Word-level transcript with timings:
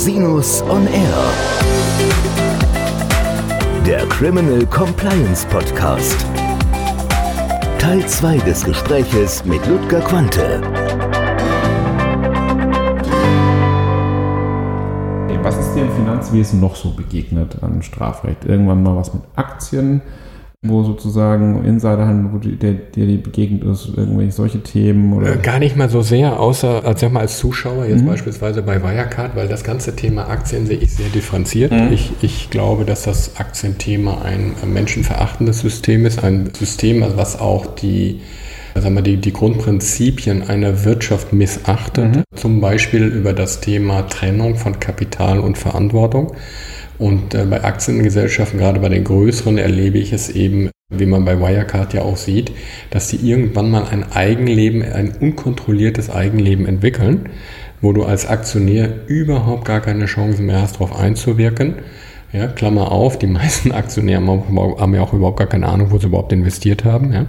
Rosinus 0.00 0.62
on 0.62 0.86
Air. 0.86 1.14
Der 3.84 4.06
Criminal 4.06 4.64
Compliance 4.64 5.46
Podcast. 5.46 6.24
Teil 7.78 8.06
2 8.06 8.38
des 8.38 8.64
Gespräches 8.64 9.44
mit 9.44 9.60
Ludger 9.66 10.00
Quante. 10.00 10.62
Was 15.42 15.58
ist 15.58 15.74
dir 15.74 15.82
im 15.82 15.92
Finanzwesen 15.92 16.60
noch 16.60 16.76
so 16.76 16.92
begegnet 16.92 17.62
an 17.62 17.82
Strafrecht? 17.82 18.46
Irgendwann 18.46 18.82
mal 18.82 18.96
was 18.96 19.12
mit 19.12 19.22
Aktien? 19.36 20.00
Wo 20.62 20.82
sozusagen 20.82 21.64
Insiderhandel, 21.64 22.32
wo 22.34 22.38
der 22.38 22.72
dir 22.74 23.06
die 23.06 23.16
begegnet 23.16 23.64
ist, 23.64 23.88
irgendwelche 23.96 24.32
solche 24.32 24.62
Themen? 24.62 25.14
Oder? 25.14 25.34
Äh, 25.34 25.38
gar 25.38 25.58
nicht 25.58 25.74
mal 25.74 25.88
so 25.88 26.02
sehr, 26.02 26.38
außer 26.38 26.84
als, 26.84 27.00
sag 27.00 27.12
mal, 27.12 27.20
als 27.20 27.38
Zuschauer, 27.38 27.86
jetzt 27.86 28.02
mhm. 28.02 28.08
beispielsweise 28.08 28.60
bei 28.60 28.82
Wirecard, 28.82 29.34
weil 29.36 29.48
das 29.48 29.64
ganze 29.64 29.96
Thema 29.96 30.28
Aktien 30.28 30.66
sehe 30.66 30.76
ich 30.76 30.92
sehr 30.92 31.08
differenziert. 31.08 31.72
Mhm. 31.72 31.92
Ich, 31.92 32.12
ich 32.20 32.50
glaube, 32.50 32.84
dass 32.84 33.04
das 33.04 33.38
Aktienthema 33.38 34.20
ein 34.20 34.54
menschenverachtendes 34.66 35.60
System 35.60 36.04
ist, 36.04 36.22
ein 36.22 36.50
System, 36.54 37.02
was 37.16 37.40
auch 37.40 37.74
die 37.74 38.20
sagen 38.74 38.94
wir, 38.94 39.02
die, 39.02 39.16
die 39.16 39.32
Grundprinzipien 39.32 40.48
einer 40.48 40.84
Wirtschaft 40.84 41.32
missachtet, 41.32 42.16
mhm. 42.16 42.22
zum 42.36 42.60
Beispiel 42.60 43.04
über 43.04 43.32
das 43.32 43.60
Thema 43.60 44.02
Trennung 44.02 44.56
von 44.56 44.78
Kapital 44.78 45.40
und 45.40 45.58
Verantwortung. 45.58 46.34
Und 47.00 47.34
äh, 47.34 47.46
bei 47.46 47.64
Aktiengesellschaften, 47.64 48.58
gerade 48.58 48.78
bei 48.78 48.90
den 48.90 49.04
größeren, 49.04 49.56
erlebe 49.56 49.96
ich 49.96 50.12
es 50.12 50.28
eben, 50.28 50.70
wie 50.90 51.06
man 51.06 51.24
bei 51.24 51.40
Wirecard 51.40 51.94
ja 51.94 52.02
auch 52.02 52.18
sieht, 52.18 52.52
dass 52.90 53.08
sie 53.08 53.16
irgendwann 53.16 53.70
mal 53.70 53.84
ein 53.90 54.12
Eigenleben, 54.12 54.82
ein 54.82 55.16
unkontrolliertes 55.18 56.10
Eigenleben 56.10 56.66
entwickeln, 56.66 57.30
wo 57.80 57.94
du 57.94 58.04
als 58.04 58.26
Aktionär 58.26 59.08
überhaupt 59.08 59.64
gar 59.64 59.80
keine 59.80 60.04
Chance 60.04 60.42
mehr 60.42 60.60
hast, 60.60 60.74
darauf 60.74 60.94
einzuwirken. 60.94 61.76
Ja, 62.32 62.46
Klammer 62.46 62.92
auf, 62.92 63.18
die 63.18 63.26
meisten 63.26 63.72
Aktionäre 63.72 64.22
haben 64.26 64.94
ja 64.94 65.02
auch 65.02 65.12
überhaupt 65.12 65.38
gar 65.38 65.48
keine 65.48 65.66
Ahnung, 65.66 65.90
wo 65.90 65.98
sie 65.98 66.06
überhaupt 66.06 66.32
investiert 66.32 66.84
haben. 66.84 67.12
Ja. 67.12 67.26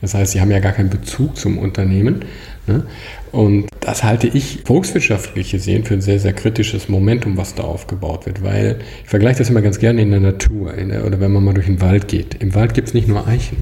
Das 0.00 0.14
heißt, 0.14 0.32
sie 0.32 0.40
haben 0.40 0.50
ja 0.50 0.58
gar 0.58 0.72
keinen 0.72 0.90
Bezug 0.90 1.36
zum 1.36 1.58
Unternehmen. 1.58 2.26
Ne? 2.66 2.84
Und 3.32 3.68
das 3.80 4.04
halte 4.04 4.26
ich 4.28 4.60
volkswirtschaftlich 4.64 5.50
gesehen 5.50 5.84
für 5.84 5.94
ein 5.94 6.00
sehr, 6.00 6.18
sehr 6.18 6.32
kritisches 6.32 6.88
Momentum, 6.88 7.36
was 7.36 7.54
da 7.54 7.62
aufgebaut 7.62 8.26
wird, 8.26 8.42
weil 8.42 8.78
ich 9.02 9.08
vergleiche 9.08 9.38
das 9.38 9.50
immer 9.50 9.62
ganz 9.62 9.78
gerne 9.78 10.02
in 10.02 10.10
der 10.10 10.20
Natur 10.20 10.74
in 10.74 10.90
der, 10.90 11.06
oder 11.06 11.20
wenn 11.20 11.32
man 11.32 11.44
mal 11.44 11.54
durch 11.54 11.66
den 11.66 11.80
Wald 11.80 12.08
geht. 12.08 12.34
Im 12.42 12.54
Wald 12.54 12.74
gibt 12.74 12.88
es 12.88 12.94
nicht 12.94 13.08
nur 13.08 13.26
Eichen 13.26 13.58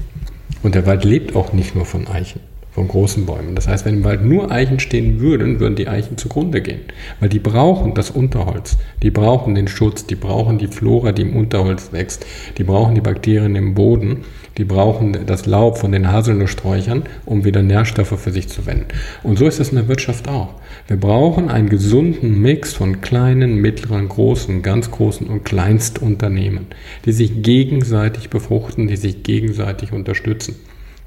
und 0.63 0.75
der 0.75 0.85
Wald 0.85 1.03
lebt 1.05 1.35
auch 1.35 1.53
nicht 1.53 1.75
nur 1.75 1.85
von 1.85 2.07
Eichen 2.07 2.39
von 2.73 2.87
großen 2.87 3.25
Bäumen. 3.25 3.55
Das 3.55 3.67
heißt, 3.67 3.85
wenn 3.85 3.97
im 3.97 4.03
Wald 4.03 4.25
nur 4.25 4.51
Eichen 4.51 4.79
stehen 4.79 5.19
würden, 5.19 5.59
würden 5.59 5.75
die 5.75 5.87
Eichen 5.87 6.17
zugrunde 6.17 6.61
gehen. 6.61 6.81
Weil 7.19 7.29
die 7.29 7.39
brauchen 7.39 7.93
das 7.93 8.09
Unterholz, 8.09 8.77
die 9.03 9.11
brauchen 9.11 9.53
den 9.53 9.67
Schutz, 9.67 10.07
die 10.07 10.15
brauchen 10.15 10.57
die 10.57 10.67
Flora, 10.67 11.11
die 11.11 11.21
im 11.21 11.35
Unterholz 11.35 11.91
wächst, 11.91 12.25
die 12.57 12.63
brauchen 12.63 12.95
die 12.95 13.01
Bakterien 13.01 13.55
im 13.55 13.75
Boden, 13.75 14.25
die 14.57 14.65
brauchen 14.65 15.25
das 15.25 15.45
Laub 15.45 15.77
von 15.77 15.91
den 15.91 16.11
Haselnusssträuchern, 16.11 17.03
um 17.25 17.45
wieder 17.45 17.61
Nährstoffe 17.61 18.19
für 18.19 18.31
sich 18.31 18.49
zu 18.49 18.65
wenden. 18.65 18.87
Und 19.21 19.37
so 19.37 19.47
ist 19.47 19.59
es 19.59 19.69
in 19.69 19.75
der 19.75 19.87
Wirtschaft 19.87 20.27
auch. 20.27 20.55
Wir 20.87 20.97
brauchen 20.97 21.49
einen 21.49 21.69
gesunden 21.69 22.41
Mix 22.41 22.73
von 22.73 23.01
kleinen, 23.01 23.55
mittleren, 23.55 24.09
großen, 24.09 24.61
ganz 24.63 24.91
großen 24.91 25.27
und 25.27 25.45
Kleinstunternehmen, 25.45 26.67
die 27.05 27.13
sich 27.13 27.43
gegenseitig 27.43 28.29
befruchten, 28.29 28.87
die 28.87 28.97
sich 28.97 29.23
gegenseitig 29.23 29.91
unterstützen. 29.91 30.55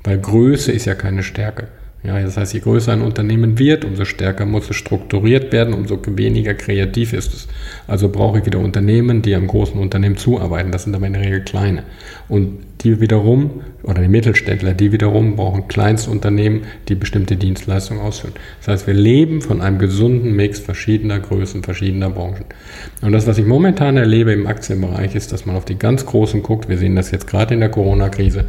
Weil 0.07 0.19
Größe 0.19 0.71
ist 0.71 0.85
ja 0.85 0.95
keine 0.95 1.25
Stärke. 1.25 1.67
Ja, 2.05 2.21
das 2.21 2.37
heißt, 2.37 2.55
je 2.55 2.61
größer 2.61 2.93
ein 2.93 3.03
Unternehmen 3.03 3.59
wird, 3.59 3.85
umso 3.85 4.05
stärker 4.05 4.47
muss 4.47 4.71
es 4.71 4.77
strukturiert 4.77 5.53
werden, 5.53 5.75
umso 5.75 5.99
weniger 6.07 6.55
kreativ 6.55 7.13
ist 7.13 7.35
es. 7.35 7.49
Also 7.89 8.09
brauche 8.09 8.39
ich 8.39 8.47
wieder 8.47 8.61
Unternehmen, 8.61 9.23
die 9.23 9.35
am 9.35 9.49
großen 9.49 9.81
Unternehmen 9.81 10.17
zuarbeiten. 10.17 10.71
Das 10.71 10.85
sind 10.85 10.95
aber 10.95 11.09
in 11.09 11.15
der 11.15 11.23
Regel 11.23 11.41
kleine. 11.41 11.83
Und 12.29 12.59
die 12.83 13.01
wiederum, 13.01 13.63
oder 13.83 14.03
die 14.03 14.09
Mittelständler, 14.09 14.75
die 14.75 14.93
wiederum 14.93 15.37
brauchen 15.37 15.69
Kleinstunternehmen, 15.69 16.63
die 16.89 16.95
bestimmte 16.95 17.37
Dienstleistungen 17.37 18.03
ausführen. 18.03 18.35
Das 18.61 18.69
heißt, 18.69 18.87
wir 18.87 18.95
leben 18.95 19.41
von 19.41 19.61
einem 19.61 19.79
gesunden 19.79 20.35
Mix 20.35 20.59
verschiedener 20.59 21.21
Größen, 21.21 21.63
verschiedener 21.63 22.11
Branchen. 22.11 22.45
Und 23.03 23.13
das, 23.13 23.27
was 23.27 23.39
ich 23.39 23.47
momentan 23.47 23.97
erlebe 23.97 24.33
im 24.33 24.47
Aktienbereich, 24.47 25.15
ist, 25.15 25.33
dass 25.33 25.47
man 25.47 25.57
auf 25.57 25.65
die 25.65 25.79
ganz 25.79 26.05
Großen 26.05 26.43
guckt. 26.43 26.69
Wir 26.69 26.79
sehen 26.79 26.97
das 26.97 27.11
jetzt 27.11 27.27
gerade 27.27 27.55
in 27.55 27.61
der 27.61 27.71
Corona-Krise. 27.71 28.45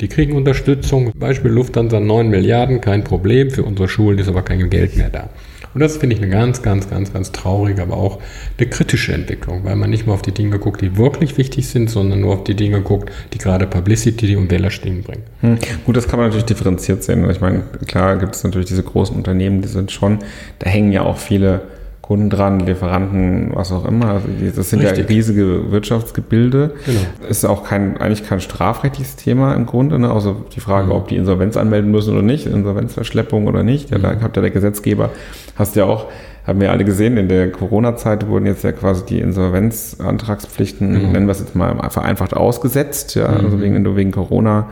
Die 0.00 0.08
kriegen 0.08 0.34
Unterstützung. 0.34 1.12
Beispiel 1.14 1.50
Lufthansa 1.50 1.98
9 1.98 2.28
Milliarden, 2.28 2.80
kein 2.80 3.04
Problem. 3.04 3.50
Für 3.50 3.64
unsere 3.64 3.88
Schulen 3.88 4.18
ist 4.18 4.28
aber 4.28 4.42
kein 4.42 4.70
Geld 4.70 4.96
mehr 4.96 5.10
da. 5.10 5.28
Und 5.74 5.80
das 5.80 5.96
finde 5.96 6.16
ich 6.16 6.22
eine 6.22 6.30
ganz, 6.30 6.62
ganz, 6.62 6.88
ganz, 6.88 7.12
ganz 7.12 7.32
traurige, 7.32 7.82
aber 7.82 7.96
auch 7.96 8.20
eine 8.58 8.68
kritische 8.68 9.12
Entwicklung, 9.12 9.64
weil 9.64 9.76
man 9.76 9.90
nicht 9.90 10.06
mehr 10.06 10.14
auf 10.14 10.22
die 10.22 10.32
Dinge 10.32 10.58
guckt, 10.58 10.80
die 10.80 10.96
wirklich 10.96 11.38
wichtig 11.38 11.68
sind, 11.68 11.90
sondern 11.90 12.20
nur 12.20 12.34
auf 12.34 12.44
die 12.44 12.54
Dinge 12.54 12.80
guckt, 12.82 13.10
die 13.32 13.38
gerade 13.38 13.66
Publicity 13.66 14.36
und 14.36 14.50
Wählerstimmen 14.50 15.02
bringen. 15.02 15.22
Hm. 15.40 15.58
Gut, 15.84 15.96
das 15.96 16.08
kann 16.08 16.18
man 16.18 16.28
natürlich 16.28 16.46
differenziert 16.46 17.02
sehen. 17.02 17.28
Ich 17.30 17.40
meine, 17.40 17.62
klar 17.86 18.16
gibt 18.18 18.34
es 18.34 18.44
natürlich 18.44 18.68
diese 18.68 18.82
großen 18.82 19.16
Unternehmen, 19.16 19.62
die 19.62 19.68
sind 19.68 19.90
schon, 19.90 20.18
da 20.58 20.68
hängen 20.68 20.92
ja 20.92 21.02
auch 21.02 21.18
viele 21.18 21.62
Kunden 22.02 22.30
dran, 22.30 22.58
Lieferanten, 22.58 23.52
was 23.54 23.70
auch 23.70 23.84
immer. 23.84 24.06
Also 24.06 24.26
das 24.56 24.70
sind 24.70 24.80
Richtig. 24.80 24.98
ja 24.98 25.06
riesige 25.06 25.70
Wirtschaftsgebilde. 25.70 26.74
Genau. 26.84 27.00
Ist 27.30 27.44
auch 27.44 27.62
kein, 27.62 27.96
eigentlich 27.96 28.26
kein 28.26 28.40
strafrechtliches 28.40 29.14
Thema 29.14 29.54
im 29.54 29.66
Grunde. 29.66 30.00
Ne? 30.00 30.10
Also 30.10 30.44
die 30.54 30.58
Frage, 30.58 30.86
mhm. 30.86 30.92
ob 30.92 31.08
die 31.08 31.16
Insolvenz 31.16 31.56
anmelden 31.56 31.92
müssen 31.92 32.12
oder 32.12 32.22
nicht, 32.22 32.46
Insolvenzverschleppung 32.46 33.46
oder 33.46 33.62
nicht. 33.62 33.90
Ja, 33.90 33.98
da 33.98 34.12
mhm. 34.12 34.20
hat 34.20 34.36
ja 34.36 34.42
der 34.42 34.50
Gesetzgeber, 34.50 35.10
hast 35.54 35.76
ja 35.76 35.84
auch, 35.84 36.06
haben 36.44 36.60
wir 36.60 36.72
alle 36.72 36.84
gesehen, 36.84 37.16
in 37.16 37.28
der 37.28 37.52
Corona-Zeit 37.52 38.26
wurden 38.26 38.46
jetzt 38.46 38.64
ja 38.64 38.72
quasi 38.72 39.06
die 39.06 39.20
Insolvenzantragspflichten, 39.20 40.88
mhm. 40.88 41.12
nennen 41.12 41.26
wir 41.26 41.32
es 41.32 41.38
jetzt 41.38 41.54
mal 41.54 41.88
vereinfacht 41.88 42.34
ausgesetzt. 42.34 43.14
Ja, 43.14 43.26
also 43.26 43.56
mhm. 43.56 43.60
wegen, 43.62 43.74
wenn 43.76 43.84
du 43.84 43.94
wegen 43.94 44.10
Corona 44.10 44.70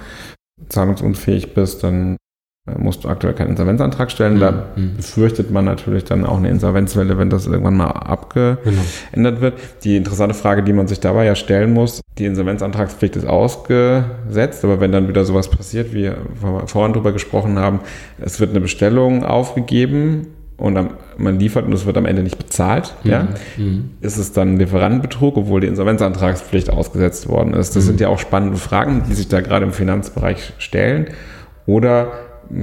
zahlungsunfähig 0.69 1.55
bist, 1.55 1.85
dann 1.85 2.17
musst 2.79 3.05
du 3.05 3.09
aktuell 3.09 3.35
keinen 3.35 3.51
Insolvenzantrag 3.51 4.11
stellen. 4.11 4.35
Mhm. 4.35 4.41
Da 4.41 4.65
befürchtet 4.97 5.51
man 5.51 5.65
natürlich 5.65 6.05
dann 6.05 6.25
auch 6.25 6.39
eine 6.39 6.49
Insolvenzwelle, 6.49 7.19
wenn 7.19 7.31
das 7.31 7.47
irgendwann 7.47 7.77
mal 7.77 7.89
abgeändert 7.89 8.59
genau. 9.13 9.41
wird. 9.41 9.55
Die 9.85 9.97
interessante 9.97 10.35
Frage, 10.35 10.63
die 10.63 10.73
man 10.73 10.89
sich 10.89 11.01
dabei 11.01 11.25
ja 11.25 11.35
stellen 11.35 11.73
muss, 11.73 12.01
die 12.19 12.27
Insolvenzantragspflicht 12.27 13.17
ist 13.17 13.27
ausgesetzt, 13.27 14.65
aber 14.65 14.81
wenn 14.81 14.93
dann 14.93 15.09
wieder 15.09 15.25
sowas 15.25 15.49
passiert, 15.49 15.95
wie 15.95 16.05
wir 16.05 16.17
vorhin 16.67 16.93
drüber 16.93 17.13
gesprochen 17.13 17.59
haben, 17.59 17.81
es 18.21 18.41
wird 18.41 18.51
eine 18.51 18.61
Bestellung 18.61 19.25
aufgegeben 19.25 20.27
und 20.61 20.79
man 21.17 21.39
liefert 21.39 21.65
und 21.65 21.73
es 21.73 21.87
wird 21.87 21.97
am 21.97 22.05
Ende 22.05 22.23
nicht 22.23 22.37
bezahlt, 22.37 22.95
mhm. 23.03 23.11
ja, 23.11 23.29
mhm. 23.57 23.91
ist 24.03 24.19
es 24.19 24.33
dann 24.33 24.59
Lieferantenbetrug, 24.59 25.39
obwohl 25.39 25.63
die 25.63 25.67
Insolvenzantragspflicht 25.67 26.69
ausgesetzt 26.69 27.29
worden 27.29 27.55
ist. 27.55 27.75
Das 27.77 27.85
mhm. 27.85 27.89
sind 27.89 28.01
ja 28.01 28.09
auch 28.09 28.19
spannende 28.19 28.59
Fragen, 28.59 29.05
die 29.09 29.15
sich 29.15 29.29
da 29.29 29.41
gerade 29.41 29.65
im 29.65 29.73
Finanzbereich 29.73 30.53
stellen. 30.59 31.09
Oder 31.67 32.13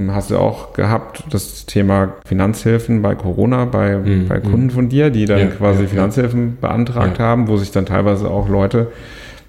hast 0.08 0.30
du 0.30 0.38
auch 0.38 0.72
gehabt, 0.72 1.24
das 1.30 1.66
Thema 1.66 2.14
Finanzhilfen 2.26 3.02
bei 3.02 3.14
Corona, 3.14 3.64
bei, 3.64 3.96
mhm. 3.96 4.28
bei 4.28 4.38
Kunden 4.40 4.70
von 4.70 4.88
dir, 4.88 5.10
die 5.10 5.24
dann 5.24 5.38
ja, 5.38 5.46
quasi 5.46 5.82
ja, 5.82 5.88
Finanzhilfen 5.88 6.56
ja. 6.60 6.68
beantragt 6.68 7.18
haben, 7.18 7.48
wo 7.48 7.56
sich 7.56 7.70
dann 7.70 7.86
teilweise 7.86 8.30
auch 8.30 8.48
Leute, 8.48 8.88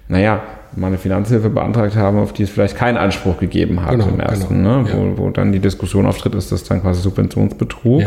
naja, 0.08 0.42
mal 0.76 0.88
eine 0.88 0.98
Finanzhilfe 0.98 1.50
beantragt 1.50 1.96
haben, 1.96 2.18
auf 2.18 2.32
die 2.32 2.44
es 2.44 2.50
vielleicht 2.50 2.76
keinen 2.76 2.96
Anspruch 2.96 3.38
gegeben 3.38 3.82
hat 3.82 3.92
genau, 3.92 4.08
im 4.08 4.20
ersten, 4.20 4.62
genau, 4.62 4.82
ne? 4.82 4.88
Wo, 4.92 5.24
wo 5.24 5.30
dann 5.30 5.52
die 5.52 5.58
Diskussion 5.58 6.06
auftritt, 6.06 6.34
ist 6.34 6.52
das 6.52 6.64
dann 6.64 6.80
quasi 6.80 7.02
Subventionsbetrug. 7.02 8.02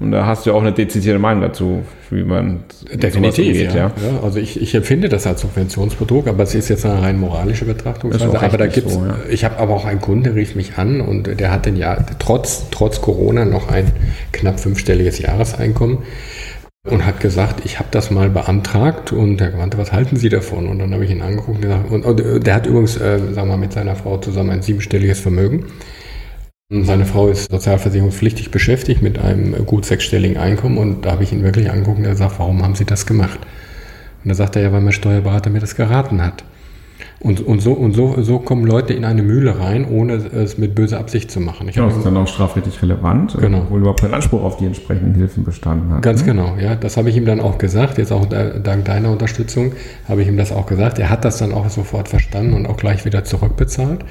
Und 0.00 0.12
da 0.12 0.26
hast 0.26 0.46
du 0.46 0.50
ja 0.50 0.56
auch 0.56 0.60
eine 0.60 0.72
dezidierte 0.72 1.18
Meinung 1.18 1.42
dazu, 1.42 1.82
wie 2.10 2.22
man 2.22 2.60
definitiv 2.94 3.52
geht, 3.52 3.74
ja. 3.74 3.88
ja. 3.88 3.92
Also 4.22 4.38
ich, 4.38 4.62
ich 4.62 4.72
empfinde 4.76 5.08
das 5.08 5.26
als 5.26 5.40
Subventionsbetrug, 5.40 6.28
aber 6.28 6.44
es 6.44 6.54
ist 6.54 6.68
jetzt 6.68 6.86
eine 6.86 7.02
rein 7.02 7.18
moralische 7.18 7.64
Betrachtungsweise. 7.64 8.40
Aber 8.40 8.58
da 8.58 8.68
gibt's, 8.68 8.94
so, 8.94 9.04
ja. 9.04 9.16
ich 9.28 9.44
habe 9.44 9.58
aber 9.58 9.74
auch 9.74 9.84
einen 9.84 10.00
Kunden, 10.00 10.22
der 10.22 10.36
rief 10.36 10.54
mich 10.54 10.78
an 10.78 11.00
und 11.00 11.40
der 11.40 11.50
hatte 11.50 11.70
ja 11.70 11.98
trotz 12.20 12.70
trotz 12.70 13.00
Corona 13.00 13.44
noch 13.44 13.68
ein 13.68 13.90
knapp 14.30 14.60
fünfstelliges 14.60 15.18
Jahreseinkommen 15.18 15.98
und 16.84 17.04
hat 17.04 17.18
gesagt, 17.18 17.64
ich 17.64 17.80
habe 17.80 17.88
das 17.90 18.12
mal 18.12 18.30
beantragt 18.30 19.12
und 19.12 19.40
er 19.40 19.56
meinte, 19.56 19.78
was 19.78 19.92
halten 19.92 20.14
Sie 20.14 20.28
davon? 20.28 20.68
Und 20.68 20.78
dann 20.78 20.94
habe 20.94 21.04
ich 21.04 21.10
ihn 21.10 21.22
angeguckt 21.22 21.56
und 21.56 21.62
gesagt, 21.62 21.90
und, 21.90 22.04
und 22.04 22.46
der 22.46 22.54
hat 22.54 22.66
übrigens, 22.66 22.96
äh, 22.96 23.18
sagen 23.18 23.34
wir 23.34 23.44
mal, 23.46 23.56
mit 23.56 23.72
seiner 23.72 23.96
Frau 23.96 24.18
zusammen 24.18 24.50
ein 24.50 24.62
siebenstelliges 24.62 25.18
Vermögen. 25.18 25.64
Seine 26.70 27.06
Frau 27.06 27.28
ist 27.28 27.50
sozialversicherungspflichtig 27.50 28.50
beschäftigt 28.50 29.00
mit 29.00 29.18
einem 29.18 29.64
gut 29.64 29.86
sechsstelligen 29.86 30.36
Einkommen 30.36 30.76
und 30.76 31.06
da 31.06 31.12
habe 31.12 31.22
ich 31.22 31.32
ihn 31.32 31.42
wirklich 31.42 31.70
angeguckt 31.70 31.96
und 31.96 32.04
er 32.04 32.14
sagt, 32.14 32.38
warum 32.38 32.62
haben 32.62 32.74
Sie 32.74 32.84
das 32.84 33.06
gemacht? 33.06 33.38
Und 34.22 34.28
da 34.28 34.34
sagt 34.34 34.54
er 34.54 34.60
ja, 34.60 34.70
weil 34.70 34.82
mein 34.82 34.92
Steuerberater 34.92 35.48
mir 35.48 35.60
das 35.60 35.76
geraten 35.76 36.22
hat. 36.22 36.44
Und, 37.20 37.40
und, 37.40 37.60
so, 37.60 37.72
und 37.72 37.94
so, 37.94 38.22
so 38.22 38.38
kommen 38.38 38.64
Leute 38.64 38.92
in 38.94 39.04
eine 39.04 39.22
Mühle 39.22 39.58
rein, 39.58 39.86
ohne 39.88 40.14
es 40.14 40.56
mit 40.56 40.74
böser 40.74 41.00
Absicht 41.00 41.30
zu 41.30 41.40
machen. 41.40 41.68
Ich 41.68 41.74
genau, 41.74 41.88
das 41.88 41.96
ist 41.96 42.06
dann 42.06 42.16
auch 42.16 42.28
strafrechtlich 42.28 42.80
relevant, 42.80 43.36
genau. 43.40 43.58
obwohl 43.58 43.80
überhaupt 43.80 44.00
kein 44.00 44.14
Anspruch 44.14 44.42
auf 44.42 44.56
die 44.56 44.66
entsprechenden 44.66 45.14
Hilfen 45.14 45.44
bestanden 45.44 45.92
hat. 45.92 46.02
Ganz 46.02 46.20
ne? 46.20 46.32
genau, 46.32 46.56
ja. 46.60 46.76
Das 46.76 46.96
habe 46.96 47.10
ich 47.10 47.16
ihm 47.16 47.24
dann 47.24 47.40
auch 47.40 47.58
gesagt. 47.58 47.98
Jetzt 47.98 48.12
auch 48.12 48.26
dank 48.26 48.84
deiner 48.84 49.10
Unterstützung 49.10 49.72
habe 50.08 50.22
ich 50.22 50.28
ihm 50.28 50.36
das 50.36 50.52
auch 50.52 50.66
gesagt. 50.66 50.98
Er 50.98 51.10
hat 51.10 51.24
das 51.24 51.38
dann 51.38 51.52
auch 51.52 51.68
sofort 51.68 52.08
verstanden 52.08 52.54
und 52.54 52.66
auch 52.66 52.76
gleich 52.76 53.04
wieder 53.04 53.24
zurückbezahlt. 53.24 54.04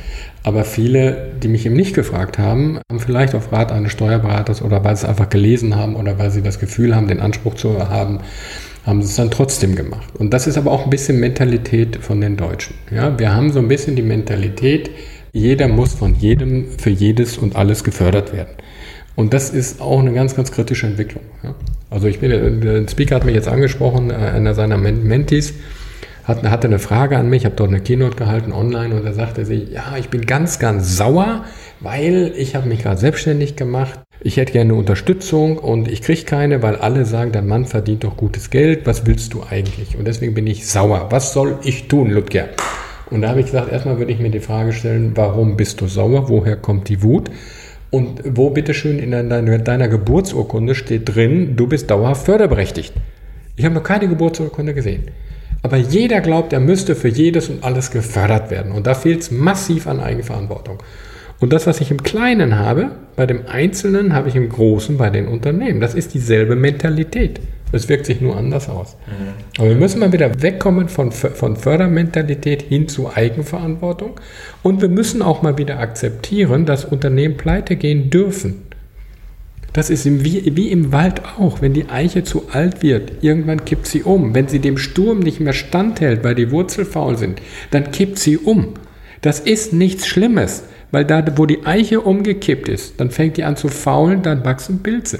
Aber 0.44 0.63
viele, 0.63 1.31
die 1.42 1.48
mich 1.48 1.66
eben 1.66 1.75
nicht 1.75 1.94
gefragt 1.94 2.38
haben, 2.38 2.80
haben 2.89 3.00
vielleicht 3.00 3.36
auf 3.36 3.51
Rat 3.51 3.72
eines 3.72 3.92
Steuerberaters 3.92 4.62
oder 4.62 4.84
weil 4.84 4.95
sie 4.95 5.04
es 5.04 5.10
einfach 5.10 5.30
gelesen 5.30 5.75
haben 5.75 5.95
oder 5.95 6.19
weil 6.19 6.31
sie 6.31 6.42
das 6.42 6.60
Gefühl 6.60 6.95
haben, 6.95 7.07
den 7.07 7.19
Anspruch 7.19 7.56
zu 7.56 7.89
haben, 7.89 8.19
haben 8.88 9.01
sie 9.01 9.10
es 9.10 9.16
dann 9.18 9.30
trotzdem 9.30 9.75
gemacht. 9.75 10.16
Und 10.18 10.34
das 10.34 10.48
ist 10.48 10.57
aber 10.57 10.72
auch 10.72 10.86
ein 10.86 10.89
bisschen 10.89 11.19
Mentalität 11.19 11.98
von 11.98 12.22
den 12.22 12.38
Deutschen. 12.38 12.75
Ja, 12.89 13.19
wir 13.19 13.36
haben 13.36 13.51
so 13.51 13.60
ein 13.60 13.68
bisschen 13.68 13.98
die 13.98 14.01
Mentalität, 14.01 14.89
jeder 15.34 15.68
muss 15.68 15.94
von 15.94 16.16
jedem 16.16 16.66
für 16.80 16.89
jedes 16.89 17.38
und 17.38 17.57
alles 17.57 17.84
gefördert 17.84 18.31
werden. 18.31 18.56
Und 19.16 19.34
das 19.34 19.50
ist 19.50 19.81
auch 19.81 20.00
eine 20.00 20.13
ganz, 20.13 20.36
ganz 20.36 20.51
kritische 20.51 20.88
Entwicklung. 20.88 21.24
Ja. 21.44 21.54
Also 21.89 22.07
ich 22.07 22.19
bin, 22.19 22.62
der 22.62 22.88
Speaker 22.88 23.16
hat 23.16 23.25
mich 23.25 23.36
jetzt 23.36 23.50
angesprochen, 23.50 24.10
äh, 24.10 24.13
einer 24.13 24.54
seiner 24.54 24.78
Mentis, 24.78 25.54
hat, 26.24 26.44
hatte 26.44 26.68
eine 26.68 26.80
Frage 26.80 27.18
an 27.18 27.30
mich, 27.30 27.42
ich 27.42 27.45
habe 27.45 27.56
dort 27.56 27.69
eine 27.69 27.81
Keynote 27.81 28.16
gehalten 28.16 28.54
online 28.54 28.95
und 28.95 29.06
da 29.06 29.12
sagte 29.12 29.45
sie, 29.45 29.68
ja, 29.72 29.95
ich 29.98 30.10
bin 30.10 30.25
ganz, 30.25 30.60
ganz 30.60 30.95
sauer, 30.95 31.44
weil 31.81 32.34
ich 32.38 32.56
habe 32.56 32.68
mich 32.69 32.84
gerade 32.84 33.00
selbstständig 33.00 33.57
gemacht 33.57 34.00
ich 34.19 34.37
hätte 34.37 34.53
gerne 34.53 34.73
Unterstützung 34.73 35.57
und 35.57 35.87
ich 35.87 36.01
kriege 36.01 36.23
keine, 36.23 36.61
weil 36.63 36.75
alle 36.75 37.05
sagen, 37.05 37.31
dein 37.31 37.47
Mann 37.47 37.65
verdient 37.65 38.03
doch 38.03 38.17
gutes 38.17 38.49
Geld, 38.49 38.85
was 38.85 39.05
willst 39.05 39.33
du 39.33 39.43
eigentlich? 39.49 39.97
Und 39.97 40.05
deswegen 40.05 40.33
bin 40.33 40.47
ich 40.47 40.67
sauer. 40.67 41.07
Was 41.11 41.33
soll 41.33 41.59
ich 41.63 41.87
tun, 41.87 42.09
Ludger? 42.09 42.49
Und 43.09 43.21
da 43.21 43.29
habe 43.29 43.39
ich 43.39 43.45
gesagt, 43.45 43.71
erstmal 43.71 43.99
würde 43.99 44.11
ich 44.11 44.19
mir 44.19 44.31
die 44.31 44.39
Frage 44.39 44.73
stellen, 44.73 45.11
warum 45.15 45.55
bist 45.55 45.79
du 45.81 45.87
sauer? 45.87 46.29
Woher 46.29 46.57
kommt 46.57 46.89
die 46.89 47.03
Wut? 47.03 47.29
Und 47.89 48.21
wo 48.25 48.49
bitteschön 48.49 48.99
in 48.99 49.11
deiner, 49.11 49.59
deiner 49.59 49.87
Geburtsurkunde 49.87 50.75
steht 50.75 51.15
drin, 51.15 51.55
du 51.55 51.67
bist 51.67 51.89
dauerhaft 51.89 52.25
förderberechtigt? 52.25 52.93
Ich 53.55 53.65
habe 53.65 53.75
noch 53.75 53.83
keine 53.83 54.07
Geburtsurkunde 54.09 54.73
gesehen. 54.73 55.05
Aber 55.61 55.77
jeder 55.77 56.21
glaubt, 56.21 56.53
er 56.53 56.59
müsste 56.59 56.95
für 56.95 57.07
jedes 57.07 57.49
und 57.49 57.63
alles 57.63 57.91
gefördert 57.91 58.51
werden. 58.51 58.71
Und 58.71 58.87
da 58.87 58.93
fehlt 58.93 59.21
es 59.21 59.31
massiv 59.31 59.87
an 59.87 59.99
Eigenverantwortung. 59.99 60.79
Und 61.39 61.54
das, 61.54 61.68
was 61.68 61.81
ich 61.81 61.92
im 61.92 62.01
Kleinen 62.01 62.57
habe, 62.57 62.92
bei 63.16 63.25
dem 63.25 63.48
Einzelnen 63.48 64.13
habe 64.13 64.30
ich 64.30 64.36
im 64.36 64.50
Großen 64.50 64.98
bei 64.98 65.10
den 65.10 65.28
Unternehmen. 65.28 65.80
Das 65.80 65.94
ist 65.94 66.13
dieselbe 66.13 66.56
Mentalität. 66.56 67.39
Es 67.72 67.89
wirkt 67.89 68.06
sich 68.06 68.22
nur 68.22 68.38
anders 68.38 68.69
aus. 68.69 68.95
Mhm. 69.07 69.60
Aber 69.60 69.69
wir 69.69 69.75
müssen 69.75 70.00
mal 70.00 70.13
wieder 70.13 70.42
wegkommen 70.42 70.88
von, 70.88 71.12
von 71.12 71.57
Fördermentalität 71.57 72.62
hin 72.63 72.88
zu 72.88 73.13
Eigenverantwortung. 73.13 74.19
Und 74.63 74.81
wir 74.81 74.89
müssen 74.89 75.22
auch 75.22 75.42
mal 75.42 75.57
wieder 75.57 75.80
akzeptieren, 75.80 76.66
dass 76.66 76.86
Unternehmen 76.86 77.38
pleite 77.38 77.75
gehen 77.75 78.10
dürfen. 78.10 78.63
Das 79.74 79.89
ist 79.92 80.06
wie, 80.24 80.56
wie 80.56 80.72
im 80.72 80.92
Wald 80.92 81.22
auch. 81.38 81.62
Wenn 81.62 81.74
die 81.74 81.89
Eiche 81.89 82.24
zu 82.24 82.45
alt 82.51 82.81
wird, 82.81 83.22
irgendwann 83.22 83.63
kippt 83.63 83.86
sie 83.86 84.01
um. 84.01 84.34
Wenn 84.34 84.48
sie 84.48 84.60
dem 84.60 84.78
Sturm 84.78 85.19
nicht 85.19 85.39
mehr 85.39 85.54
standhält, 85.54 86.24
weil 86.24 86.36
die 86.36 86.51
Wurzel 86.51 86.86
faul 86.86 87.18
sind, 87.18 87.42
dann 87.69 87.92
kippt 87.92 88.18
sie 88.18 88.38
um. 88.38 88.74
Das 89.22 89.39
ist 89.39 89.74
nichts 89.74 90.07
Schlimmes. 90.07 90.63
Weil 90.92 91.06
da, 91.06 91.24
wo 91.36 91.45
die 91.45 91.66
Eiche 91.66 92.01
umgekippt 92.01 92.69
ist, 92.69 93.00
dann 93.00 93.12
fängt 93.12 93.38
die 93.38 93.44
an 93.44 93.57
zu 93.57 93.68
faulen, 93.68 94.22
dann 94.22 94.45
wachsen 94.45 94.84
Pilze. 94.84 95.19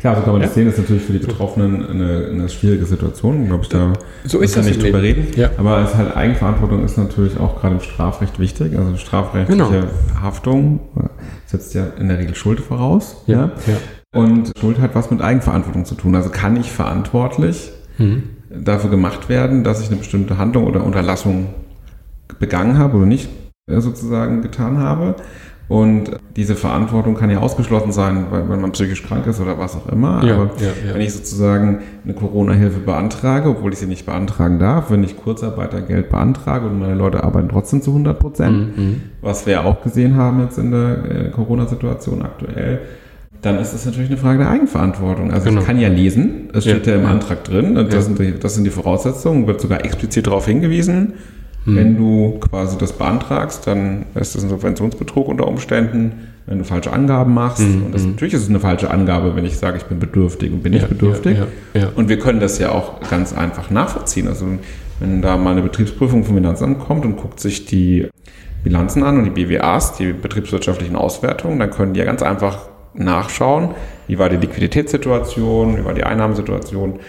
Klar, 0.00 0.16
so 0.16 0.22
kann 0.22 0.32
man 0.32 0.40
ja? 0.40 0.46
das 0.46 0.54
sehen, 0.54 0.64
das 0.64 0.74
ist 0.74 0.80
natürlich 0.80 1.02
für 1.02 1.12
die 1.12 1.18
Betroffenen 1.18 1.86
eine, 1.86 2.28
eine 2.30 2.48
schwierige 2.48 2.86
Situation, 2.86 3.46
glaube 3.46 3.64
ich, 3.64 3.68
da 3.68 3.92
so 4.24 4.40
ist 4.40 4.56
das 4.56 4.64
nicht 4.64 4.82
drüber 4.82 5.02
reden. 5.02 5.26
Ja. 5.36 5.50
Aber 5.58 5.82
es 5.82 5.94
halt 5.94 6.16
Eigenverantwortung 6.16 6.82
ist 6.84 6.96
natürlich 6.96 7.38
auch 7.38 7.60
gerade 7.60 7.74
im 7.74 7.80
Strafrecht 7.82 8.38
wichtig. 8.38 8.78
Also 8.78 8.96
strafrechtliche 8.96 9.62
genau. 9.62 10.22
Haftung 10.22 10.80
setzt 11.44 11.74
ja 11.74 11.86
in 11.98 12.08
der 12.08 12.18
Regel 12.18 12.34
Schuld 12.34 12.60
voraus. 12.60 13.22
Ja. 13.26 13.52
ja. 13.66 14.18
Und 14.18 14.52
Schuld 14.58 14.80
hat 14.80 14.94
was 14.94 15.10
mit 15.10 15.20
Eigenverantwortung 15.20 15.84
zu 15.84 15.94
tun. 15.94 16.14
Also 16.14 16.30
kann 16.30 16.56
ich 16.56 16.72
verantwortlich 16.72 17.70
mhm. 17.98 18.22
dafür 18.48 18.88
gemacht 18.88 19.28
werden, 19.28 19.64
dass 19.64 19.82
ich 19.82 19.88
eine 19.88 19.96
bestimmte 19.96 20.38
Handlung 20.38 20.64
oder 20.64 20.82
Unterlassung 20.82 21.48
begangen 22.38 22.78
habe 22.78 22.96
oder 22.96 23.06
nicht 23.06 23.26
äh, 23.26 23.49
sozusagen 23.78 24.42
getan 24.42 24.78
habe. 24.78 25.14
Und 25.70 26.10
diese 26.34 26.56
Verantwortung 26.56 27.14
kann 27.14 27.30
ja 27.30 27.38
ausgeschlossen 27.38 27.92
sein, 27.92 28.26
weil, 28.30 28.48
weil 28.48 28.56
man 28.56 28.72
psychisch 28.72 29.04
krank 29.04 29.24
ist 29.28 29.40
oder 29.40 29.56
was 29.56 29.76
auch 29.76 29.86
immer. 29.86 30.20
Ja, 30.24 30.34
Aber 30.34 30.50
ja, 30.58 30.66
ja. 30.66 30.94
wenn 30.94 31.00
ich 31.00 31.12
sozusagen 31.12 31.78
eine 32.02 32.12
Corona-Hilfe 32.12 32.80
beantrage, 32.80 33.50
obwohl 33.50 33.72
ich 33.72 33.78
sie 33.78 33.86
nicht 33.86 34.04
beantragen 34.04 34.58
darf, 34.58 34.90
wenn 34.90 35.04
ich 35.04 35.16
Kurzarbeitergeld 35.16 36.10
beantrage 36.10 36.66
und 36.66 36.80
meine 36.80 36.96
Leute 36.96 37.22
arbeiten 37.22 37.48
trotzdem 37.48 37.82
zu 37.82 37.90
100 37.90 38.18
Prozent, 38.18 38.76
mhm. 38.76 39.02
was 39.20 39.46
wir 39.46 39.64
auch 39.64 39.80
gesehen 39.80 40.16
haben 40.16 40.40
jetzt 40.40 40.58
in 40.58 40.72
der 40.72 41.04
äh, 41.08 41.30
Corona-Situation 41.30 42.22
aktuell, 42.22 42.80
dann 43.40 43.60
ist 43.60 43.72
das 43.72 43.86
natürlich 43.86 44.10
eine 44.10 44.18
Frage 44.18 44.40
der 44.40 44.50
Eigenverantwortung. 44.50 45.30
Also 45.30 45.50
genau. 45.50 45.60
ich 45.60 45.66
kann 45.68 45.78
ja 45.78 45.88
lesen, 45.88 46.48
es 46.52 46.64
steht 46.64 46.88
ja, 46.88 46.96
im 46.96 47.06
Antrag 47.06 47.44
drin, 47.44 47.76
das, 47.88 48.06
sind 48.06 48.18
die, 48.18 48.34
das 48.40 48.56
sind 48.56 48.64
die 48.64 48.70
Voraussetzungen, 48.70 49.46
wird 49.46 49.60
sogar 49.60 49.84
explizit 49.84 50.26
darauf 50.26 50.46
hingewiesen. 50.46 51.14
Hm. 51.64 51.76
Wenn 51.76 51.96
du 51.96 52.38
quasi 52.40 52.78
das 52.78 52.92
beantragst, 52.92 53.66
dann 53.66 54.06
ist 54.14 54.34
das 54.34 54.42
ein 54.42 54.48
Subventionsbetrug 54.48 55.28
unter 55.28 55.46
Umständen, 55.46 56.28
wenn 56.46 56.58
du 56.58 56.64
falsche 56.64 56.92
Angaben 56.92 57.34
machst. 57.34 57.62
Hm. 57.62 57.86
Und 57.86 57.94
das, 57.94 58.02
hm. 58.02 58.12
natürlich 58.12 58.34
ist 58.34 58.42
es 58.42 58.48
eine 58.48 58.60
falsche 58.60 58.90
Angabe, 58.90 59.36
wenn 59.36 59.44
ich 59.44 59.58
sage, 59.58 59.76
ich 59.76 59.84
bin 59.84 59.98
bedürftig 59.98 60.52
und 60.52 60.62
bin 60.62 60.72
ja, 60.72 60.80
nicht 60.80 60.88
bedürftig. 60.88 61.38
Ja, 61.38 61.80
ja, 61.80 61.88
und 61.94 62.08
wir 62.08 62.18
können 62.18 62.40
das 62.40 62.58
ja 62.58 62.72
auch 62.72 63.00
ganz 63.08 63.32
einfach 63.32 63.70
nachvollziehen. 63.70 64.28
Also 64.28 64.46
wenn 65.00 65.22
da 65.22 65.36
mal 65.36 65.52
eine 65.52 65.62
Betriebsprüfung 65.62 66.24
vom 66.24 66.34
Finanzamt 66.34 66.78
kommt 66.78 67.04
und 67.04 67.16
guckt 67.16 67.40
sich 67.40 67.66
die 67.66 68.08
Bilanzen 68.62 69.02
an 69.02 69.18
und 69.18 69.24
die 69.24 69.30
BWAs, 69.30 69.94
die 69.94 70.12
betriebswirtschaftlichen 70.12 70.96
Auswertungen, 70.96 71.58
dann 71.58 71.70
können 71.70 71.94
die 71.94 72.00
ja 72.00 72.06
ganz 72.06 72.22
einfach 72.22 72.68
nachschauen, 72.94 73.70
wie 74.08 74.18
war 74.18 74.28
die 74.28 74.36
Liquiditätssituation, 74.36 75.78
wie 75.78 75.84
war 75.84 75.94
die 75.94 76.04
Einnahmensituation 76.04 77.00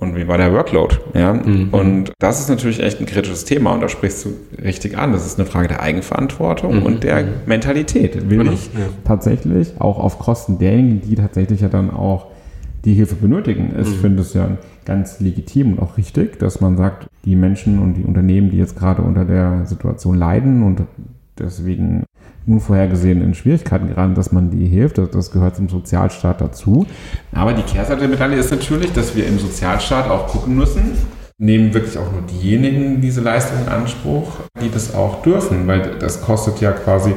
und 0.00 0.16
wie 0.16 0.26
war 0.26 0.38
der 0.38 0.52
Workload? 0.52 0.96
Ja? 1.14 1.34
Mhm. 1.34 1.68
Und 1.70 2.12
das 2.18 2.40
ist 2.40 2.48
natürlich 2.48 2.80
echt 2.80 3.00
ein 3.00 3.06
kritisches 3.06 3.44
Thema 3.44 3.72
und 3.74 3.82
da 3.82 3.88
sprichst 3.88 4.24
du 4.24 4.30
richtig 4.62 4.98
an. 4.98 5.12
Das 5.12 5.26
ist 5.26 5.38
eine 5.38 5.46
Frage 5.46 5.68
der 5.68 5.82
Eigenverantwortung 5.82 6.80
mhm. 6.80 6.86
und 6.86 7.04
der 7.04 7.22
mhm. 7.22 7.28
Mentalität. 7.46 8.30
Will 8.30 8.38
genau. 8.38 8.52
ich 8.52 8.66
ja. 8.66 8.88
tatsächlich 9.04 9.74
auch 9.78 9.98
auf 9.98 10.18
Kosten 10.18 10.58
derjenigen, 10.58 11.02
die 11.02 11.14
tatsächlich 11.14 11.60
ja 11.60 11.68
dann 11.68 11.90
auch 11.90 12.26
die 12.84 12.94
Hilfe 12.94 13.14
benötigen. 13.14 13.74
Ich 13.78 13.88
mhm. 13.88 14.00
finde 14.00 14.22
es 14.22 14.32
ja 14.32 14.48
ganz 14.86 15.20
legitim 15.20 15.74
und 15.74 15.80
auch 15.80 15.98
richtig, 15.98 16.38
dass 16.38 16.60
man 16.60 16.76
sagt, 16.78 17.06
die 17.26 17.36
Menschen 17.36 17.78
und 17.78 17.94
die 17.94 18.02
Unternehmen, 18.02 18.50
die 18.50 18.56
jetzt 18.56 18.78
gerade 18.78 19.02
unter 19.02 19.26
der 19.26 19.66
Situation 19.66 20.16
leiden 20.16 20.62
und 20.62 20.82
deswegen 21.38 22.04
unvorhergesehenen 22.50 23.34
Schwierigkeiten 23.34 23.88
geraten, 23.88 24.14
dass 24.14 24.32
man 24.32 24.50
die 24.50 24.66
hilft. 24.66 24.98
Das, 24.98 25.10
das, 25.10 25.30
gehört 25.30 25.56
zum 25.56 25.68
Sozialstaat 25.68 26.40
dazu. 26.40 26.86
Aber 27.32 27.52
die 27.52 27.62
Kehrseite 27.62 28.00
der 28.00 28.08
Medaille 28.08 28.36
ist 28.36 28.50
natürlich, 28.50 28.92
dass 28.92 29.14
wir 29.14 29.26
im 29.26 29.38
Sozialstaat 29.38 30.10
auch 30.10 30.26
gucken 30.26 30.56
müssen, 30.56 30.92
nehmen 31.38 31.72
wirklich 31.72 31.96
auch 31.96 32.10
nur 32.12 32.22
diejenigen 32.22 33.00
diese 33.00 33.20
Leistung 33.20 33.58
in 33.62 33.68
Anspruch, 33.68 34.32
die 34.60 34.70
das 34.70 34.94
auch 34.94 35.22
dürfen, 35.22 35.66
weil 35.66 35.96
das 35.98 36.20
kostet 36.20 36.60
ja 36.60 36.72
quasi 36.72 37.14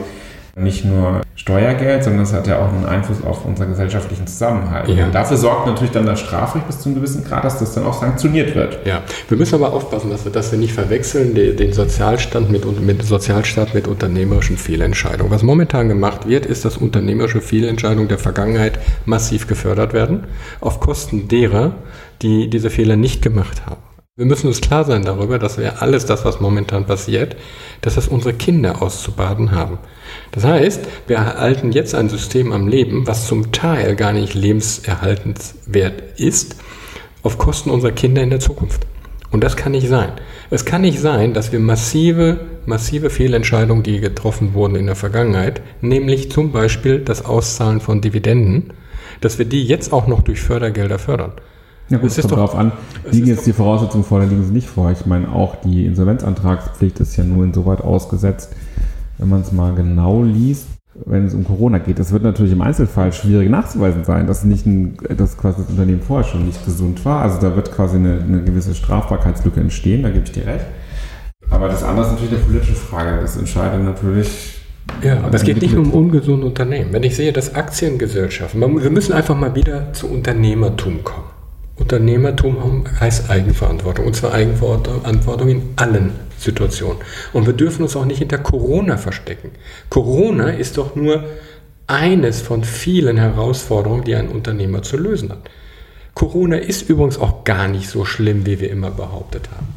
nicht 0.56 0.86
nur 0.86 1.22
Steuergeld, 1.36 2.04
sondern 2.04 2.22
es 2.22 2.34
hat 2.34 2.46
ja 2.46 2.60
auch 2.60 2.72
einen 2.72 2.86
Einfluss 2.86 3.24
auf 3.24 3.44
unseren 3.44 3.70
gesellschaftlichen 3.70 4.28
Zusammenhalt. 4.28 4.88
Ja. 4.88 5.06
Und 5.06 5.16
dafür 5.16 5.38
sorgt 5.38 5.66
natürlich 5.66 5.92
dann 5.92 6.06
das 6.06 6.20
Strafrecht 6.20 6.68
bis 6.68 6.80
zu 6.80 6.90
einem 6.90 6.96
gewissen 6.96 7.24
Grad, 7.24 7.44
dass 7.44 7.58
das 7.58 7.74
dann 7.74 7.86
auch 7.86 8.00
sanktioniert 8.00 8.54
wird. 8.54 8.86
Ja, 8.86 9.02
wir 9.30 9.38
müssen 9.38 9.56
aber 9.56 9.74
aufpassen, 9.74 10.12
dass 10.12 10.26
wir, 10.26 10.32
dass 10.32 10.52
wir 10.52 10.60
nicht 10.60 10.74
verwechseln 10.74 11.34
den 11.34 11.74
Sozialstand 11.74 12.52
mit, 12.52 12.82
mit 12.82 13.04
Sozialstaat 13.04 13.74
mit 13.74 13.88
unternehmerischen 13.88 14.58
Fehlentscheidungen. 14.58 15.32
Was 15.32 15.42
momentan 15.42 15.90
gemacht 15.90 16.28
wird, 16.28 16.46
ist, 16.46 16.66
dass 16.66 16.78
unternehmerische 16.78 17.42
Fehlentscheidungen 17.42 18.08
der 18.08 18.20
Vergangenheit 18.20 18.80
massiv 19.06 19.48
gefördert 19.48 19.94
werden, 19.94 20.26
auf 20.62 20.80
Kosten 20.80 21.28
derer, 21.28 21.74
die 22.22 22.50
diese 22.50 22.70
Fehler 22.70 22.96
nicht 22.96 23.22
gemacht 23.22 23.66
haben. 23.66 23.82
Wir 24.16 24.28
müssen 24.28 24.46
uns 24.46 24.62
klar 24.62 24.86
sein 24.86 25.02
darüber, 25.02 25.40
dass 25.40 25.58
wir 25.58 25.82
alles 25.82 26.06
das, 26.06 26.24
was 26.24 26.40
momentan 26.40 26.86
passiert, 26.86 27.36
dass 27.82 27.96
das 27.96 28.08
unsere 28.08 28.36
Kinder 28.36 28.80
auszubaden 28.80 29.54
haben. 29.54 29.80
Das 30.32 30.44
heißt, 30.44 30.82
wir 31.08 31.16
erhalten 31.16 31.72
jetzt 31.72 31.96
ein 31.96 32.10
System 32.10 32.52
am 32.52 32.68
Leben, 32.68 33.08
was 33.08 33.26
zum 33.26 33.52
Teil 33.52 33.96
gar 33.96 34.14
nicht 34.14 34.36
lebenserhaltenswert 34.36 36.20
ist, 36.20 36.58
auf 37.24 37.40
Kosten 37.40 37.72
unserer 37.72 37.92
Kinder 37.92 38.22
in 38.22 38.30
der 38.30 38.40
Zukunft. 38.40 38.86
Und 39.32 39.44
das 39.44 39.56
kann 39.56 39.72
nicht 39.72 39.88
sein. 39.88 40.12
Es 40.52 40.64
kann 40.64 40.82
nicht 40.82 41.00
sein, 41.00 41.34
dass 41.34 41.52
wir 41.52 41.60
massive, 41.60 42.42
massive 42.68 43.10
Fehlentscheidungen, 43.10 43.82
die 43.82 44.00
getroffen 44.00 44.54
wurden 44.54 44.76
in 44.76 44.86
der 44.86 44.96
Vergangenheit, 44.96 45.64
nämlich 45.82 46.32
zum 46.32 46.52
Beispiel 46.52 47.00
das 47.00 47.26
Auszahlen 47.26 47.82
von 47.82 48.00
Dividenden, 48.02 48.74
dass 49.22 49.40
wir 49.40 49.46
die 49.46 49.64
jetzt 49.64 49.92
auch 49.92 50.06
noch 50.06 50.22
durch 50.22 50.40
Fördergelder 50.40 51.00
fördern. 51.00 51.32
Ja 51.90 51.98
gut, 51.98 52.10
es 52.10 52.22
kommt 52.22 52.32
darauf 52.32 52.56
an, 52.56 52.72
liegen 53.12 53.28
jetzt 53.28 53.46
die 53.46 53.54
Voraussetzungen 53.54 54.04
vor 54.04 54.20
oder 54.20 54.28
liegen 54.28 54.44
sie 54.44 54.54
nicht 54.54 54.68
vor. 54.68 54.92
Ich 54.92 55.06
meine, 55.06 55.32
auch 55.32 55.58
die 55.58 55.86
Insolvenzantragspflicht 55.86 57.00
ist 57.00 57.16
ja 57.18 57.24
nur 57.24 57.44
insoweit 57.44 57.82
ausgesetzt, 57.82 58.56
wenn 59.18 59.30
man 59.30 59.42
es 59.42 59.52
mal 59.52 59.76
genau 59.76 60.24
liest, 60.24 60.68
wenn 61.06 61.26
es 61.26 61.34
um 61.34 61.44
Corona 61.44 61.80
geht. 61.80 62.00
Das 62.00 62.12
wird 62.12 62.24
natürlich 62.24 62.54
im 62.54 62.62
Einzelfall 62.62 63.12
schwierig 63.12 63.50
nachzuweisen 63.50 64.06
sein, 64.06 64.28
dass 64.28 64.44
nicht 64.44 64.66
ein, 64.66 64.98
dass 65.18 65.38
quasi 65.38 65.62
das 65.62 65.70
Unternehmen 65.70 66.02
vorher 66.02 66.28
schon 66.28 66.46
nicht 66.46 66.64
gesund 66.66 67.04
war. 67.06 67.22
Also 67.22 67.40
da 67.40 67.56
wird 67.56 67.72
quasi 67.72 67.98
eine, 67.98 68.20
eine 68.22 68.44
gewisse 68.44 68.74
Strafbarkeitslücke 68.74 69.60
entstehen, 69.60 70.04
da 70.04 70.10
gebe 70.10 70.24
ich 70.26 70.32
dir 70.32 70.48
recht. 70.48 70.66
Aber 71.50 71.68
das 71.68 71.84
andere 71.84 72.06
ist 72.06 72.12
natürlich 72.14 72.34
eine 72.34 72.44
politische 72.44 72.76
Frage. 72.76 73.22
Das 73.22 73.38
entscheidet 73.38 73.84
natürlich. 73.84 74.62
Ja, 75.02 75.20
aber 75.20 75.34
es 75.36 75.44
geht 75.44 75.62
nicht 75.62 75.74
nur 75.74 75.84
um 75.84 75.92
ungesunde 75.92 76.46
Unternehmen. 76.46 76.92
Wenn 76.94 77.04
ich 77.04 77.16
sehe, 77.16 77.32
dass 77.32 77.56
Aktiengesellschaften, 77.56 78.62
wir 78.62 78.90
müssen 78.90 79.14
einfach 79.14 79.36
mal 79.36 79.54
wieder 79.56 79.94
zu 79.94 80.10
Unternehmertum 80.10 81.04
kommen. 81.04 81.33
Unternehmertum 81.76 82.86
heißt 83.00 83.30
Eigenverantwortung 83.30 84.06
und 84.06 84.16
zwar 84.16 84.34
Eigenverantwortung 84.34 85.50
in 85.50 85.62
allen 85.76 86.12
Situationen. 86.38 86.98
Und 87.34 87.46
wir 87.46 87.54
dürfen 87.54 87.84
uns 87.84 87.96
auch 87.96 88.06
nicht 88.06 88.20
hinter 88.20 88.38
Corona 88.38 88.98
verstecken. 88.98 89.52
Corona 89.90 90.50
ist 90.50 90.78
doch 90.78 90.96
nur 90.96 91.24
eines 91.88 92.42
von 92.42 92.64
vielen 92.64 93.18
Herausforderungen, 93.18 94.04
die 94.04 94.16
ein 94.16 94.30
Unternehmer 94.30 94.84
zu 94.84 94.98
lösen 94.98 95.30
hat. 95.30 95.50
Corona 96.14 96.58
ist 96.58 96.90
übrigens 96.90 97.18
auch 97.18 97.44
gar 97.44 97.68
nicht 97.68 97.90
so 97.90 98.06
schlimm, 98.06 98.46
wie 98.46 98.60
wir 98.60 98.70
immer 98.70 98.92
behauptet 98.92 99.50
haben. 99.52 99.68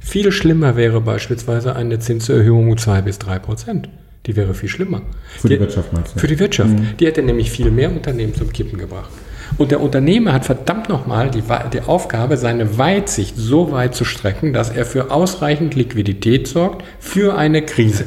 Viel 0.00 0.32
schlimmer 0.32 0.76
wäre 0.76 1.00
beispielsweise 1.00 1.76
eine 1.76 1.98
Zinserhöhung 1.98 2.70
um 2.70 2.78
2 2.78 3.02
bis 3.02 3.18
3 3.18 3.38
Prozent. 3.40 3.88
Die 4.24 4.36
wäre 4.36 4.54
viel 4.54 4.68
schlimmer. 4.68 5.02
Für 5.38 5.48
die, 5.48 5.54
die 5.54 5.60
Wirtschaft 5.60 5.92
meinst 5.92 6.14
du? 6.14 6.20
Für 6.20 6.26
die 6.26 6.38
Wirtschaft. 6.38 6.70
Mhm. 6.70 6.96
Die 6.98 7.06
hätte 7.06 7.22
nämlich 7.22 7.50
viel 7.50 7.70
mehr 7.70 7.90
Unternehmen 7.90 8.34
zum 8.34 8.52
Kippen 8.52 8.78
gebracht. 8.78 9.10
Und 9.58 9.70
der 9.70 9.80
Unternehmer 9.80 10.32
hat 10.32 10.44
verdammt 10.44 10.88
nochmal 10.88 11.30
die, 11.30 11.42
die 11.72 11.80
Aufgabe, 11.82 12.36
seine 12.36 12.78
Weitsicht 12.78 13.36
so 13.36 13.72
weit 13.72 13.94
zu 13.94 14.04
strecken, 14.04 14.52
dass 14.52 14.70
er 14.70 14.84
für 14.84 15.10
ausreichend 15.10 15.74
Liquidität 15.74 16.48
sorgt 16.48 16.84
für 16.98 17.36
eine 17.36 17.62
Krise. 17.62 18.04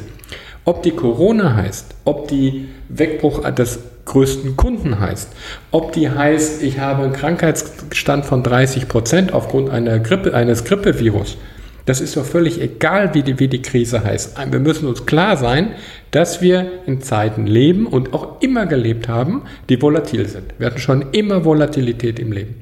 Ob 0.64 0.82
die 0.82 0.92
Corona 0.92 1.56
heißt, 1.56 1.94
ob 2.04 2.28
die 2.28 2.68
Wegbruch 2.88 3.48
des 3.50 3.80
größten 4.04 4.56
Kunden 4.56 5.00
heißt, 5.00 5.30
ob 5.70 5.92
die 5.92 6.10
heißt, 6.10 6.62
ich 6.62 6.78
habe 6.78 7.04
einen 7.04 7.12
Krankheitsstand 7.12 8.26
von 8.26 8.42
30 8.42 8.88
Prozent 8.88 9.32
aufgrund 9.32 9.70
einer 9.70 9.98
Grippe, 9.98 10.34
eines 10.34 10.64
Grippevirus, 10.64 11.38
das 11.86 12.00
ist 12.00 12.16
doch 12.16 12.24
völlig 12.24 12.60
egal, 12.60 13.14
wie 13.14 13.22
die, 13.22 13.38
wie 13.38 13.48
die 13.48 13.62
Krise 13.62 14.04
heißt. 14.04 14.36
Wir 14.50 14.60
müssen 14.60 14.86
uns 14.86 15.06
klar 15.06 15.36
sein, 15.36 15.72
dass 16.10 16.42
wir 16.42 16.70
in 16.86 17.00
Zeiten 17.00 17.46
leben 17.46 17.86
und 17.86 18.12
auch 18.12 18.40
immer 18.40 18.66
gelebt 18.66 19.08
haben, 19.08 19.42
die 19.68 19.80
volatil 19.80 20.28
sind. 20.28 20.54
Wir 20.58 20.66
hatten 20.66 20.78
schon 20.78 21.06
immer 21.12 21.44
Volatilität 21.44 22.18
im 22.18 22.32
Leben. 22.32 22.54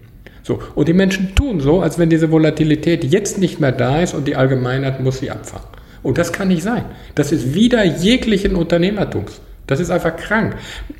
So, 0.42 0.60
und 0.74 0.88
die 0.88 0.94
Menschen 0.94 1.34
tun 1.34 1.60
so, 1.60 1.80
als 1.80 1.98
wenn 1.98 2.08
diese 2.08 2.30
Volatilität 2.30 3.04
jetzt 3.04 3.38
nicht 3.38 3.60
mehr 3.60 3.72
da 3.72 4.00
ist 4.00 4.14
und 4.14 4.26
die 4.26 4.36
Allgemeinheit 4.36 5.00
muss 5.00 5.18
sie 5.18 5.30
abfangen. 5.30 5.66
Und 6.02 6.16
das 6.16 6.32
kann 6.32 6.48
nicht 6.48 6.62
sein. 6.62 6.84
Das 7.14 7.32
ist 7.32 7.54
wieder 7.54 7.84
jeglichen 7.84 8.54
Unternehmertums. 8.54 9.40
Das 9.68 9.80
ist 9.80 9.90
einfach 9.90 10.16
krank. 10.16 10.56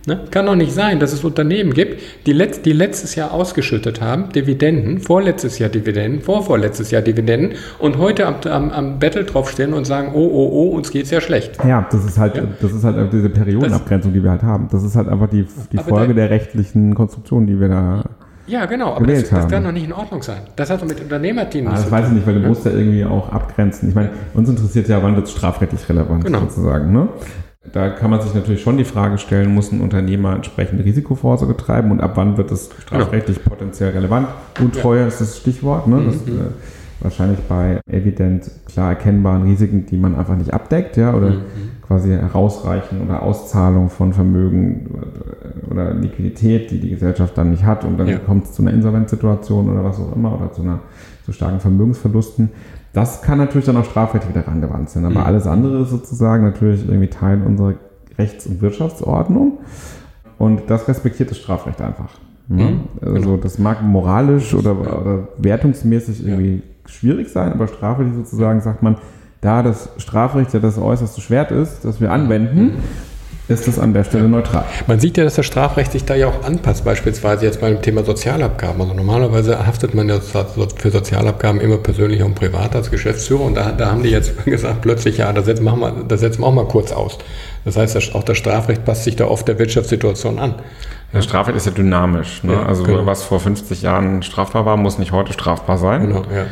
Ne? 0.07 0.21
Kann 0.31 0.47
doch 0.47 0.55
nicht 0.55 0.73
sein, 0.73 1.01
dass 1.01 1.13
es 1.13 1.25
Unternehmen 1.25 1.73
gibt, 1.73 2.01
die, 2.27 2.33
letzt, 2.33 2.67
die 2.67 2.73
letztes 2.73 3.15
Jahr 3.15 3.33
ausgeschüttet 3.33 4.01
haben, 4.01 4.29
Dividenden, 4.31 5.01
vorletztes 5.01 5.59
Jahr 5.59 5.71
Dividenden, 5.71 6.21
vorvorletztes 6.21 6.91
Jahr 6.91 7.01
Dividenden 7.01 7.55
und 7.79 7.97
heute 7.97 8.27
am, 8.27 8.37
am, 8.45 8.71
am 8.71 8.99
Battle 8.99 9.25
draufstehen 9.25 9.73
und 9.73 9.87
sagen, 9.87 10.13
oh, 10.15 10.19
oh, 10.19 10.51
oh, 10.53 10.77
uns 10.77 10.91
geht 10.91 11.07
es 11.07 11.11
ja 11.11 11.21
schlecht. 11.23 11.59
Ja, 11.65 11.89
das 11.91 12.05
ist 12.05 12.19
halt, 12.19 12.37
ja. 12.37 12.43
das 12.61 12.73
ist 12.73 12.85
halt 12.85 13.13
diese 13.13 13.31
Periodenabgrenzung, 13.31 14.13
die 14.13 14.23
wir 14.23 14.31
halt 14.31 14.43
haben. 14.43 14.69
Das 14.71 14.85
ist 14.85 14.95
halt 14.95 15.09
einfach 15.09 15.31
die, 15.31 15.47
die 15.73 15.79
Folge 15.79 16.15
der, 16.15 16.29
der 16.29 16.31
rechtlichen 16.31 16.95
Konstruktion, 16.95 17.47
die 17.47 17.59
wir 17.59 17.69
da 17.69 18.05
ja, 18.47 18.65
genau, 18.65 18.95
aber 18.95 19.07
das, 19.07 19.29
das, 19.29 19.47
kann 19.47 19.63
doch 19.63 19.73
nicht 19.73 19.85
in 19.85 19.93
Ordnung 19.93 20.23
sein. 20.23 20.41
Das 20.57 20.71
hat 20.71 20.81
doch 20.81 20.87
mit 20.87 20.99
Unternehmerteam 20.99 21.67
ah, 21.67 21.73
Das 21.73 21.91
weiß 21.91 22.07
ich 22.09 22.15
nicht, 22.15 22.27
weil 22.27 22.41
du 22.41 22.49
musst 22.49 22.65
ja 22.65 22.71
irgendwie 22.71 23.05
auch 23.05 23.31
abgrenzen. 23.31 23.91
Ich 23.91 23.95
meine, 23.95 24.09
uns 24.33 24.49
interessiert 24.49 24.89
ja, 24.89 25.03
wann 25.03 25.17
wird 25.17 25.27
es 25.27 25.33
strafrechtlich 25.33 25.87
relevant 25.87 26.25
genau. 26.25 26.41
sozusagen. 26.41 26.91
Ne? 26.91 27.09
Da 27.73 27.91
kann 27.91 28.11
man 28.11 28.21
sich 28.21 28.35
natürlich 28.35 28.63
schon 28.63 28.77
die 28.77 28.85
Frage 28.85 29.19
stellen, 29.19 29.55
muss 29.55 29.73
ein 29.73 29.81
Unternehmer 29.81 30.35
entsprechende 30.35 30.85
Risikovorsorge 30.85 31.57
treiben 31.57 31.91
und 31.91 32.01
ab 32.01 32.13
wann 32.15 32.37
wird 32.37 32.51
es 32.51 32.71
strafrechtlich 32.81 33.39
genau. 33.39 33.51
potenziell 33.51 33.91
relevant? 33.91 34.29
Untreue 34.61 35.01
ja. 35.01 35.07
ist 35.07 35.21
das 35.21 35.39
Stichwort, 35.39 35.87
ne? 35.87 36.03
Das, 36.07 36.27
mhm. 36.27 36.39
äh, 36.39 36.45
wahrscheinlich 37.01 37.39
bei 37.49 37.81
evident 37.91 38.51
klar 38.67 38.91
erkennbaren 38.91 39.43
Risiken, 39.43 39.87
die 39.87 39.97
man 39.97 40.17
einfach 40.17 40.37
nicht 40.37 40.53
abdeckt, 40.53 40.97
ja, 40.97 41.15
oder 41.15 41.31
mhm. 41.31 41.43
quasi 41.87 42.11
Herausreichen 42.11 43.01
oder 43.03 43.23
Auszahlung 43.23 43.89
von 43.89 44.13
Vermögen 44.13 44.89
oder 45.71 45.95
Liquidität, 45.95 46.71
die 46.71 46.81
die 46.81 46.91
Gesellschaft 46.91 47.39
dann 47.39 47.51
nicht 47.51 47.65
hat 47.65 47.85
und 47.85 47.99
dann 47.99 48.09
ja. 48.09 48.19
kommt 48.19 48.45
es 48.45 48.53
zu 48.53 48.63
einer 48.63 48.73
Insolvenzsituation 48.73 49.71
oder 49.71 49.85
was 49.85 49.99
auch 49.99 50.15
immer 50.15 50.35
oder 50.35 50.53
zu 50.53 50.63
einer 50.63 50.81
zu 51.25 51.33
starken 51.33 51.61
Vermögensverlusten. 51.61 52.51
Das 52.92 53.23
kann 53.23 53.38
natürlich 53.38 53.66
dann 53.66 53.76
auch 53.76 53.85
strafrechtlich 53.85 54.35
wieder 54.35 54.49
angewandt 54.49 54.90
sein. 54.90 55.04
Aber 55.04 55.21
mhm. 55.21 55.26
alles 55.26 55.47
andere 55.47 55.83
ist 55.83 55.90
sozusagen 55.90 56.45
natürlich 56.45 56.87
irgendwie 56.87 57.09
Teil 57.09 57.42
unserer 57.42 57.75
Rechts- 58.18 58.47
und 58.47 58.61
Wirtschaftsordnung. 58.61 59.59
Und 60.38 60.62
das 60.68 60.88
respektiert 60.88 61.30
das 61.30 61.38
Strafrecht 61.38 61.80
einfach. 61.80 62.11
Ne? 62.49 62.64
Mhm. 62.64 62.80
Also 63.00 63.30
genau. 63.30 63.37
das 63.37 63.59
mag 63.59 63.83
moralisch 63.83 64.54
oder, 64.54 64.73
oder 64.73 65.28
wertungsmäßig 65.37 66.26
irgendwie 66.26 66.57
ja. 66.57 66.88
schwierig 66.88 67.28
sein, 67.28 67.52
aber 67.52 67.68
strafrechtlich 67.68 68.16
sozusagen 68.16 68.61
sagt 68.61 68.83
man, 68.83 68.97
da 69.40 69.62
das 69.62 69.90
Strafrecht 69.99 70.54
ja 70.54 70.61
das 70.61 70.78
äußerste 70.78 71.21
Schwert 71.21 71.50
ist, 71.50 71.85
das 71.85 72.00
wir 72.00 72.11
anwenden, 72.11 72.62
mhm 72.62 72.73
ist 73.49 73.67
das 73.67 73.78
an 73.78 73.95
der 73.95 74.05
Stelle 74.05 74.28
neutral. 74.28 74.64
Man 74.87 75.00
sieht 75.00 75.17
ja, 75.17 75.25
dass 75.25 75.35
das 75.35 75.47
Strafrecht 75.47 75.93
sich 75.93 76.05
da 76.05 76.14
ja 76.14 76.28
auch 76.28 76.45
anpasst, 76.45 76.85
beispielsweise 76.85 77.47
jetzt 77.47 77.61
beim 77.61 77.81
Thema 77.81 78.05
Sozialabgaben. 78.05 78.81
Also 78.81 78.95
normalerweise 78.95 79.67
haftet 79.67 79.95
man 79.95 80.09
ja 80.09 80.21
für 80.21 80.90
Sozialabgaben 80.90 81.61
immer 81.61 81.78
persönlich 81.78 82.23
und 82.23 82.35
privat 82.35 82.76
als 82.76 82.90
Geschäftsführer 82.90 83.43
und 83.43 83.55
da, 83.55 83.73
da 83.73 83.90
haben 83.90 84.02
die 84.02 84.11
jetzt 84.11 84.45
gesagt, 84.45 84.83
plötzlich, 84.83 85.19
ja, 85.19 85.33
das 85.33 85.47
setzen, 85.47 85.64
wir, 85.64 85.93
das 86.07 86.21
setzen 86.21 86.43
wir 86.43 86.47
auch 86.47 86.55
mal 86.55 86.67
kurz 86.67 86.93
aus. 86.93 87.19
Das 87.64 87.76
heißt, 87.76 88.14
auch 88.14 88.23
das 88.23 88.38
Strafrecht 88.38 88.85
passt 88.85 89.05
sich 89.05 89.17
da 89.17 89.26
oft 89.26 89.49
der 89.49 89.59
Wirtschaftssituation 89.59 90.38
an. 90.38 90.55
Das 91.12 91.25
Strafrecht 91.25 91.57
ist 91.57 91.67
ja 91.67 91.73
dynamisch. 91.73 92.43
Ne? 92.45 92.52
Ja, 92.52 92.67
also 92.67 92.83
genau. 92.83 93.07
was 93.07 93.23
vor 93.23 93.40
50 93.40 93.83
Jahren 93.83 94.23
strafbar 94.23 94.67
war, 94.67 94.76
muss 94.76 94.99
nicht 94.99 95.12
heute 95.12 95.33
strafbar 95.33 95.78
sein. 95.78 96.09
Genau, 96.09 96.23
ja. 96.25 96.47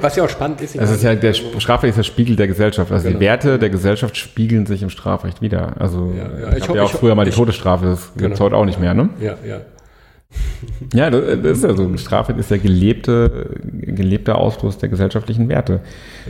Was 0.00 0.16
ja 0.16 0.24
auch 0.24 0.28
spannend 0.28 0.60
ist. 0.60 0.76
Es 0.76 0.90
ist 0.90 1.02
ja 1.02 1.14
der 1.14 1.32
Strafrecht 1.32 1.90
ist 1.90 1.96
der 1.96 2.02
Spiegel 2.02 2.36
der 2.36 2.48
Gesellschaft. 2.48 2.90
Also 2.92 3.08
genau. 3.08 3.18
die 3.18 3.24
Werte 3.24 3.58
der 3.58 3.70
Gesellschaft 3.70 4.16
spiegeln 4.16 4.66
sich 4.66 4.82
im 4.82 4.90
Strafrecht 4.90 5.42
wieder. 5.42 5.80
Also 5.80 6.12
ja, 6.16 6.50
ja. 6.50 6.56
ich, 6.56 6.68
habe 6.68 6.78
ja 6.78 6.84
auch 6.84 6.90
früher 6.90 7.14
mal 7.14 7.24
die 7.24 7.30
Todesstrafe. 7.30 7.86
Das 7.86 8.12
genau. 8.14 8.22
gibt 8.22 8.34
es 8.34 8.40
heute 8.40 8.56
auch 8.56 8.64
nicht 8.64 8.80
mehr, 8.80 8.94
ne? 8.94 9.08
Ja, 9.20 9.34
ja. 9.46 9.60
Ja, 10.94 11.10
das 11.10 11.58
ist 11.58 11.64
ja 11.64 11.74
so. 11.74 11.96
Strafrecht 11.96 12.38
ist 12.38 12.50
ja 12.50 12.56
gelebte, 12.56 13.50
gelebter 13.62 14.38
Ausfluss 14.38 14.78
der 14.78 14.88
gesellschaftlichen 14.88 15.48
Werte. 15.48 15.80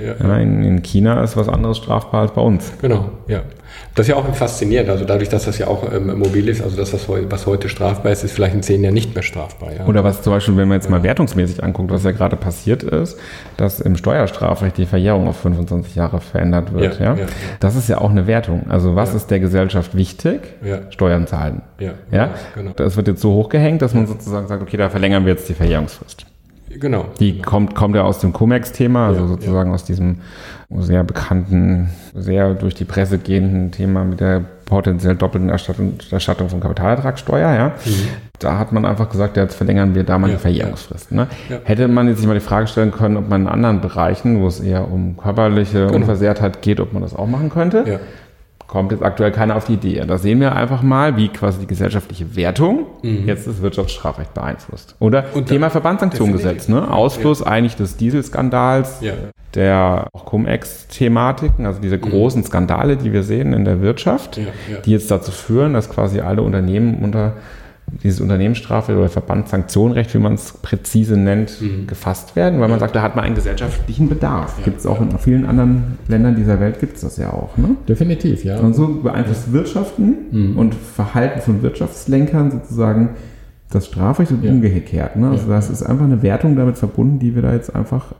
Ja. 0.02 0.38
In, 0.38 0.62
in, 0.64 0.82
China 0.82 1.22
ist 1.22 1.36
was 1.36 1.48
anderes 1.48 1.78
strafbar 1.78 2.22
als 2.22 2.32
bei 2.32 2.40
uns. 2.40 2.72
Genau, 2.80 3.10
ja. 3.28 3.42
Das 3.94 4.04
ist 4.04 4.10
ja 4.10 4.16
auch 4.16 4.34
faszinierend. 4.34 4.88
Also 4.88 5.04
dadurch, 5.04 5.28
dass 5.28 5.44
das 5.44 5.58
ja 5.58 5.66
auch 5.66 5.92
ähm, 5.92 6.18
mobil 6.18 6.48
ist, 6.48 6.62
also 6.62 6.76
das, 6.76 6.92
was, 6.92 7.46
heute 7.46 7.68
strafbar 7.68 8.12
ist, 8.12 8.24
ist 8.24 8.32
vielleicht 8.32 8.54
in 8.54 8.62
zehn 8.62 8.82
Jahren 8.82 8.94
nicht 8.94 9.14
mehr 9.14 9.22
strafbar. 9.22 9.72
Ja. 9.72 9.86
Oder 9.86 10.02
was 10.04 10.22
zum 10.22 10.32
Beispiel, 10.32 10.56
wenn 10.56 10.68
man 10.68 10.78
jetzt 10.78 10.88
mal 10.88 11.02
wertungsmäßig 11.02 11.62
anguckt, 11.62 11.90
was 11.90 12.04
ja 12.04 12.12
gerade 12.12 12.36
passiert 12.36 12.82
ist, 12.82 13.18
dass 13.56 13.80
im 13.80 13.96
Steuerstrafrecht 13.96 14.78
die 14.78 14.86
Verjährung 14.86 15.28
auf 15.28 15.36
25 15.40 15.94
Jahre 15.94 16.20
verändert 16.20 16.72
wird. 16.72 16.98
Ja, 17.00 17.14
ja? 17.14 17.26
Das 17.60 17.76
ist 17.76 17.88
ja 17.88 17.98
auch 17.98 18.10
eine 18.10 18.26
Wertung. 18.26 18.66
Also 18.68 18.96
was 18.96 19.14
ist 19.14 19.30
der 19.30 19.40
Gesellschaft 19.40 19.94
wichtig? 19.96 20.40
Steuern 20.90 21.26
zahlen. 21.26 21.62
Ja, 21.78 21.94
ja? 22.10 22.30
Genau. 22.54 22.72
Das 22.76 22.96
wird 22.96 23.08
jetzt 23.08 23.20
so 23.20 23.32
hochgehängt, 23.32 23.82
dass 23.82 23.94
man 23.94 24.06
sozusagen 24.06 24.48
sagt, 24.48 24.62
okay, 24.62 24.76
da 24.76 24.88
verlängern 24.88 25.24
wir 25.24 25.32
jetzt 25.32 25.48
die 25.48 25.54
Verjährungsfrist. 25.54 26.26
Genau. 26.78 27.06
Die 27.20 27.40
kommt, 27.40 27.74
kommt 27.74 27.94
ja 27.94 28.02
aus 28.02 28.18
dem 28.18 28.32
Comex-Thema, 28.32 29.08
also 29.08 29.22
ja, 29.22 29.26
sozusagen 29.26 29.70
ja. 29.70 29.74
aus 29.74 29.84
diesem 29.84 30.18
sehr 30.70 31.04
bekannten, 31.04 31.90
sehr 32.14 32.54
durch 32.54 32.74
die 32.74 32.84
Presse 32.84 33.18
gehenden 33.18 33.70
Thema 33.72 34.04
mit 34.04 34.20
der 34.20 34.42
potenziell 34.64 35.14
doppelten 35.14 35.50
Erstattung, 35.50 35.94
Erstattung 36.10 36.48
von 36.48 36.60
Kapitalertragssteuer. 36.60 37.54
Ja. 37.54 37.68
Mhm. 37.84 38.08
Da 38.38 38.58
hat 38.58 38.72
man 38.72 38.84
einfach 38.84 39.10
gesagt, 39.10 39.36
jetzt 39.36 39.54
verlängern 39.54 39.94
wir 39.94 40.02
da 40.02 40.18
mal 40.18 40.28
ja, 40.28 40.36
die 40.36 40.40
Verjährungsfrist. 40.40 41.12
Ne? 41.12 41.26
Hätte 41.64 41.88
man 41.88 42.08
jetzt 42.08 42.18
sich 42.18 42.26
mal 42.26 42.34
die 42.34 42.40
Frage 42.40 42.66
stellen 42.66 42.90
können, 42.90 43.16
ob 43.16 43.28
man 43.28 43.42
in 43.42 43.48
anderen 43.48 43.80
Bereichen, 43.80 44.40
wo 44.40 44.46
es 44.46 44.60
eher 44.60 44.90
um 44.90 45.16
körperliche 45.16 45.86
genau. 45.86 45.96
Unversehrtheit 45.96 46.62
geht, 46.62 46.80
ob 46.80 46.92
man 46.92 47.02
das 47.02 47.14
auch 47.14 47.26
machen 47.26 47.50
könnte. 47.50 48.00
Kommt 48.66 48.92
jetzt 48.92 49.02
aktuell 49.02 49.32
keiner 49.32 49.56
auf 49.56 49.64
die 49.64 49.74
Idee. 49.74 50.02
Da 50.06 50.18
sehen 50.18 50.40
wir 50.40 50.54
einfach 50.54 50.82
mal, 50.82 51.16
wie 51.16 51.28
quasi 51.28 51.60
die 51.60 51.66
gesellschaftliche 51.66 52.36
Wertung 52.36 52.86
mhm. 53.02 53.26
jetzt 53.26 53.46
das 53.46 53.60
Wirtschaftsstrafrecht 53.60 54.32
beeinflusst. 54.34 54.96
Oder 54.98 55.26
Und 55.34 55.46
Thema 55.46 55.70
Verbandssanktionengesetz, 55.70 56.68
ne? 56.68 56.90
Ausfluss 56.90 57.40
ja. 57.40 57.46
eigentlich 57.46 57.76
des 57.76 57.96
Dieselskandals, 57.96 59.00
ja. 59.00 59.12
der 59.54 60.08
Cum-Ex-Thematiken, 60.12 61.66
also 61.66 61.80
diese 61.80 61.98
mhm. 61.98 62.02
großen 62.02 62.44
Skandale, 62.44 62.96
die 62.96 63.12
wir 63.12 63.22
sehen 63.22 63.52
in 63.52 63.64
der 63.64 63.82
Wirtschaft, 63.82 64.38
ja, 64.38 64.44
die 64.84 64.92
jetzt 64.92 65.10
dazu 65.10 65.32
führen, 65.32 65.74
dass 65.74 65.90
quasi 65.90 66.20
alle 66.20 66.42
Unternehmen 66.42 67.02
unter 67.02 67.34
dieses 68.02 68.20
Unternehmensstrafe 68.20 68.96
oder 68.96 69.08
Verbandssanktionenrecht, 69.08 70.14
wie 70.14 70.18
man 70.18 70.34
es 70.34 70.52
präzise 70.52 71.16
nennt, 71.16 71.60
mhm. 71.60 71.86
gefasst 71.86 72.36
werden, 72.36 72.60
weil 72.60 72.68
man 72.68 72.80
sagt, 72.80 72.94
da 72.94 73.02
hat 73.02 73.16
man 73.16 73.24
einen 73.24 73.34
gesellschaftlichen 73.34 74.08
Bedarf. 74.08 74.58
Ja. 74.58 74.64
Gibt 74.64 74.78
es 74.78 74.86
auch 74.86 75.00
in 75.00 75.18
vielen 75.18 75.46
anderen 75.46 75.98
Ländern 76.08 76.36
dieser 76.36 76.60
Welt 76.60 76.80
gibt 76.80 76.96
es 76.96 77.02
das 77.02 77.16
ja 77.16 77.30
auch. 77.30 77.56
Ne? 77.56 77.76
Definitiv, 77.88 78.44
ja. 78.44 78.58
Und 78.58 78.74
so 78.74 79.02
beeinflusst 79.02 79.48
ja. 79.48 79.52
Wirtschaften 79.52 80.14
mhm. 80.30 80.58
und 80.58 80.74
Verhalten 80.74 81.40
von 81.40 81.62
Wirtschaftslenkern 81.62 82.50
sozusagen 82.50 83.10
das 83.70 83.86
Strafrecht 83.86 84.32
und 84.32 84.44
ja. 84.44 84.50
umgekehrt. 84.50 85.16
Ne? 85.16 85.30
Also 85.30 85.48
das 85.48 85.70
ist 85.70 85.82
einfach 85.82 86.04
eine 86.04 86.22
Wertung 86.22 86.56
damit 86.56 86.78
verbunden, 86.78 87.18
die 87.18 87.34
wir 87.34 87.42
da 87.42 87.52
jetzt 87.52 87.74
einfach 87.74 88.14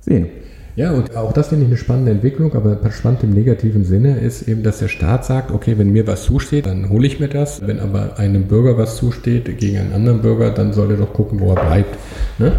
sehen. 0.00 0.28
Ja, 0.74 0.92
und 0.92 1.14
auch 1.14 1.34
das 1.34 1.48
finde 1.48 1.64
ich 1.64 1.70
eine 1.70 1.76
spannende 1.76 2.12
Entwicklung, 2.12 2.54
aber 2.54 2.78
spannend 2.90 3.22
im 3.24 3.34
negativen 3.34 3.84
Sinne 3.84 4.18
ist 4.18 4.48
eben, 4.48 4.62
dass 4.62 4.78
der 4.78 4.88
Staat 4.88 5.26
sagt, 5.26 5.50
okay, 5.50 5.76
wenn 5.76 5.92
mir 5.92 6.06
was 6.06 6.22
zusteht, 6.22 6.64
dann 6.64 6.88
hole 6.88 7.06
ich 7.06 7.20
mir 7.20 7.28
das. 7.28 7.60
Wenn 7.66 7.78
aber 7.78 8.18
einem 8.18 8.44
Bürger 8.44 8.78
was 8.78 8.96
zusteht 8.96 9.58
gegen 9.58 9.78
einen 9.78 9.92
anderen 9.92 10.22
Bürger, 10.22 10.50
dann 10.50 10.72
soll 10.72 10.92
er 10.92 10.96
doch 10.96 11.12
gucken, 11.12 11.40
wo 11.40 11.50
er 11.50 11.62
bleibt. 11.62 11.98
Ne? 12.38 12.52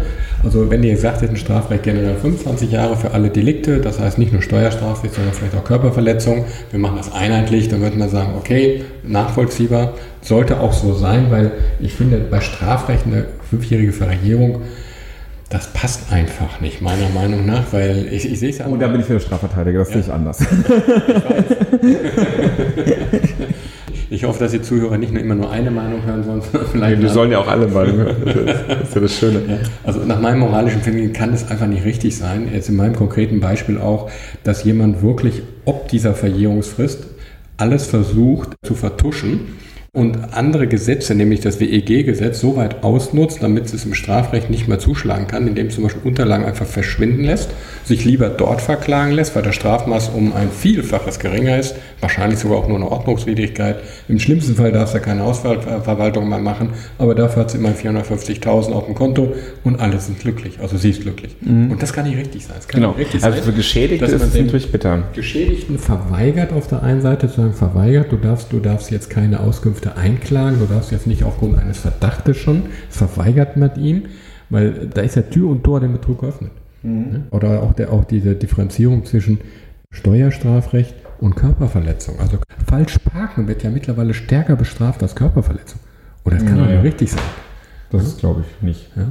Also 0.44 0.70
wenn 0.70 0.84
ihr 0.84 0.92
gesagt 0.92 1.22
hätten, 1.22 1.36
Strafrecht 1.36 1.82
generell 1.82 2.14
25 2.14 2.70
Jahre 2.70 2.96
für 2.96 3.10
alle 3.10 3.30
Delikte, 3.30 3.80
das 3.80 3.98
heißt 3.98 4.18
nicht 4.18 4.32
nur 4.32 4.42
Steuerstrafe, 4.42 5.08
sondern 5.08 5.34
vielleicht 5.34 5.56
auch 5.56 5.64
Körperverletzung, 5.64 6.44
wir 6.70 6.78
machen 6.78 6.98
das 6.98 7.12
einheitlich, 7.12 7.68
dann 7.68 7.80
würde 7.80 7.98
man 7.98 8.10
sagen, 8.10 8.34
okay, 8.38 8.82
nachvollziehbar, 9.02 9.94
sollte 10.20 10.60
auch 10.60 10.72
so 10.72 10.94
sein, 10.94 11.26
weil 11.30 11.50
ich 11.80 11.94
finde, 11.94 12.18
bei 12.18 12.40
Strafrecht 12.40 13.06
eine 13.06 13.24
fünfjährige 13.50 13.92
Verjährung 13.92 14.60
das 15.48 15.72
passt 15.72 16.12
einfach 16.12 16.60
nicht, 16.60 16.80
meiner 16.80 17.08
Meinung 17.10 17.46
nach, 17.46 17.72
weil 17.72 18.08
ich, 18.10 18.30
ich 18.30 18.40
sehe 18.40 18.50
es 18.50 18.58
ja. 18.58 18.66
Und 18.66 18.80
da 18.80 18.88
bin 18.88 19.00
ich 19.00 19.08
wieder 19.08 19.20
Strafverteidiger, 19.20 19.80
das 19.80 19.88
ja. 19.88 19.94
sehe 19.94 20.02
ich 20.02 20.12
anders. 20.12 20.44
Ich 24.10 24.22
hoffe, 24.24 24.38
dass 24.38 24.52
die 24.52 24.62
Zuhörer 24.62 24.96
nicht 24.96 25.12
nur 25.12 25.20
immer 25.20 25.34
nur 25.34 25.50
eine 25.50 25.72
Meinung 25.72 26.04
hören, 26.04 26.22
sondern 26.22 26.66
vielleicht. 26.70 27.00
Wir 27.00 27.08
sollen 27.08 27.32
ja 27.32 27.38
auch 27.38 27.48
alle 27.48 27.66
Meinungen 27.66 28.06
hören. 28.06 28.46
Das 28.68 28.88
ist 28.88 28.94
ja 28.94 29.00
das 29.00 29.14
Schöne. 29.18 29.42
Ja. 29.48 29.56
Also 29.82 30.00
nach 30.00 30.20
meinem 30.20 30.40
moralischen 30.40 30.78
Empfinden 30.78 31.12
kann 31.12 31.32
es 31.32 31.50
einfach 31.50 31.66
nicht 31.66 31.84
richtig 31.84 32.16
sein. 32.16 32.48
Jetzt 32.52 32.68
in 32.68 32.76
meinem 32.76 32.94
konkreten 32.94 33.40
Beispiel 33.40 33.78
auch, 33.78 34.10
dass 34.44 34.62
jemand 34.62 35.02
wirklich 35.02 35.42
ob 35.64 35.88
dieser 35.88 36.14
Verjährungsfrist 36.14 37.06
alles 37.56 37.86
versucht 37.86 38.50
zu 38.62 38.74
vertuschen 38.74 39.40
und 39.94 40.34
andere 40.34 40.66
Gesetze, 40.66 41.14
nämlich 41.14 41.40
das 41.40 41.60
WEG-Gesetz, 41.60 42.40
so 42.40 42.56
weit 42.56 42.82
ausnutzt, 42.82 43.38
damit 43.42 43.72
es 43.72 43.84
im 43.84 43.94
Strafrecht 43.94 44.50
nicht 44.50 44.66
mehr 44.66 44.80
zuschlagen 44.80 45.28
kann, 45.28 45.46
indem 45.46 45.70
zum 45.70 45.84
Beispiel 45.84 46.02
Unterlagen 46.02 46.44
einfach 46.44 46.66
verschwinden 46.66 47.22
lässt, 47.22 47.50
sich 47.84 48.04
lieber 48.04 48.28
dort 48.28 48.60
verklagen 48.60 49.12
lässt, 49.12 49.36
weil 49.36 49.44
das 49.44 49.54
Strafmaß 49.54 50.08
um 50.08 50.34
ein 50.34 50.50
Vielfaches 50.50 51.20
geringer 51.20 51.60
ist, 51.60 51.76
wahrscheinlich 52.00 52.40
sogar 52.40 52.58
auch 52.58 52.66
nur 52.66 52.76
eine 52.76 52.90
Ordnungswidrigkeit. 52.90 53.76
Im 54.08 54.18
schlimmsten 54.18 54.56
Fall 54.56 54.72
darf 54.72 54.88
es 54.88 54.94
ja 54.94 54.98
keine 54.98 55.22
Hausverwaltung 55.22 56.28
mehr 56.28 56.40
machen, 56.40 56.70
aber 56.98 57.14
dafür 57.14 57.42
hat 57.42 57.50
es 57.50 57.54
immer 57.54 57.70
450.000 57.70 58.72
auf 58.72 58.86
dem 58.86 58.96
Konto 58.96 59.32
und 59.62 59.78
alle 59.78 60.00
sind 60.00 60.18
glücklich, 60.18 60.58
also 60.60 60.76
sie 60.76 60.90
ist 60.90 61.02
glücklich. 61.02 61.36
Mhm. 61.40 61.70
Und 61.70 61.80
das 61.80 61.92
kann 61.92 62.08
nicht 62.08 62.18
richtig 62.18 62.46
sein. 62.46 62.56
genau. 62.66 62.90
Richtig 62.92 63.22
also 63.22 63.40
für 63.40 63.52
Geschädigte 63.52 64.06
ist 64.06 64.12
es 64.12 64.34
natürlich 64.34 64.72
bitter. 64.72 65.04
Geschädigten 65.12 65.78
verweigert 65.78 66.52
auf 66.52 66.66
der 66.66 66.82
einen 66.82 67.00
Seite, 67.00 67.28
zu 67.28 67.36
sagen, 67.36 67.54
verweigert, 67.54 68.10
du 68.10 68.16
darfst, 68.16 68.52
du 68.52 68.58
darfst 68.58 68.90
jetzt 68.90 69.08
keine 69.08 69.38
Auskünfte 69.38 69.83
Gerichte 69.84 69.96
einklagen. 69.96 70.58
Du 70.58 70.66
darfst 70.66 70.90
jetzt 70.90 71.06
nicht 71.06 71.24
aufgrund 71.24 71.58
eines 71.58 71.78
Verdachtes 71.78 72.36
schon, 72.36 72.64
verweigert 72.88 73.56
man 73.56 73.74
ihm, 73.76 74.04
weil 74.50 74.88
da 74.92 75.02
ist 75.02 75.16
ja 75.16 75.22
Tür 75.22 75.50
und 75.50 75.64
Tor 75.64 75.80
dem 75.80 75.92
Betrug 75.92 76.20
geöffnet. 76.20 76.52
Mhm. 76.82 77.24
Oder 77.30 77.62
auch, 77.62 77.72
der, 77.72 77.92
auch 77.92 78.04
diese 78.04 78.34
Differenzierung 78.34 79.04
zwischen 79.04 79.38
Steuerstrafrecht 79.90 80.94
und 81.20 81.36
Körperverletzung. 81.36 82.18
Also 82.20 82.38
falsch 82.66 82.98
parken 82.98 83.46
wird 83.48 83.62
ja 83.62 83.70
mittlerweile 83.70 84.14
stärker 84.14 84.56
bestraft 84.56 85.02
als 85.02 85.14
Körperverletzung. 85.14 85.80
Oder 86.24 86.36
das 86.36 86.46
kann 86.46 86.58
doch 86.58 86.66
ja, 86.66 86.76
nicht 86.76 86.84
richtig 86.84 87.12
sein. 87.12 87.22
Das 87.90 88.02
ja? 88.02 88.08
ist, 88.08 88.18
glaube 88.18 88.44
ich, 88.46 88.62
nicht. 88.62 88.90
Ja? 88.96 89.06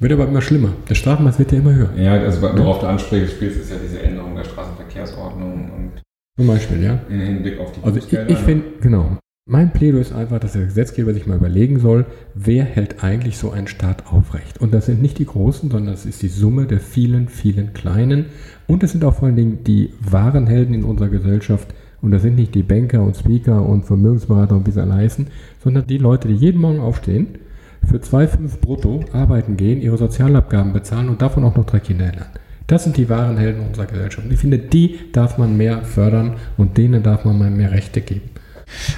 Wird 0.00 0.12
aber 0.12 0.26
immer 0.26 0.42
schlimmer. 0.42 0.70
Der 0.88 0.94
Strafmaß 0.94 1.38
wird 1.38 1.52
ja 1.52 1.58
immer 1.58 1.74
höher. 1.74 1.90
Ja, 1.96 2.12
also 2.14 2.42
worauf 2.42 2.80
du 2.80 2.86
ansprichst, 2.86 3.40
ist 3.40 3.70
ja 3.70 3.76
diese 3.82 4.02
Änderung 4.02 4.34
der 4.34 4.44
Straßenverkehrsordnung 4.44 5.70
und 5.70 6.02
zum 6.36 6.48
Beispiel, 6.48 6.82
ja. 6.82 6.98
Im 7.08 7.20
Hinblick 7.20 7.60
auf 7.60 7.70
die 7.70 7.84
Also 7.84 7.98
ich, 7.98 8.12
ich 8.12 8.38
finde, 8.38 8.64
genau, 8.80 9.18
mein 9.46 9.74
Plädoyer 9.74 10.00
ist 10.00 10.14
einfach, 10.14 10.38
dass 10.38 10.54
der 10.54 10.64
Gesetzgeber 10.64 11.12
sich 11.12 11.26
mal 11.26 11.36
überlegen 11.36 11.78
soll, 11.78 12.06
wer 12.34 12.64
hält 12.64 13.04
eigentlich 13.04 13.36
so 13.36 13.50
einen 13.50 13.66
Staat 13.66 14.06
aufrecht. 14.10 14.58
Und 14.58 14.72
das 14.72 14.86
sind 14.86 15.02
nicht 15.02 15.18
die 15.18 15.26
Großen, 15.26 15.70
sondern 15.70 15.92
das 15.92 16.06
ist 16.06 16.22
die 16.22 16.28
Summe 16.28 16.64
der 16.64 16.80
vielen, 16.80 17.28
vielen 17.28 17.74
Kleinen. 17.74 18.26
Und 18.66 18.82
es 18.82 18.92
sind 18.92 19.04
auch 19.04 19.16
vor 19.16 19.26
allen 19.26 19.36
Dingen 19.36 19.62
die 19.62 19.92
wahren 20.00 20.46
Helden 20.46 20.72
in 20.72 20.84
unserer 20.84 21.10
Gesellschaft. 21.10 21.74
Und 22.00 22.12
das 22.12 22.22
sind 22.22 22.36
nicht 22.36 22.54
die 22.54 22.62
Banker 22.62 23.02
und 23.02 23.18
Speaker 23.18 23.66
und 23.66 23.84
Vermögensberater 23.84 24.56
und 24.56 24.66
wie 24.66 24.70
sie 24.70 24.82
leisten, 24.82 25.26
sondern 25.62 25.86
die 25.86 25.98
Leute, 25.98 26.28
die 26.28 26.34
jeden 26.34 26.60
Morgen 26.60 26.80
aufstehen, 26.80 27.38
für 27.86 27.98
2,5 27.98 28.60
brutto 28.62 29.04
arbeiten 29.12 29.58
gehen, 29.58 29.82
ihre 29.82 29.98
Sozialabgaben 29.98 30.72
bezahlen 30.72 31.10
und 31.10 31.20
davon 31.20 31.44
auch 31.44 31.54
noch 31.54 31.66
drei 31.66 31.80
Kinder 31.80 32.06
lernen. 32.06 32.32
Das 32.66 32.84
sind 32.84 32.96
die 32.96 33.10
wahren 33.10 33.36
Helden 33.36 33.66
unserer 33.66 33.84
Gesellschaft. 33.84 34.26
Und 34.26 34.32
ich 34.32 34.40
finde, 34.40 34.58
die 34.58 35.00
darf 35.12 35.36
man 35.36 35.58
mehr 35.58 35.82
fördern 35.82 36.36
und 36.56 36.78
denen 36.78 37.02
darf 37.02 37.26
man 37.26 37.38
mal 37.38 37.50
mehr 37.50 37.72
Rechte 37.72 38.00
geben. 38.00 38.33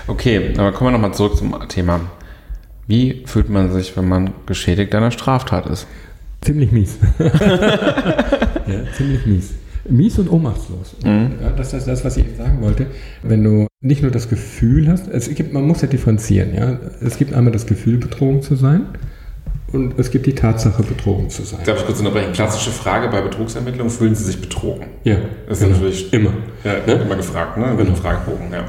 Okay, 0.07 0.53
aber 0.57 0.73
kommen 0.73 0.89
wir 0.89 0.93
nochmal 0.93 1.15
zurück 1.15 1.37
zum 1.37 1.55
Thema. 1.69 2.01
Wie 2.87 3.25
fühlt 3.27 3.49
man 3.49 3.73
sich, 3.73 3.97
wenn 3.97 4.09
man 4.09 4.31
geschädigt 4.47 4.95
einer 4.95 5.11
Straftat 5.11 5.67
ist? 5.67 5.87
Ziemlich 6.41 6.71
mies. 6.71 6.99
ja, 7.19 8.93
ziemlich 8.97 9.27
mies. 9.27 9.55
Mies 9.89 10.19
und 10.19 10.31
ohnmachtslos. 10.31 10.97
Mhm. 11.05 11.33
Ja, 11.41 11.51
das 11.51 11.73
ist 11.73 11.87
das, 11.87 12.05
was 12.05 12.17
ich 12.17 12.27
sagen 12.37 12.61
wollte. 12.61 12.87
Wenn 13.23 13.43
du 13.43 13.67
nicht 13.81 14.03
nur 14.03 14.11
das 14.11 14.29
Gefühl 14.29 14.89
hast, 14.89 15.09
es 15.09 15.33
gibt, 15.35 15.53
man 15.53 15.67
muss 15.67 15.81
ja 15.81 15.89
differenzieren. 15.89 16.55
Ja? 16.55 16.79
Es 17.01 17.19
gibt 17.19 17.33
einmal 17.33 17.53
das 17.53 17.67
Gefühl, 17.67 17.99
betrogen 17.99 18.43
zu 18.43 18.57
sein 18.57 18.87
und 19.73 19.99
es 19.99 20.11
gibt 20.11 20.27
die 20.27 20.35
Tatsache, 20.35 20.83
betrogen 20.83 21.29
zu 21.31 21.43
sein. 21.43 21.61
Darf 21.65 21.81
ich 21.81 21.87
kurz 21.87 21.99
unterbrechen? 21.99 22.33
Klassische 22.33 22.71
Frage 22.71 23.09
bei 23.09 23.21
Betrugsermittlungen, 23.21 23.91
fühlen 23.91 24.15
Sie 24.15 24.25
sich 24.25 24.41
betrogen? 24.41 24.87
Ja. 25.05 25.17
Das 25.49 25.59
ist 25.59 25.65
genau. 25.65 25.77
natürlich 25.77 26.13
immer. 26.13 26.33
Ja, 26.65 26.75
ne? 26.87 27.03
immer 27.03 27.17
gefragt, 27.17 27.57
ne? 27.59 27.75
Genau. 27.77 27.95
Fragebogen, 27.95 28.53
ja. 28.53 28.65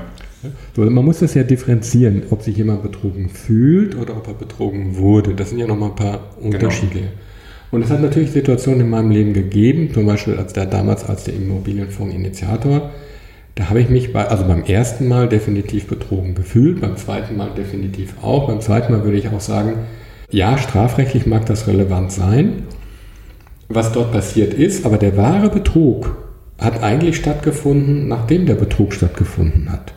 Man 0.75 1.05
muss 1.05 1.19
das 1.19 1.33
ja 1.33 1.43
differenzieren, 1.43 2.23
ob 2.29 2.41
sich 2.41 2.57
jemand 2.57 2.83
betrogen 2.83 3.29
fühlt 3.29 3.95
oder 3.95 4.15
ob 4.17 4.27
er 4.27 4.33
betrogen 4.33 4.97
wurde. 4.97 5.33
Das 5.33 5.49
sind 5.49 5.59
ja 5.59 5.67
nochmal 5.67 5.89
ein 5.89 5.95
paar 5.95 6.19
genau. 6.35 6.55
Unterschiede. 6.55 6.99
Genau. 6.99 7.11
Und 7.71 7.83
es 7.83 7.89
hat 7.89 8.01
natürlich 8.01 8.31
Situationen 8.31 8.81
in 8.81 8.89
meinem 8.89 9.11
Leben 9.11 9.33
gegeben, 9.33 9.93
zum 9.93 10.05
Beispiel 10.05 10.35
als 10.37 10.53
der 10.53 10.65
damals 10.65 11.03
als 11.03 11.25
der 11.25 11.33
Immobilienfonds-Initiator. 11.33 12.91
Da 13.55 13.69
habe 13.69 13.81
ich 13.81 13.89
mich 13.89 14.13
bei, 14.13 14.25
also 14.27 14.45
beim 14.45 14.63
ersten 14.63 15.07
Mal 15.07 15.27
definitiv 15.27 15.87
betrogen 15.87 16.35
gefühlt, 16.35 16.79
beim 16.79 16.95
zweiten 16.95 17.35
Mal 17.35 17.49
definitiv 17.57 18.13
auch. 18.21 18.47
Beim 18.47 18.61
zweiten 18.61 18.93
Mal 18.93 19.03
würde 19.03 19.17
ich 19.17 19.29
auch 19.29 19.41
sagen, 19.41 19.73
ja, 20.29 20.57
strafrechtlich 20.57 21.25
mag 21.25 21.45
das 21.45 21.67
relevant 21.67 22.11
sein, 22.11 22.63
was 23.67 23.91
dort 23.91 24.11
passiert 24.11 24.53
ist, 24.53 24.85
aber 24.85 24.97
der 24.97 25.17
wahre 25.17 25.49
Betrug 25.49 26.17
hat 26.57 26.83
eigentlich 26.83 27.17
stattgefunden, 27.17 28.07
nachdem 28.07 28.45
der 28.45 28.55
Betrug 28.55 28.93
stattgefunden 28.93 29.71
hat. 29.71 29.93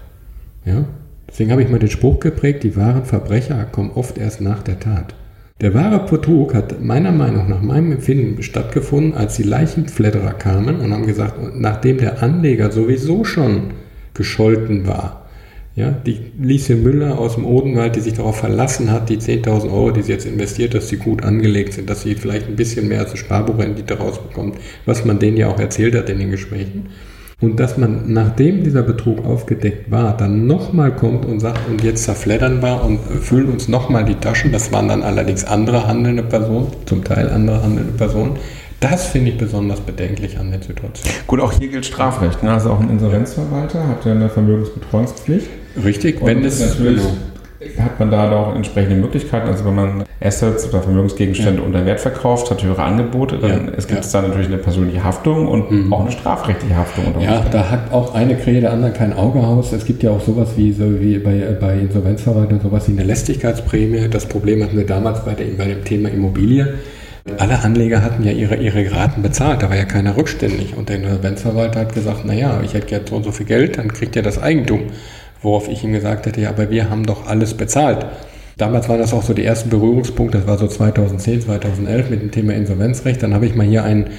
Ja? 0.65 0.85
Deswegen 1.29 1.53
habe 1.53 1.63
ich 1.63 1.69
mal 1.69 1.79
den 1.79 1.91
Spruch 1.91 2.21
geprägt, 2.21 2.65
die 2.65 2.77
wahren 2.77 3.05
Verbrecher 3.05 3.65
kommen 3.65 3.93
oft 3.95 4.19
erst 4.19 4.41
nach 4.41 4.63
der 4.63 4.81
Tat. 4.81 5.15
Der 5.61 5.75
wahre 5.75 6.07
Betrug 6.07 6.55
hat 6.55 6.83
meiner 6.83 7.13
Meinung 7.13 7.49
nach, 7.49 7.61
meinem 7.61 7.93
Empfinden 7.93 8.43
stattgefunden, 8.43 9.15
als 9.15 9.37
die 9.37 9.43
Leichenfledderer 9.43 10.33
kamen 10.33 10.81
und 10.81 10.93
haben 10.93 11.07
gesagt, 11.07 11.35
nachdem 11.55 11.99
der 11.99 12.23
Anleger 12.23 12.73
sowieso 12.73 13.25
schon 13.25 13.73
gescholten 14.15 14.87
war, 14.87 15.21
ja, 15.77 15.91
die 15.91 16.19
Lieschen 16.41 16.83
Müller 16.83 17.19
aus 17.19 17.37
dem 17.37 17.47
Odenwald, 17.47 17.95
die 17.95 18.01
sich 18.01 18.15
darauf 18.15 18.39
verlassen 18.39 18.91
hat, 18.91 19.09
die 19.09 19.19
10.000 19.19 19.71
Euro, 19.71 19.93
die 19.93 20.03
sie 20.03 20.13
jetzt 20.13 20.27
investiert, 20.27 20.75
dass 20.75 20.89
sie 20.89 20.97
gut 20.97 21.23
angelegt 21.23 21.75
sind, 21.75 21.89
dass 21.89 22.03
sie 22.03 22.17
vielleicht 22.17 22.49
ein 22.49 22.57
bisschen 22.57 22.89
mehr 22.89 23.01
als 23.01 23.11
eine 23.11 23.19
Sparbuchrendite 23.19 23.95
rausbekommt, 23.95 24.57
was 24.85 25.05
man 25.05 25.19
denen 25.19 25.37
ja 25.37 25.49
auch 25.49 25.61
erzählt 25.61 25.95
hat 25.95 26.11
in 26.11 26.19
den 26.19 26.31
Gesprächen. 26.31 26.89
Und 27.41 27.59
dass 27.59 27.79
man, 27.79 28.13
nachdem 28.13 28.65
dieser 28.65 28.83
Betrug 28.83 29.25
aufgedeckt 29.25 29.91
war, 29.91 30.15
dann 30.15 30.47
nochmal 30.47 30.95
kommt 30.95 31.25
und 31.25 31.41
sagt, 31.41 31.61
und 31.71 31.83
jetzt 31.83 32.05
zerfleddern 32.05 32.63
wir 32.63 32.85
und 32.85 32.99
füllen 33.01 33.49
uns 33.49 33.67
nochmal 33.67 34.05
die 34.05 34.15
Taschen. 34.15 34.53
Das 34.53 34.73
waren 34.73 34.89
dann 34.89 35.03
allerdings 35.03 35.45
andere 35.45 35.87
handelnde 35.87 36.23
Personen, 36.23 36.67
zum 36.85 37.03
Teil 37.03 37.31
andere 37.31 37.63
handelnde 37.63 37.93
Personen. 37.93 38.37
Das 38.81 39.07
finde 39.07 39.31
ich 39.31 39.39
besonders 39.39 39.81
bedenklich 39.81 40.39
an 40.39 40.51
der 40.51 40.63
Situation. 40.63 41.13
Gut, 41.27 41.41
auch 41.41 41.53
hier 41.53 41.69
gilt 41.69 41.87
Strafrecht. 41.87 42.43
Ne? 42.43 42.51
Also 42.51 42.71
auch 42.71 42.81
ein 42.81 42.91
Insolvenzverwalter 42.91 43.87
hat 43.89 44.05
ja 44.05 44.13
eine 44.13 44.29
Vermögensbetreuungspflicht. 44.29 45.49
Richtig, 45.83 46.21
und 46.21 46.27
wenn 46.27 46.45
es 46.45 46.61
natürlich 46.61 47.03
hat 47.79 47.99
man 47.99 48.11
da 48.11 48.31
auch 48.33 48.55
entsprechende 48.55 48.97
Möglichkeiten. 48.97 49.49
Also 49.49 49.65
wenn 49.67 49.75
man 49.75 50.05
Assets 50.21 50.69
oder 50.69 50.83
Vermögensgegenstände 50.83 51.61
ja. 51.61 51.67
unter 51.67 51.85
Wert 51.85 52.01
verkauft, 52.01 52.51
hat 52.51 52.63
höhere 52.63 52.83
Angebote, 52.83 53.39
dann 53.39 53.67
ja. 53.67 53.73
es 53.77 53.87
gibt 53.87 54.01
es 54.01 54.11
da 54.11 54.23
natürlich 54.23 54.47
eine 54.47 54.59
persönliche 54.59 55.05
Haftung 55.05 55.47
und 55.47 55.71
mhm. 55.71 55.93
auch 55.93 56.01
eine 56.01 56.11
strafrechtliche 56.11 56.77
Haftung. 56.77 57.21
ja, 57.21 57.45
da 57.51 57.71
hat 57.71 57.93
auch 57.93 58.15
eine 58.15 58.37
Krähe 58.37 58.61
der 58.61 58.73
anderen 58.73 58.95
kein 58.95 59.13
Auge 59.13 59.41
aus. 59.41 59.73
Es 59.73 59.85
gibt 59.85 60.03
ja 60.03 60.11
auch 60.11 60.21
sowas 60.21 60.51
wie, 60.57 60.73
so 60.73 61.01
wie 61.01 61.19
bei, 61.19 61.57
bei 61.61 61.79
Insolvenzverwaltern, 61.79 62.61
sowas 62.61 62.89
wie 62.89 62.93
eine 62.93 63.05
Lästigkeitsprämie. 63.05 64.09
Das 64.09 64.27
Problem 64.27 64.63
hatten 64.63 64.77
wir 64.77 64.87
damals 64.87 65.25
bei, 65.25 65.35
der, 65.35 65.47
bei 65.57 65.67
dem 65.67 65.85
Thema 65.85 66.09
Immobilie. 66.09 66.75
Alle 67.39 67.63
Anleger 67.63 68.03
hatten 68.03 68.25
ja 68.25 68.33
ihre, 68.33 68.57
ihre 68.57 68.91
Raten 68.91 69.23
bezahlt, 69.23 69.63
da 69.63 69.69
war 69.69 69.77
ja 69.77 69.85
keiner 69.85 70.17
rückständig. 70.17 70.77
Und 70.77 70.89
der 70.89 70.97
Insolvenzverwalter 70.97 71.81
hat 71.81 71.95
gesagt, 71.95 72.25
naja, 72.25 72.61
ich 72.65 72.73
hätte 72.73 72.95
jetzt 72.95 73.11
so 73.11 73.17
und 73.17 73.25
so 73.25 73.33
viel 73.33 73.47
Geld, 73.47 73.77
dann 73.77 73.93
kriegt 73.93 74.17
ihr 74.17 74.23
das 74.23 74.43
Eigentum. 74.43 74.85
Worauf 75.43 75.69
ich 75.69 75.85
ihm 75.85 75.93
gesagt 75.93 76.27
hätte, 76.27 76.41
ja, 76.41 76.51
aber 76.51 76.71
wir 76.71 76.91
haben 76.91 77.07
doch 77.07 77.27
alles 77.27 77.55
bezahlt. 77.55 78.07
Damals 78.59 78.89
waren 78.91 78.99
das 78.99 79.15
auch 79.15 79.23
so 79.23 79.33
die 79.33 79.45
ersten 79.45 79.71
Berührungspunkte, 79.71 80.39
das 80.39 80.47
war 80.47 80.59
so 80.59 80.67
2010, 80.67 81.43
2011 81.43 82.11
mit 82.11 82.21
dem 82.21 82.31
Thema 82.31 82.53
Insolvenzrecht. 82.53 83.23
Dann 83.23 83.33
habe 83.33 83.47
ich 83.47 83.55
mal 83.55 83.67
hier 83.67 83.85
einen 83.85 84.11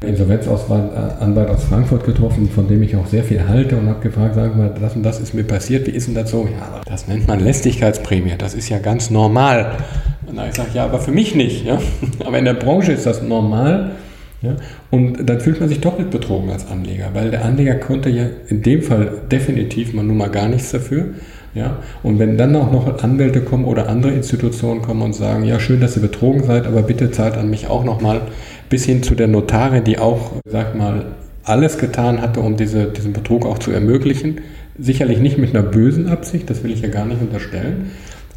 Insolvenzanwalt 0.00 1.50
aus 1.50 1.64
Frankfurt 1.64 2.04
getroffen, 2.04 2.48
von 2.48 2.66
dem 2.66 2.82
ich 2.82 2.96
auch 2.96 3.06
sehr 3.06 3.24
viel 3.24 3.46
halte 3.46 3.76
und 3.76 3.88
habe 3.88 4.00
gefragt, 4.00 4.34
sagen 4.34 4.56
wir 4.56 4.68
mal, 4.68 4.74
das 4.80 4.96
und 4.96 5.02
das 5.02 5.20
ist 5.20 5.34
mir 5.34 5.44
passiert, 5.44 5.86
wie 5.86 5.90
ist 5.90 6.08
denn 6.08 6.14
das 6.14 6.30
so? 6.30 6.48
Ja, 6.50 6.80
das 6.86 7.08
nennt 7.08 7.28
man 7.28 7.40
Lästigkeitsprämie, 7.40 8.34
das 8.38 8.54
ist 8.54 8.68
ja 8.68 8.78
ganz 8.78 9.10
normal. 9.10 9.76
Und 10.22 10.28
dann 10.28 10.38
habe 10.38 10.48
ich 10.48 10.54
gesagt, 10.54 10.74
ja, 10.74 10.84
aber 10.84 10.98
für 10.98 11.12
mich 11.12 11.34
nicht. 11.34 11.64
Ja? 11.64 11.78
Aber 12.24 12.38
in 12.38 12.44
der 12.44 12.54
Branche 12.54 12.92
ist 12.92 13.06
das 13.06 13.22
normal 13.22 13.92
Ja? 14.44 14.56
Und 14.90 15.28
dann 15.28 15.40
fühlt 15.40 15.60
man 15.60 15.68
sich 15.68 15.80
doppelt 15.80 16.10
betrogen 16.10 16.50
als 16.50 16.66
Anleger, 16.68 17.10
weil 17.12 17.30
der 17.30 17.44
Anleger 17.44 17.74
konnte 17.76 18.10
ja 18.10 18.26
in 18.48 18.62
dem 18.62 18.82
Fall 18.82 19.12
definitiv 19.30 19.92
mal 19.92 20.04
nun 20.04 20.16
mal 20.16 20.30
gar 20.30 20.48
nichts 20.48 20.70
dafür. 20.70 21.06
Ja? 21.54 21.78
Und 22.02 22.18
wenn 22.18 22.36
dann 22.36 22.54
auch 22.56 22.70
noch 22.70 23.02
Anwälte 23.02 23.40
kommen 23.40 23.64
oder 23.64 23.88
andere 23.88 24.12
Institutionen 24.12 24.82
kommen 24.82 25.02
und 25.02 25.14
sagen, 25.14 25.44
ja, 25.44 25.60
schön, 25.60 25.80
dass 25.80 25.96
ihr 25.96 26.02
betrogen 26.02 26.42
seid, 26.44 26.66
aber 26.66 26.82
bitte 26.82 27.10
zahlt 27.10 27.36
an 27.36 27.48
mich 27.48 27.68
auch 27.68 27.84
nochmal, 27.84 28.22
bis 28.68 28.84
hin 28.84 29.02
zu 29.02 29.14
der 29.14 29.28
Notarin, 29.28 29.84
die 29.84 29.98
auch, 29.98 30.32
sag 30.46 30.74
mal, 30.74 31.06
alles 31.44 31.78
getan 31.78 32.20
hatte, 32.20 32.40
um 32.40 32.56
diese, 32.56 32.86
diesen 32.86 33.12
Betrug 33.12 33.46
auch 33.46 33.58
zu 33.58 33.70
ermöglichen. 33.70 34.40
Sicherlich 34.78 35.18
nicht 35.18 35.38
mit 35.38 35.54
einer 35.54 35.62
bösen 35.62 36.08
Absicht, 36.08 36.50
das 36.50 36.64
will 36.64 36.72
ich 36.72 36.80
ja 36.80 36.88
gar 36.88 37.04
nicht 37.04 37.20
unterstellen. 37.20 37.90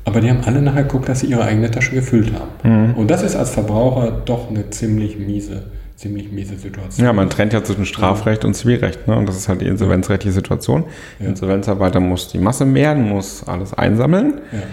Aber 0.03 0.21
die 0.21 0.29
haben 0.29 0.41
alle 0.45 0.61
nachher 0.61 0.83
geguckt, 0.83 1.09
dass 1.09 1.21
sie 1.21 1.27
ihre 1.27 1.43
eigene 1.43 1.71
Tasche 1.71 1.95
gefüllt 1.95 2.31
haben. 2.33 2.91
Mhm. 2.91 2.93
Und 2.93 3.11
das 3.11 3.23
ist 3.23 3.35
als 3.35 3.49
Verbraucher 3.49 4.21
doch 4.23 4.49
eine 4.49 4.69
ziemlich 4.69 5.17
miese 5.17 5.63
ziemlich 5.97 6.31
miese 6.31 6.55
Situation. 6.55 7.05
Ja, 7.05 7.11
man 7.11 7.29
trennt 7.29 7.53
ja 7.53 7.63
zwischen 7.63 7.85
Strafrecht 7.85 8.45
und 8.45 8.53
Zivilrecht. 8.53 9.07
Ne? 9.07 9.17
Und 9.17 9.27
das 9.27 9.35
ist 9.35 9.49
halt 9.49 9.61
die 9.61 9.65
insolvenzrechtliche 9.65 10.33
Situation. 10.33 10.83
Ja. 10.83 10.89
Der 11.21 11.29
Insolvenzarbeiter 11.29 11.99
muss 11.99 12.27
die 12.29 12.37
Masse 12.37 12.65
mehren, 12.65 13.09
muss 13.09 13.43
alles 13.47 13.73
einsammeln, 13.73 14.35
ja, 14.51 14.59
ja. 14.59 14.65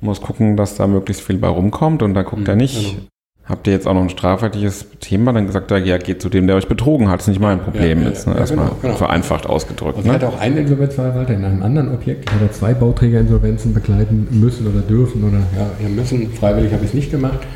muss 0.00 0.20
gucken, 0.20 0.56
dass 0.56 0.74
da 0.74 0.88
möglichst 0.88 1.22
viel 1.22 1.38
bei 1.38 1.46
rumkommt. 1.46 2.02
Und 2.02 2.14
dann 2.14 2.24
guckt 2.24 2.42
mhm, 2.42 2.48
er 2.48 2.56
nicht, 2.56 2.96
genau. 2.96 3.06
habt 3.44 3.68
ihr 3.68 3.72
jetzt 3.72 3.86
auch 3.86 3.94
noch 3.94 4.02
ein 4.02 4.08
strafrechtliches 4.08 4.86
Thema? 4.98 5.32
Dann 5.32 5.46
gesagt 5.46 5.70
er, 5.70 5.78
ja, 5.78 5.96
geht 5.96 6.20
zu 6.20 6.28
dem, 6.28 6.48
der 6.48 6.56
euch 6.56 6.66
betrogen 6.66 7.08
hat. 7.08 7.20
Das 7.20 7.28
ist 7.28 7.34
nicht 7.34 7.40
mein 7.40 7.60
Problem 7.60 8.02
jetzt. 8.02 8.26
Ne? 8.26 8.36
Erstmal 8.36 8.66
genau, 8.66 8.78
genau. 8.82 8.94
vereinfacht 8.96 9.46
ausgedrückt. 9.46 9.98
Und 9.98 10.06
ne? 10.06 10.14
hat 10.14 10.24
auch 10.24 10.40
einen 10.40 10.56
Insolvenzverwalter 10.56 11.34
in 11.34 11.44
einem 11.44 11.62
anderen 11.62 11.94
Objekt, 11.94 12.32
hat 12.32 12.42
er 12.42 12.50
zwei 12.50 12.74
Bauträgerinsolvenzen 12.74 13.74
begleiten 13.74 14.26
müssen 14.32 14.66
oder 14.66 14.80
dürfen 14.80 15.22
oder 15.22 15.38
ja, 15.56 15.88
müssen. 15.88 16.32
Freiwillig 16.32 16.72
habe 16.72 16.82
ich 16.82 16.88
es 16.88 16.94
nicht 16.94 17.12
gemacht. 17.12 17.46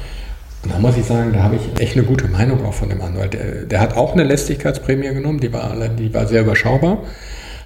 Da 0.66 0.78
muss 0.78 0.96
ich 0.96 1.04
sagen, 1.04 1.32
da 1.32 1.42
habe 1.42 1.56
ich 1.56 1.80
echt 1.80 1.96
eine 1.96 2.04
gute 2.04 2.26
Meinung 2.26 2.64
auch 2.64 2.74
von 2.74 2.88
dem 2.88 3.00
Anwalt. 3.00 3.34
Der, 3.34 3.64
der 3.64 3.80
hat 3.80 3.96
auch 3.96 4.12
eine 4.12 4.24
Lästigkeitsprämie 4.24 5.08
genommen, 5.14 5.40
die 5.40 5.52
war, 5.52 5.76
die 5.88 6.12
war 6.12 6.26
sehr 6.26 6.42
überschaubar. 6.42 7.04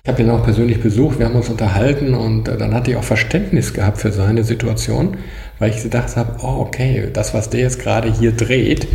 Ich 0.04 0.10
habe 0.10 0.22
ihn 0.22 0.30
auch 0.30 0.44
persönlich 0.44 0.80
besucht, 0.80 1.18
wir 1.18 1.26
haben 1.26 1.36
uns 1.36 1.48
unterhalten 1.48 2.14
und 2.14 2.48
äh, 2.48 2.58
dann 2.58 2.74
hatte 2.74 2.90
ich 2.90 2.96
auch 2.96 3.04
Verständnis 3.04 3.72
gehabt 3.72 3.98
für 3.98 4.12
seine 4.12 4.44
Situation, 4.44 5.16
weil 5.58 5.70
ich 5.70 5.82
gedacht 5.82 6.16
habe, 6.16 6.36
oh 6.42 6.60
okay, 6.60 7.08
das, 7.12 7.34
was 7.34 7.50
der 7.50 7.60
jetzt 7.60 7.78
gerade 7.78 8.12
hier 8.12 8.32
dreht, 8.32 8.88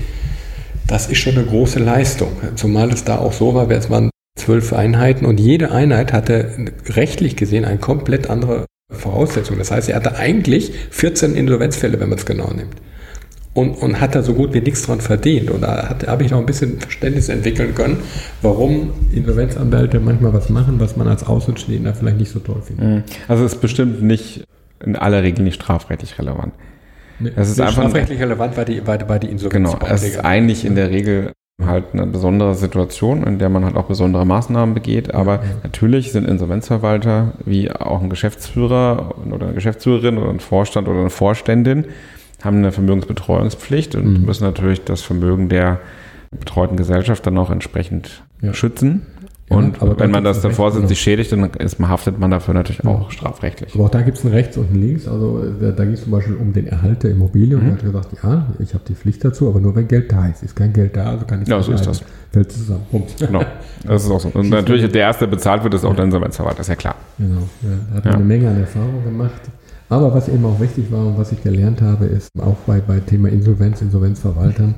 das 0.85 1.07
ist 1.07 1.17
schon 1.19 1.35
eine 1.35 1.45
große 1.45 1.79
Leistung. 1.79 2.31
Zumal 2.55 2.91
es 2.91 3.03
da 3.03 3.17
auch 3.17 3.33
so 3.33 3.55
war, 3.55 3.69
es 3.71 3.89
waren 3.89 4.09
zwölf 4.37 4.73
Einheiten 4.73 5.25
und 5.25 5.39
jede 5.39 5.71
Einheit 5.71 6.13
hatte 6.13 6.71
rechtlich 6.89 7.35
gesehen 7.35 7.65
eine 7.65 7.79
komplett 7.79 8.29
andere 8.29 8.65
Voraussetzung. 8.91 9.57
Das 9.57 9.71
heißt, 9.71 9.89
er 9.89 9.95
hatte 9.95 10.17
eigentlich 10.17 10.71
14 10.91 11.35
Insolvenzfälle, 11.35 11.99
wenn 11.99 12.09
man 12.09 12.19
es 12.19 12.25
genau 12.25 12.51
nimmt 12.51 12.75
und, 13.57 13.71
und 13.81 13.99
hat 13.99 14.13
da 14.13 14.21
so 14.21 14.35
gut 14.35 14.53
wie 14.53 14.61
nichts 14.61 14.83
dran 14.83 15.01
verdient. 15.01 15.49
Und 15.49 15.61
da 15.61 15.95
habe 16.05 16.23
ich 16.23 16.29
noch 16.29 16.37
ein 16.37 16.45
bisschen 16.45 16.79
Verständnis 16.79 17.27
entwickeln 17.27 17.73
können, 17.73 17.97
warum 18.43 18.91
Insolvenzanwälte 19.11 19.99
manchmal 19.99 20.31
was 20.31 20.49
machen, 20.49 20.79
was 20.79 20.95
man 20.95 21.07
als 21.07 21.25
Außenstehender 21.25 21.95
vielleicht 21.95 22.17
nicht 22.17 22.29
so 22.29 22.37
toll 22.37 22.61
findet. 22.61 22.87
Mhm. 22.87 23.03
Also 23.27 23.45
es 23.45 23.53
ist 23.53 23.61
bestimmt 23.61 24.03
nicht 24.03 24.43
in 24.85 24.95
aller 24.95 25.23
Regel 25.23 25.43
nicht 25.43 25.55
strafrechtlich 25.55 26.19
relevant. 26.19 26.53
Nee, 27.19 27.31
es 27.35 27.49
ist 27.49 27.59
einfach 27.59 27.81
strafrechtlich 27.81 28.19
relevant 28.19 28.55
war 28.57 28.65
die, 28.65 28.85
war, 28.85 29.09
war 29.09 29.17
die 29.17 29.27
Insolvenz. 29.27 29.71
Genau, 29.71 29.87
es 29.91 30.03
ist 30.03 30.23
eigentlich 30.23 30.63
in 30.63 30.75
der 30.75 30.91
Regel 30.91 31.31
halt 31.65 31.85
eine 31.93 32.05
besondere 32.05 32.53
Situation, 32.53 33.23
in 33.23 33.39
der 33.39 33.49
man 33.49 33.65
halt 33.65 33.75
auch 33.75 33.85
besondere 33.85 34.23
Maßnahmen 34.23 34.75
begeht. 34.75 35.15
Aber 35.15 35.41
natürlich 35.63 36.11
sind 36.11 36.27
Insolvenzverwalter 36.27 37.33
wie 37.43 37.71
auch 37.71 38.03
ein 38.03 38.11
Geschäftsführer 38.11 39.15
oder 39.31 39.47
eine 39.47 39.55
Geschäftsführerin 39.55 40.19
oder 40.19 40.29
ein 40.29 40.41
Vorstand 40.41 40.87
oder 40.87 40.99
eine 40.99 41.09
Vorständin 41.09 41.85
haben 42.43 42.57
eine 42.57 42.71
Vermögensbetreuungspflicht 42.71 43.95
und 43.95 44.19
mhm. 44.19 44.25
müssen 44.25 44.43
natürlich 44.43 44.83
das 44.83 45.01
Vermögen 45.01 45.49
der 45.49 45.79
betreuten 46.31 46.77
Gesellschaft 46.77 47.25
dann 47.25 47.37
auch 47.37 47.49
entsprechend 47.49 48.23
ja. 48.41 48.53
schützen. 48.53 49.05
Und 49.49 49.77
ja, 49.81 49.97
wenn 49.97 50.11
man 50.11 50.25
das 50.25 50.41
davor 50.41 50.71
sind, 50.71 50.89
sich 50.89 50.99
schädigt, 50.99 51.31
dann 51.31 51.49
ist, 51.51 51.79
haftet 51.79 52.19
man 52.19 52.31
dafür 52.31 52.53
natürlich 52.53 52.83
ja. 52.83 52.89
auch 52.89 53.11
strafrechtlich. 53.11 53.73
Aber 53.75 53.85
auch 53.85 53.89
da 53.89 54.01
gibt 54.01 54.17
es 54.17 54.25
ein 54.25 54.31
Rechts 54.31 54.57
und 54.57 54.71
ein 54.71 54.81
Links. 54.81 55.07
Also 55.07 55.41
da, 55.61 55.71
da 55.71 55.85
geht 55.85 55.93
es 55.93 56.03
zum 56.03 56.11
Beispiel 56.11 56.35
um 56.35 56.51
den 56.51 56.67
Erhalt 56.67 57.03
der 57.03 57.11
Immobilie. 57.11 57.55
Mhm. 57.55 57.63
Und 57.63 57.67
er 57.69 57.73
hat 57.75 57.81
gesagt, 57.81 58.23
ja, 58.23 58.47
ich 58.59 58.73
habe 58.73 58.83
die 58.85 58.95
Pflicht 58.95 59.23
dazu, 59.23 59.47
aber 59.47 59.61
nur 59.61 59.73
wenn 59.73 59.87
Geld 59.87 60.11
da 60.11 60.27
ist. 60.27 60.43
Ist 60.43 60.53
kein 60.53 60.73
Geld 60.73 60.97
da, 60.97 61.11
also 61.11 61.25
kann 61.25 61.41
ich 61.41 61.47
Ja, 61.47 61.61
so 61.61 61.71
ist 61.71 61.87
das. 61.87 62.03
Fällt 62.33 62.51
zusammen. 62.51 62.85
Punkt. 62.91 63.15
Genau. 63.19 63.41
Das 63.85 64.03
ist 64.03 64.11
auch 64.11 64.19
so. 64.19 64.29
Und 64.33 64.49
natürlich, 64.49 64.91
der 64.91 65.01
Erste, 65.01 65.25
der 65.25 65.31
bezahlt 65.31 65.63
wird, 65.63 65.73
ist 65.73 65.85
auch 65.85 65.95
der 65.95 66.03
Insolvenzverwalter, 66.03 66.57
das 66.57 66.65
ist 66.67 66.71
ja 66.71 66.75
klar. 66.75 66.95
Genau. 67.17 67.47
Ja, 67.61 67.69
da 67.89 67.95
hat 67.95 68.05
man 68.05 68.15
eine 68.15 68.23
Menge 68.25 68.49
an 68.49 68.59
Erfahrung 68.59 69.01
gemacht. 69.05 69.41
Aber 69.89 70.13
was 70.13 70.27
eben 70.27 70.45
auch 70.45 70.59
wichtig 70.59 70.91
war 70.91 71.05
und 71.05 71.17
was 71.17 71.31
ich 71.31 71.41
gelernt 71.43 71.81
habe, 71.81 72.05
ist 72.05 72.29
auch 72.39 72.57
bei, 72.65 72.81
bei 72.81 72.99
Thema 72.99 73.29
Insolvenz, 73.29 73.81
Insolvenzverwaltern, 73.81 74.75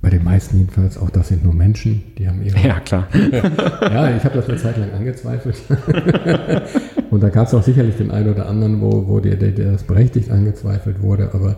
bei 0.00 0.10
den 0.10 0.24
meisten 0.24 0.58
jedenfalls, 0.58 0.98
auch 0.98 1.10
das 1.10 1.28
sind 1.28 1.44
nur 1.44 1.54
Menschen, 1.54 2.02
die 2.18 2.26
haben 2.26 2.42
ihre. 2.42 2.58
Ja, 2.58 2.80
klar. 2.80 3.06
ja, 3.12 4.16
ich 4.16 4.24
habe 4.24 4.34
das 4.34 4.48
eine 4.48 4.58
Zeit 4.58 4.76
lang 4.78 4.90
angezweifelt. 4.92 5.56
und 7.10 7.22
da 7.22 7.28
gab 7.28 7.46
es 7.46 7.54
auch 7.54 7.62
sicherlich 7.62 7.96
den 7.96 8.10
einen 8.10 8.32
oder 8.32 8.48
anderen, 8.48 8.80
wo, 8.80 9.06
wo 9.06 9.20
der, 9.20 9.36
der, 9.36 9.52
der 9.52 9.72
das 9.72 9.84
berechtigt 9.84 10.30
angezweifelt 10.30 11.00
wurde, 11.02 11.30
aber 11.34 11.56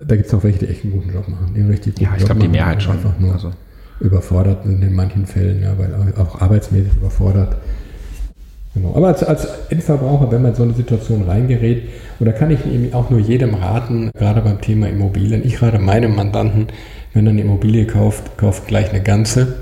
da 0.00 0.16
gibt 0.16 0.28
es 0.28 0.34
auch 0.34 0.44
welche, 0.44 0.58
die 0.58 0.66
echt 0.66 0.84
einen 0.84 0.92
guten 0.92 1.12
Job 1.12 1.28
machen. 1.28 1.52
Die 1.54 1.60
einen 1.60 1.70
richtig 1.70 1.94
guten 1.94 2.04
ja, 2.04 2.16
ich 2.16 2.24
glaube, 2.24 2.40
die 2.40 2.48
Mehrheit 2.48 2.82
schon. 2.82 2.92
Einfach 2.92 3.18
nur 3.18 3.32
also. 3.32 3.52
überfordert 4.00 4.66
in 4.66 4.92
manchen 4.92 5.26
Fällen, 5.26 5.62
ja, 5.62 5.76
weil 5.78 5.94
auch 6.18 6.40
arbeitsmäßig 6.40 6.96
überfordert. 6.96 7.56
Genau. 8.78 8.94
Aber 8.94 9.08
als, 9.08 9.22
als 9.24 9.46
Endverbraucher, 9.70 10.30
wenn 10.30 10.42
man 10.42 10.52
in 10.52 10.56
so 10.56 10.62
eine 10.62 10.74
Situation 10.74 11.22
reingerät, 11.22 11.82
und 12.20 12.26
da 12.26 12.32
kann 12.32 12.50
ich 12.50 12.64
eben 12.66 12.92
auch 12.94 13.10
nur 13.10 13.20
jedem 13.20 13.54
raten, 13.54 14.10
gerade 14.16 14.40
beim 14.40 14.60
Thema 14.60 14.88
Immobilien, 14.88 15.44
ich 15.44 15.60
rate 15.62 15.78
meinem 15.78 16.14
Mandanten, 16.14 16.68
wenn 17.12 17.26
er 17.26 17.30
eine 17.30 17.40
Immobilie 17.40 17.86
kauft, 17.86 18.36
kauft 18.38 18.66
gleich 18.66 18.90
eine 18.90 19.02
ganze. 19.02 19.54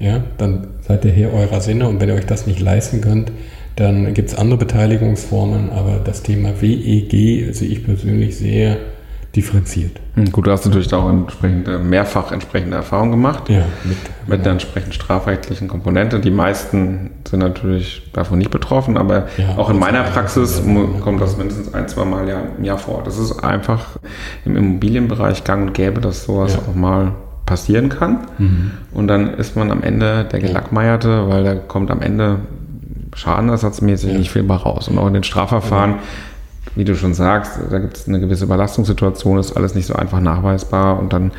Ja, 0.00 0.24
dann 0.38 0.68
seid 0.80 1.04
ihr 1.04 1.12
Herr 1.12 1.32
eurer 1.32 1.60
Sinne 1.60 1.88
und 1.88 2.00
wenn 2.00 2.08
ihr 2.08 2.14
euch 2.14 2.26
das 2.26 2.46
nicht 2.46 2.60
leisten 2.60 3.00
könnt, 3.00 3.30
dann 3.76 4.14
gibt 4.14 4.30
es 4.30 4.34
andere 4.34 4.58
Beteiligungsformen, 4.58 5.70
aber 5.70 6.00
das 6.02 6.22
Thema 6.22 6.60
WEG 6.60 7.54
sehe 7.54 7.68
ich 7.68 7.84
persönlich 7.84 8.36
sehr 8.36 8.76
differenziert. 9.34 9.98
Hm, 10.14 10.30
gut, 10.30 10.46
du 10.46 10.50
hast 10.50 10.66
natürlich 10.66 10.92
auch 10.92 11.08
entsprechend, 11.08 11.66
mehrfach 11.84 12.32
entsprechende 12.32 12.76
Erfahrungen 12.76 13.12
gemacht. 13.12 13.48
Ja, 13.48 13.64
mit, 13.84 13.96
mit 14.26 14.44
der 14.44 14.52
entsprechend 14.52 14.94
strafrechtlichen 14.94 15.68
Komponente. 15.68 16.20
Die 16.20 16.30
meisten 16.30 17.10
sind 17.26 17.40
natürlich 17.40 18.10
davon 18.12 18.38
nicht 18.38 18.50
betroffen, 18.50 18.98
aber 18.98 19.28
ja, 19.38 19.56
auch 19.56 19.70
in 19.70 19.78
meiner 19.78 20.02
Praxis 20.02 20.62
kommt 21.00 21.20
das 21.20 21.38
mindestens 21.38 21.72
ein, 21.72 21.88
zwei 21.88 22.04
Mal 22.04 22.28
im 22.58 22.64
Jahr 22.64 22.78
vor. 22.78 23.02
Das 23.04 23.18
ist 23.18 23.42
einfach 23.42 23.98
im 24.44 24.56
Immobilienbereich 24.56 25.44
gang 25.44 25.68
und 25.68 25.74
gäbe, 25.74 26.00
dass 26.00 26.24
sowas 26.24 26.54
ja. 26.54 26.60
auch 26.60 26.74
mal 26.74 27.12
passieren 27.46 27.88
kann. 27.88 28.26
Mhm. 28.38 28.70
Und 28.92 29.08
dann 29.08 29.34
ist 29.34 29.56
man 29.56 29.70
am 29.70 29.82
Ende 29.82 30.24
der 30.24 30.40
Gelackmeierte, 30.40 31.28
weil 31.28 31.42
da 31.42 31.54
kommt 31.54 31.90
am 31.90 32.02
Ende 32.02 32.40
schadenersatzmäßig 33.14 34.12
ja. 34.12 34.18
nicht 34.18 34.30
viel 34.30 34.42
bei 34.42 34.56
raus. 34.56 34.88
Und 34.88 34.98
auch 34.98 35.06
in 35.06 35.14
den 35.14 35.24
Strafverfahren 35.24 35.96
wie 36.74 36.84
du 36.84 36.94
schon 36.94 37.14
sagst, 37.14 37.58
da 37.70 37.78
gibt 37.78 37.96
es 37.96 38.08
eine 38.08 38.20
gewisse 38.20 38.44
Überlastungssituation, 38.44 39.38
ist 39.38 39.52
alles 39.52 39.74
nicht 39.74 39.86
so 39.86 39.94
einfach 39.94 40.20
nachweisbar 40.20 40.98
und 40.98 41.12
dann, 41.12 41.32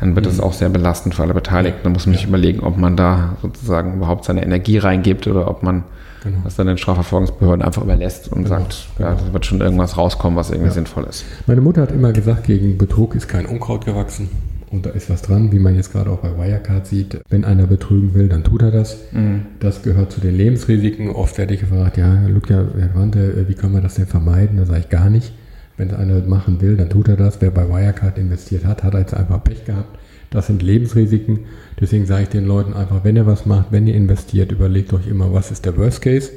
dann 0.00 0.14
wird 0.14 0.26
es 0.26 0.38
mhm. 0.38 0.44
auch 0.44 0.52
sehr 0.52 0.68
belastend 0.68 1.14
für 1.14 1.22
alle 1.22 1.34
Beteiligten. 1.34 1.80
Da 1.84 1.90
muss 1.90 2.06
man 2.06 2.14
sich 2.14 2.22
ja. 2.22 2.28
überlegen, 2.28 2.60
ob 2.60 2.76
man 2.76 2.96
da 2.96 3.36
sozusagen 3.42 3.94
überhaupt 3.94 4.24
seine 4.24 4.42
Energie 4.42 4.78
reingibt 4.78 5.26
oder 5.26 5.50
ob 5.50 5.62
man 5.62 5.84
genau. 6.22 6.38
das 6.44 6.56
dann 6.56 6.68
den 6.68 6.78
Strafverfolgungsbehörden 6.78 7.62
einfach 7.62 7.82
überlässt 7.82 8.30
und 8.30 8.44
genau. 8.44 8.60
sagt, 8.60 8.86
ja, 8.98 9.14
da 9.14 9.32
wird 9.32 9.46
schon 9.46 9.60
irgendwas 9.60 9.96
rauskommen, 9.96 10.36
was 10.36 10.50
irgendwie 10.50 10.68
ja. 10.68 10.74
sinnvoll 10.74 11.04
ist. 11.04 11.24
Meine 11.46 11.60
Mutter 11.60 11.82
hat 11.82 11.92
immer 11.92 12.12
gesagt, 12.12 12.44
gegen 12.44 12.78
Betrug 12.78 13.14
ist 13.14 13.28
kein 13.28 13.46
Unkraut 13.46 13.84
gewachsen. 13.84 14.28
Und 14.70 14.84
da 14.84 14.90
ist 14.90 15.08
was 15.08 15.22
dran, 15.22 15.52
wie 15.52 15.58
man 15.58 15.76
jetzt 15.76 15.92
gerade 15.92 16.10
auch 16.10 16.18
bei 16.18 16.36
Wirecard 16.36 16.86
sieht. 16.86 17.20
Wenn 17.28 17.44
einer 17.44 17.66
betrügen 17.66 18.14
will, 18.14 18.28
dann 18.28 18.42
tut 18.42 18.62
er 18.62 18.70
das. 18.70 18.98
Mhm. 19.12 19.42
Das 19.60 19.82
gehört 19.82 20.10
zu 20.10 20.20
den 20.20 20.36
Lebensrisiken. 20.36 21.10
Oft 21.10 21.38
werde 21.38 21.54
ich 21.54 21.60
gefragt, 21.60 21.96
ja, 21.96 22.26
Ludger, 22.26 22.66
Herr 22.76 22.88
Quante, 22.88 23.46
wie 23.48 23.54
kann 23.54 23.72
man 23.72 23.82
das 23.82 23.94
denn 23.94 24.06
vermeiden? 24.06 24.56
Da 24.56 24.66
sage 24.66 24.80
ich 24.80 24.88
gar 24.88 25.08
nicht. 25.08 25.32
Wenn 25.76 25.90
es 25.90 25.94
einer 25.94 26.20
machen 26.26 26.60
will, 26.60 26.76
dann 26.76 26.88
tut 26.88 27.08
er 27.08 27.16
das. 27.16 27.40
Wer 27.40 27.50
bei 27.50 27.68
Wirecard 27.68 28.18
investiert 28.18 28.64
hat, 28.64 28.82
hat 28.82 28.94
jetzt 28.94 29.14
einfach 29.14 29.44
Pech 29.44 29.64
gehabt. 29.64 29.98
Das 30.30 30.48
sind 30.48 30.62
Lebensrisiken. 30.62 31.40
Deswegen 31.80 32.06
sage 32.06 32.24
ich 32.24 32.28
den 32.28 32.46
Leuten 32.46 32.72
einfach, 32.72 33.04
wenn 33.04 33.16
ihr 33.16 33.26
was 33.26 33.46
macht, 33.46 33.70
wenn 33.70 33.86
ihr 33.86 33.94
investiert, 33.94 34.50
überlegt 34.52 34.92
euch 34.92 35.06
immer, 35.06 35.32
was 35.32 35.50
ist 35.50 35.64
der 35.64 35.76
Worst 35.76 36.02
Case? 36.02 36.30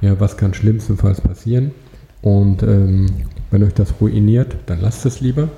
Ja, 0.00 0.18
was 0.20 0.36
kann 0.36 0.54
schlimmstenfalls 0.54 1.20
passieren? 1.20 1.72
Und 2.22 2.62
ähm, 2.62 3.06
wenn 3.50 3.62
euch 3.62 3.74
das 3.74 3.94
ruiniert, 4.00 4.56
dann 4.66 4.80
lasst 4.80 5.04
es 5.06 5.20
lieber. 5.20 5.48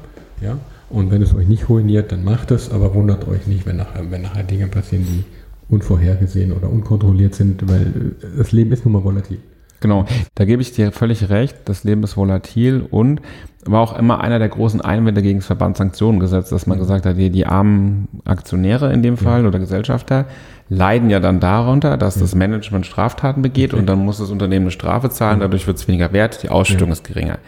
Ja, 0.41 0.59
und 0.91 1.11
wenn 1.11 1.23
es 1.23 1.35
euch 1.35 1.49
nicht 1.49 1.69
ruiniert, 1.69 2.13
dann 2.13 2.25
macht 2.25 2.51
es, 2.51 2.71
aber 2.71 2.95
wundert 2.95 3.29
euch 3.29 3.47
nicht, 3.47 3.67
wenn 3.67 3.77
nachher, 3.77 4.11
wenn 4.11 4.23
nachher 4.23 4.45
Dinge 4.45 4.69
passieren, 4.69 5.05
die 5.05 5.25
unvorhergesehen 5.69 6.53
oder 6.53 6.71
unkontrolliert 6.71 7.35
sind, 7.35 7.69
weil 7.69 7.83
äh, 7.83 8.37
das 8.39 8.53
Leben 8.53 8.73
ist 8.73 8.85
nun 8.85 8.95
mal 8.95 9.05
volatil. 9.05 9.39
Genau, 9.81 10.07
da 10.35 10.45
gebe 10.45 10.61
ich 10.61 10.73
dir 10.73 10.91
völlig 10.91 11.29
recht. 11.29 11.57
Das 11.67 11.85
Leben 11.85 12.03
ist 12.03 12.17
volatil 12.17 12.85
und 12.91 13.21
war 13.65 13.81
auch 13.81 13.97
immer 13.97 14.21
einer 14.21 14.41
der 14.41 14.49
großen 14.49 14.81
Einwände 14.81 15.23
gegen 15.23 15.39
das 15.39 15.47
Verbandssanktionengesetz, 15.47 16.49
dass 16.49 16.67
man 16.67 16.79
gesagt 16.79 17.07
hat, 17.07 17.17
die, 17.17 17.31
die 17.31 17.47
armen 17.47 18.09
Aktionäre 18.25 18.93
in 18.93 19.03
dem 19.03 19.17
Fall 19.17 19.43
ja. 19.43 19.49
oder 19.49 19.59
Gesellschafter 19.61 20.27
leiden 20.69 21.11
ja 21.11 21.21
dann 21.21 21.39
darunter, 21.39 21.97
dass 21.97 22.17
ja. 22.17 22.23
das 22.23 22.35
Management 22.35 22.87
Straftaten 22.87 23.41
begeht 23.43 23.73
okay. 23.73 23.81
und 23.81 23.87
dann 23.87 24.05
muss 24.05 24.19
das 24.19 24.31
Unternehmen 24.31 24.65
eine 24.65 24.71
Strafe 24.71 25.11
zahlen, 25.11 25.41
dadurch 25.41 25.67
wird 25.67 25.77
es 25.77 25.87
weniger 25.87 26.13
wert, 26.13 26.43
die 26.43 26.49
Ausschüttung 26.49 26.89
ja. 26.89 26.93
ist 26.95 27.05
geringer 27.05 27.39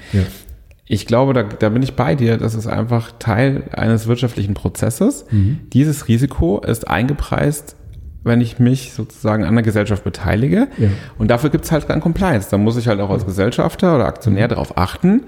ich 0.92 1.06
glaube, 1.06 1.34
da, 1.34 1.44
da 1.44 1.68
bin 1.68 1.84
ich 1.84 1.94
bei 1.94 2.16
dir. 2.16 2.36
Das 2.36 2.56
ist 2.56 2.66
einfach 2.66 3.12
Teil 3.20 3.62
eines 3.70 4.08
wirtschaftlichen 4.08 4.54
Prozesses. 4.54 5.24
Mhm. 5.30 5.60
Dieses 5.72 6.08
Risiko 6.08 6.58
ist 6.58 6.88
eingepreist, 6.88 7.76
wenn 8.24 8.40
ich 8.40 8.58
mich 8.58 8.92
sozusagen 8.92 9.44
an 9.44 9.54
der 9.54 9.62
Gesellschaft 9.62 10.02
beteilige. 10.02 10.66
Ja. 10.78 10.88
Und 11.16 11.30
dafür 11.30 11.50
gibt 11.50 11.64
es 11.64 11.70
halt 11.70 11.88
dann 11.88 12.00
Compliance. 12.00 12.48
Da 12.50 12.58
muss 12.58 12.76
ich 12.76 12.88
halt 12.88 12.98
auch 12.98 13.10
als 13.10 13.24
Gesellschafter 13.24 13.94
oder 13.94 14.06
Aktionär 14.06 14.46
mhm. 14.46 14.50
darauf 14.50 14.76
achten, 14.76 15.26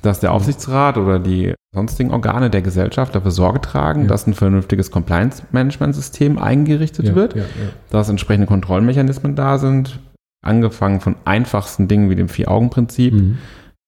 dass 0.00 0.20
der 0.20 0.32
Aufsichtsrat 0.32 0.96
oder 0.96 1.18
die 1.18 1.52
sonstigen 1.74 2.10
Organe 2.10 2.48
der 2.48 2.62
Gesellschaft 2.62 3.14
dafür 3.14 3.32
Sorge 3.32 3.60
tragen, 3.60 4.02
ja. 4.02 4.08
dass 4.08 4.26
ein 4.26 4.32
vernünftiges 4.32 4.90
Compliance-Management-System 4.90 6.38
eingerichtet 6.38 7.08
ja, 7.08 7.14
wird, 7.14 7.36
dass 7.90 8.08
entsprechende 8.08 8.46
Kontrollmechanismen 8.46 9.36
da 9.36 9.58
sind, 9.58 9.98
angefangen 10.42 11.00
von 11.00 11.16
einfachsten 11.26 11.86
Dingen 11.86 12.08
wie 12.08 12.16
dem 12.16 12.30
Vier-Augen-Prinzip, 12.30 13.12
mhm. 13.12 13.38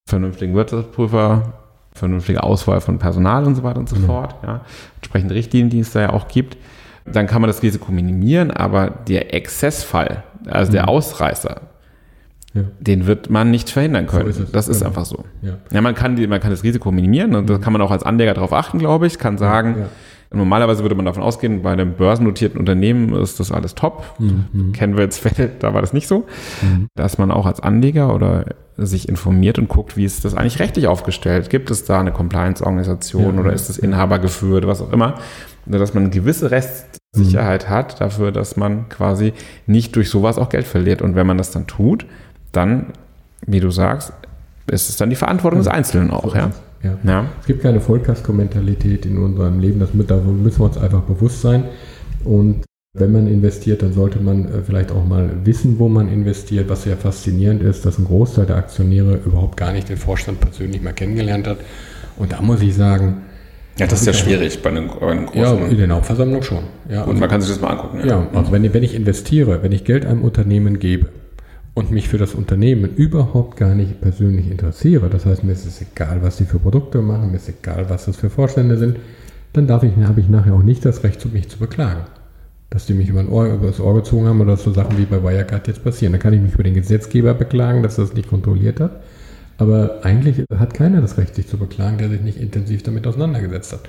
Vernünftigen 0.06 0.54
Wirtschaftsprüfer, 0.54 1.54
vernünftige 1.92 2.42
Auswahl 2.42 2.80
von 2.80 2.98
Personal 2.98 3.44
und 3.44 3.54
so 3.54 3.62
weiter 3.62 3.80
und 3.80 3.88
so 3.88 3.96
mhm. 3.96 4.06
fort, 4.06 4.34
ja, 4.42 4.62
entsprechende 4.96 5.34
Richtlinien, 5.34 5.70
die 5.70 5.80
es 5.80 5.92
da 5.92 6.00
ja 6.02 6.12
auch 6.12 6.28
gibt. 6.28 6.56
Dann 7.06 7.26
kann 7.26 7.42
man 7.42 7.48
das 7.48 7.62
Risiko 7.62 7.92
minimieren, 7.92 8.50
aber 8.50 8.88
der 8.90 9.34
Exzessfall, 9.34 10.22
also 10.46 10.70
mhm. 10.70 10.74
der 10.74 10.88
Ausreißer, 10.88 11.60
ja. 12.54 12.62
den 12.80 13.06
wird 13.06 13.28
man 13.28 13.50
nicht 13.50 13.68
verhindern 13.68 14.06
können. 14.06 14.32
So 14.32 14.44
ist 14.44 14.54
das 14.54 14.68
ist 14.68 14.78
genau. 14.78 14.90
einfach 14.90 15.04
so. 15.04 15.24
Ja. 15.42 15.58
ja, 15.70 15.82
man, 15.82 15.94
kann 15.94 16.16
die, 16.16 16.26
man 16.26 16.40
kann 16.40 16.50
das 16.50 16.62
Risiko 16.62 16.90
minimieren 16.92 17.34
und 17.34 17.50
da 17.50 17.58
kann 17.58 17.72
man 17.72 17.82
auch 17.82 17.90
als 17.90 18.02
Anleger 18.02 18.34
darauf 18.34 18.52
achten, 18.52 18.78
glaube 18.78 19.06
ich, 19.06 19.18
kann 19.18 19.38
sagen, 19.38 19.76
ja. 19.78 19.86
Normalerweise 20.34 20.82
würde 20.82 20.94
man 20.94 21.04
davon 21.04 21.22
ausgehen, 21.22 21.62
bei 21.62 21.72
einem 21.72 21.92
börsennotierten 21.92 22.58
Unternehmen 22.58 23.14
ist 23.14 23.40
das 23.40 23.52
alles 23.52 23.74
top. 23.74 24.04
Mhm. 24.18 24.72
Kennen 24.72 24.96
wir 24.96 25.04
jetzt 25.04 25.20
Fälle, 25.20 25.50
da 25.58 25.74
war 25.74 25.80
das 25.80 25.92
nicht 25.92 26.08
so. 26.08 26.26
Mhm. 26.62 26.88
Dass 26.94 27.18
man 27.18 27.30
auch 27.30 27.46
als 27.46 27.60
Anleger 27.60 28.14
oder 28.14 28.46
sich 28.76 29.08
informiert 29.08 29.58
und 29.58 29.68
guckt, 29.68 29.96
wie 29.96 30.04
ist 30.04 30.24
das 30.24 30.34
eigentlich 30.34 30.58
rechtlich 30.58 30.86
aufgestellt? 30.86 31.48
Gibt 31.50 31.70
es 31.70 31.84
da 31.84 32.00
eine 32.00 32.12
Compliance-Organisation 32.12 33.34
ja, 33.34 33.40
oder 33.40 33.52
ist 33.52 33.68
das 33.68 33.78
Inhaber 33.78 34.18
geführt, 34.18 34.66
was 34.66 34.80
auch 34.80 34.92
immer? 34.92 35.14
Dass 35.66 35.94
man 35.94 36.04
eine 36.04 36.12
gewisse 36.12 36.50
Restsicherheit 36.50 37.66
mhm. 37.66 37.70
hat 37.70 38.00
dafür, 38.00 38.32
dass 38.32 38.56
man 38.56 38.88
quasi 38.88 39.32
nicht 39.66 39.94
durch 39.96 40.10
sowas 40.10 40.38
auch 40.38 40.48
Geld 40.48 40.66
verliert. 40.66 41.02
Und 41.02 41.14
wenn 41.14 41.26
man 41.26 41.38
das 41.38 41.52
dann 41.52 41.66
tut, 41.66 42.04
dann, 42.52 42.86
wie 43.46 43.60
du 43.60 43.70
sagst, 43.70 44.12
ist 44.66 44.88
es 44.88 44.96
dann 44.96 45.10
die 45.10 45.16
Verantwortung 45.16 45.60
des 45.60 45.68
Einzelnen 45.68 46.10
auch, 46.10 46.34
ja. 46.34 46.50
Ja. 46.82 46.98
ja. 47.04 47.26
Es 47.40 47.46
gibt 47.46 47.62
keine 47.62 47.80
Vollkasko-Mentalität 47.80 49.06
in 49.06 49.18
unserem 49.18 49.60
Leben, 49.60 49.80
das, 49.80 49.90
da 50.06 50.16
müssen 50.16 50.58
wir 50.58 50.66
uns 50.66 50.78
einfach 50.78 51.02
bewusst 51.02 51.40
sein. 51.40 51.64
Und 52.24 52.64
wenn 52.94 53.10
man 53.10 53.26
investiert, 53.26 53.82
dann 53.82 53.92
sollte 53.92 54.20
man 54.20 54.46
äh, 54.46 54.62
vielleicht 54.64 54.92
auch 54.92 55.04
mal 55.04 55.28
wissen, 55.44 55.80
wo 55.80 55.88
man 55.88 56.08
investiert. 56.08 56.68
Was 56.68 56.84
sehr 56.84 56.96
faszinierend 56.96 57.60
ist, 57.60 57.84
dass 57.84 57.98
ein 57.98 58.04
Großteil 58.04 58.46
der 58.46 58.56
Aktionäre 58.56 59.20
überhaupt 59.26 59.56
gar 59.56 59.72
nicht 59.72 59.88
den 59.88 59.96
Vorstand 59.96 60.40
persönlich 60.40 60.80
mal 60.80 60.92
kennengelernt 60.92 61.48
hat. 61.48 61.58
Und 62.16 62.32
da 62.32 62.40
muss 62.40 62.62
ich 62.62 62.74
sagen, 62.74 63.22
ja, 63.76 63.88
das 63.88 64.02
ist 64.02 64.06
ja 64.06 64.12
schwierig 64.12 64.62
bei 64.62 64.70
einem, 64.70 64.88
bei 64.88 65.10
einem 65.10 65.26
großen. 65.26 65.42
Ja, 65.42 65.66
in 65.66 65.76
der 65.76 65.90
Hauptversammlung 65.90 66.42
schon. 66.44 66.62
Ja, 66.88 67.02
und 67.02 67.08
also, 67.08 67.20
man 67.20 67.28
kann 67.28 67.40
sich 67.40 67.50
das 67.50 67.60
mal 67.60 67.70
angucken. 67.70 67.98
Ja, 67.98 68.06
ja 68.06 68.28
also 68.32 68.52
wenn, 68.52 68.72
wenn 68.72 68.84
ich 68.84 68.94
investiere, 68.94 69.64
wenn 69.64 69.72
ich 69.72 69.84
Geld 69.84 70.06
einem 70.06 70.22
Unternehmen 70.22 70.78
gebe, 70.78 71.08
und 71.74 71.90
mich 71.90 72.08
für 72.08 72.18
das 72.18 72.34
Unternehmen 72.34 72.94
überhaupt 72.94 73.56
gar 73.56 73.74
nicht 73.74 74.00
persönlich 74.00 74.48
interessiere, 74.48 75.10
das 75.10 75.26
heißt, 75.26 75.42
mir 75.42 75.50
ist 75.50 75.66
es 75.66 75.80
egal, 75.82 76.22
was 76.22 76.36
die 76.36 76.44
für 76.44 76.60
Produkte 76.60 77.02
machen, 77.02 77.32
mir 77.32 77.36
ist 77.38 77.48
egal, 77.48 77.90
was 77.90 78.04
das 78.04 78.16
für 78.16 78.30
Vorstände 78.30 78.78
sind, 78.78 78.98
dann 79.52 79.66
darf 79.66 79.82
ich, 79.82 79.92
habe 79.96 80.20
ich 80.20 80.28
nachher 80.28 80.54
auch 80.54 80.62
nicht 80.62 80.84
das 80.84 81.02
Recht, 81.02 81.24
mich 81.32 81.48
zu 81.48 81.58
beklagen. 81.58 82.04
Dass 82.70 82.86
die 82.86 82.94
mich 82.94 83.08
über, 83.08 83.28
Ohr, 83.28 83.46
über 83.46 83.68
das 83.68 83.80
Ohr 83.80 83.94
gezogen 83.94 84.26
haben 84.26 84.40
oder 84.40 84.56
so 84.56 84.72
Sachen 84.72 84.98
wie 84.98 85.04
bei 85.04 85.22
Wirecard 85.22 85.68
jetzt 85.68 85.84
passieren. 85.84 86.12
Dann 86.12 86.20
kann 86.20 86.32
ich 86.32 86.40
mich 86.40 86.54
über 86.54 86.64
den 86.64 86.74
Gesetzgeber 86.74 87.34
beklagen, 87.34 87.82
dass 87.82 87.98
er 87.98 88.04
das 88.04 88.14
nicht 88.14 88.28
kontrolliert 88.28 88.80
hat. 88.80 89.02
Aber 89.58 90.00
eigentlich 90.02 90.44
hat 90.58 90.74
keiner 90.74 91.00
das 91.00 91.16
Recht, 91.16 91.34
sich 91.34 91.46
zu 91.46 91.58
beklagen, 91.58 91.98
der 91.98 92.08
sich 92.08 92.22
nicht 92.22 92.40
intensiv 92.40 92.82
damit 92.82 93.06
auseinandergesetzt 93.06 93.72
hat. 93.72 93.88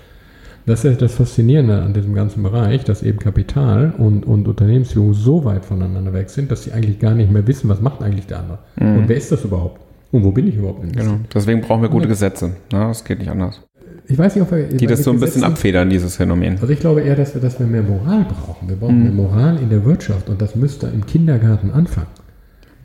Das 0.68 0.84
ist 0.84 1.02
das 1.02 1.14
Faszinierende 1.14 1.82
an 1.82 1.94
diesem 1.94 2.16
ganzen 2.16 2.42
Bereich, 2.42 2.84
dass 2.84 3.04
eben 3.04 3.20
Kapital 3.20 3.94
und, 3.98 4.26
und 4.26 4.48
Unternehmensführung 4.48 5.14
so 5.14 5.46
weit 5.46 5.64
voneinander 5.64 6.12
weg 6.14 6.30
sind, 6.30 6.52
dass 6.52 6.64
sie 6.64 6.72
eigentlich 6.72 7.00
gar 7.00 7.14
nicht 7.14 7.32
mehr 7.32 7.46
wissen, 7.46 7.70
was 7.70 7.82
macht 7.82 8.02
eigentlich 8.02 8.26
der 8.26 8.40
andere. 8.40 8.60
Mhm. 8.78 8.98
Und 8.98 9.10
wer 9.10 9.16
ist 9.16 9.32
das 9.32 9.44
überhaupt? 9.44 9.80
Und 10.12 10.24
wo 10.24 10.32
bin 10.32 10.48
ich 10.48 10.56
überhaupt? 10.56 10.82
Genau. 10.94 11.20
Deswegen 11.34 11.62
brauchen 11.62 11.84
wir 11.84 11.90
gute 11.90 12.08
Gesetze. 12.08 12.56
Na, 12.72 12.88
das 12.88 13.04
geht 13.04 13.20
nicht 13.20 13.30
anders. 13.30 13.62
Ich 14.08 14.18
weiß 14.18 14.36
nicht, 14.36 14.44
ob 14.44 14.52
wir. 14.52 14.68
Die 14.68 14.86
das 14.86 15.04
so 15.04 15.12
ein 15.12 15.20
bisschen 15.20 15.44
abfedern, 15.44 15.90
dieses 15.90 16.18
Phänomen. 16.18 16.58
Also 16.60 16.70
ich 16.70 16.80
glaube 16.80 17.02
eher, 17.02 17.16
dass 17.16 17.34
wir, 17.34 17.42
dass 17.42 17.60
wir 17.60 17.66
mehr 17.66 17.84
Moral 17.84 18.26
brauchen. 18.26 18.70
Wir 18.70 18.76
brauchen 18.76 18.98
mhm. 18.98 19.04
mehr 19.04 19.14
Moral 19.14 19.60
in 19.62 19.70
der 19.70 19.86
Wirtschaft 19.86 20.30
und 20.30 20.42
das 20.42 20.56
müsste 20.56 20.88
im 20.88 21.06
Kindergarten 21.06 21.72
anfangen. 21.72 22.08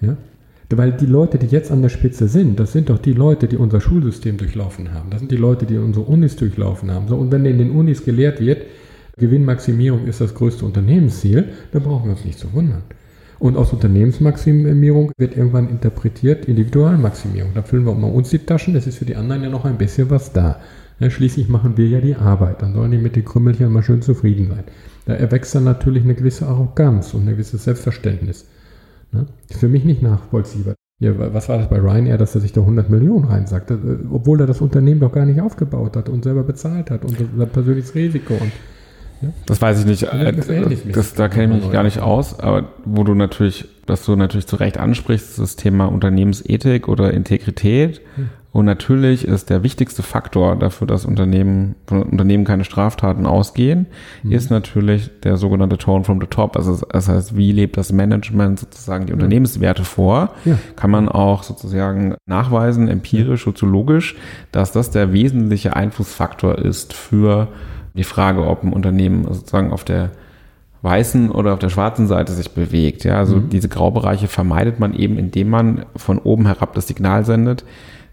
Ja? 0.00 0.16
Weil 0.72 0.92
die 0.92 1.06
Leute, 1.06 1.38
die 1.38 1.46
jetzt 1.46 1.72
an 1.72 1.82
der 1.82 1.88
Spitze 1.88 2.28
sind, 2.28 2.60
das 2.60 2.72
sind 2.72 2.90
doch 2.90 2.98
die 2.98 3.12
Leute, 3.12 3.48
die 3.48 3.56
unser 3.56 3.80
Schulsystem 3.80 4.36
durchlaufen 4.36 4.94
haben. 4.94 5.10
Das 5.10 5.18
sind 5.18 5.32
die 5.32 5.36
Leute, 5.36 5.66
die 5.66 5.76
unsere 5.76 6.04
Unis 6.04 6.36
durchlaufen 6.36 6.92
haben. 6.92 7.08
So, 7.08 7.16
und 7.16 7.32
wenn 7.32 7.44
in 7.44 7.58
den 7.58 7.72
Unis 7.72 8.04
gelehrt 8.04 8.40
wird, 8.40 8.62
Gewinnmaximierung 9.18 10.06
ist 10.06 10.20
das 10.20 10.34
größte 10.34 10.64
Unternehmensziel, 10.64 11.48
dann 11.72 11.82
brauchen 11.82 12.04
wir 12.04 12.12
uns 12.12 12.24
nicht 12.24 12.38
zu 12.38 12.52
wundern. 12.52 12.82
Und 13.40 13.56
aus 13.56 13.72
Unternehmensmaximierung 13.72 15.12
wird 15.16 15.36
irgendwann 15.36 15.68
interpretiert 15.70 16.44
Individualmaximierung. 16.44 17.52
Da 17.54 17.62
füllen 17.62 17.86
wir 17.86 17.94
mal 17.94 18.10
uns 18.10 18.30
die 18.30 18.38
Taschen, 18.38 18.76
es 18.76 18.86
ist 18.86 18.98
für 18.98 19.06
die 19.06 19.16
anderen 19.16 19.42
ja 19.42 19.48
noch 19.48 19.64
ein 19.64 19.78
bisschen 19.78 20.10
was 20.10 20.32
da. 20.32 20.60
Ja, 21.00 21.08
schließlich 21.08 21.48
machen 21.48 21.76
wir 21.78 21.88
ja 21.88 22.00
die 22.00 22.14
Arbeit, 22.14 22.60
dann 22.60 22.74
sollen 22.74 22.90
die 22.90 22.98
mit 22.98 23.16
den 23.16 23.24
Krümmelchen 23.24 23.72
mal 23.72 23.82
schön 23.82 24.02
zufrieden 24.02 24.48
sein. 24.48 24.64
Da 25.06 25.14
erwächst 25.14 25.54
dann 25.54 25.64
natürlich 25.64 26.04
eine 26.04 26.14
gewisse 26.14 26.46
Arroganz 26.46 27.14
und 27.14 27.22
ein 27.22 27.30
gewisses 27.30 27.64
Selbstverständnis. 27.64 28.46
Ne? 29.10 29.26
Für 29.50 29.68
mich 29.68 29.84
nicht 29.84 30.02
nachvollziehbar. 30.02 30.74
Ja, 31.00 31.12
was 31.16 31.48
war 31.48 31.56
das 31.56 31.70
bei 31.70 31.78
Ryanair, 31.78 32.18
dass 32.18 32.34
er 32.34 32.42
sich 32.42 32.52
da 32.52 32.60
100 32.60 32.90
Millionen 32.90 33.24
reinsagt, 33.24 33.70
äh, 33.70 33.76
obwohl 34.12 34.38
er 34.40 34.46
das 34.46 34.60
Unternehmen 34.60 35.00
doch 35.00 35.12
gar 35.12 35.24
nicht 35.24 35.40
aufgebaut 35.40 35.96
hat 35.96 36.10
und 36.10 36.24
selber 36.24 36.42
bezahlt 36.42 36.90
hat 36.90 37.02
und 37.02 37.16
sein 37.16 37.48
persönliches 37.48 37.94
Risiko. 37.94 38.34
Und, 38.34 38.52
ja? 39.22 39.28
Das 39.46 39.62
weiß 39.62 39.80
ich 39.80 39.86
nicht. 39.86 40.02
Das, 40.02 40.46
das, 40.92 41.14
da 41.14 41.28
kenne 41.28 41.56
ich 41.56 41.64
mich 41.64 41.72
gar 41.72 41.84
nicht 41.84 42.00
aus, 42.00 42.38
aber 42.38 42.68
wo 42.84 43.02
du 43.04 43.14
natürlich, 43.14 43.66
dass 43.86 44.04
du 44.04 44.14
natürlich 44.14 44.46
zu 44.46 44.56
Recht 44.56 44.76
ansprichst, 44.76 45.38
das 45.38 45.56
Thema 45.56 45.86
Unternehmensethik 45.86 46.86
oder 46.86 47.14
Integrität. 47.14 48.02
Hm. 48.16 48.28
Und 48.52 48.64
natürlich 48.64 49.24
ist 49.24 49.48
der 49.48 49.62
wichtigste 49.62 50.02
Faktor 50.02 50.56
dafür, 50.56 50.86
dass 50.86 51.04
Unternehmen, 51.04 51.76
von 51.86 52.02
Unternehmen 52.02 52.44
keine 52.44 52.64
Straftaten 52.64 53.24
ausgehen, 53.24 53.86
mhm. 54.24 54.32
ist 54.32 54.50
natürlich 54.50 55.10
der 55.20 55.36
sogenannte 55.36 55.78
Tone 55.78 56.02
from 56.02 56.20
the 56.20 56.26
Top. 56.26 56.56
Also 56.56 56.84
das 56.90 57.08
heißt, 57.08 57.36
wie 57.36 57.52
lebt 57.52 57.76
das 57.76 57.92
Management 57.92 58.58
sozusagen 58.58 59.06
die. 59.06 59.12
Unternehmenswerte 59.12 59.84
vor? 59.84 60.34
Ja. 60.44 60.58
Kann 60.74 60.90
man 60.90 61.08
auch 61.08 61.44
sozusagen 61.44 62.16
nachweisen, 62.26 62.88
empirisch, 62.88 63.44
soziologisch, 63.44 64.16
dass 64.50 64.72
das 64.72 64.90
der 64.90 65.12
wesentliche 65.12 65.76
Einflussfaktor 65.76 66.58
ist 66.58 66.92
für 66.92 67.48
die 67.94 68.04
Frage, 68.04 68.46
ob 68.46 68.64
ein 68.64 68.72
Unternehmen 68.72 69.26
sozusagen 69.32 69.72
auf 69.72 69.84
der 69.84 70.10
weißen 70.82 71.30
oder 71.30 71.52
auf 71.52 71.58
der 71.58 71.68
schwarzen 71.68 72.08
Seite 72.08 72.32
sich 72.32 72.50
bewegt. 72.52 73.04
Ja, 73.04 73.18
also 73.18 73.36
mhm. 73.36 73.50
diese 73.50 73.68
Graubereiche 73.68 74.26
vermeidet 74.26 74.80
man 74.80 74.92
eben, 74.94 75.18
indem 75.18 75.50
man 75.50 75.86
von 75.94 76.18
oben 76.18 76.46
herab 76.46 76.74
das 76.74 76.88
Signal 76.88 77.24
sendet 77.24 77.64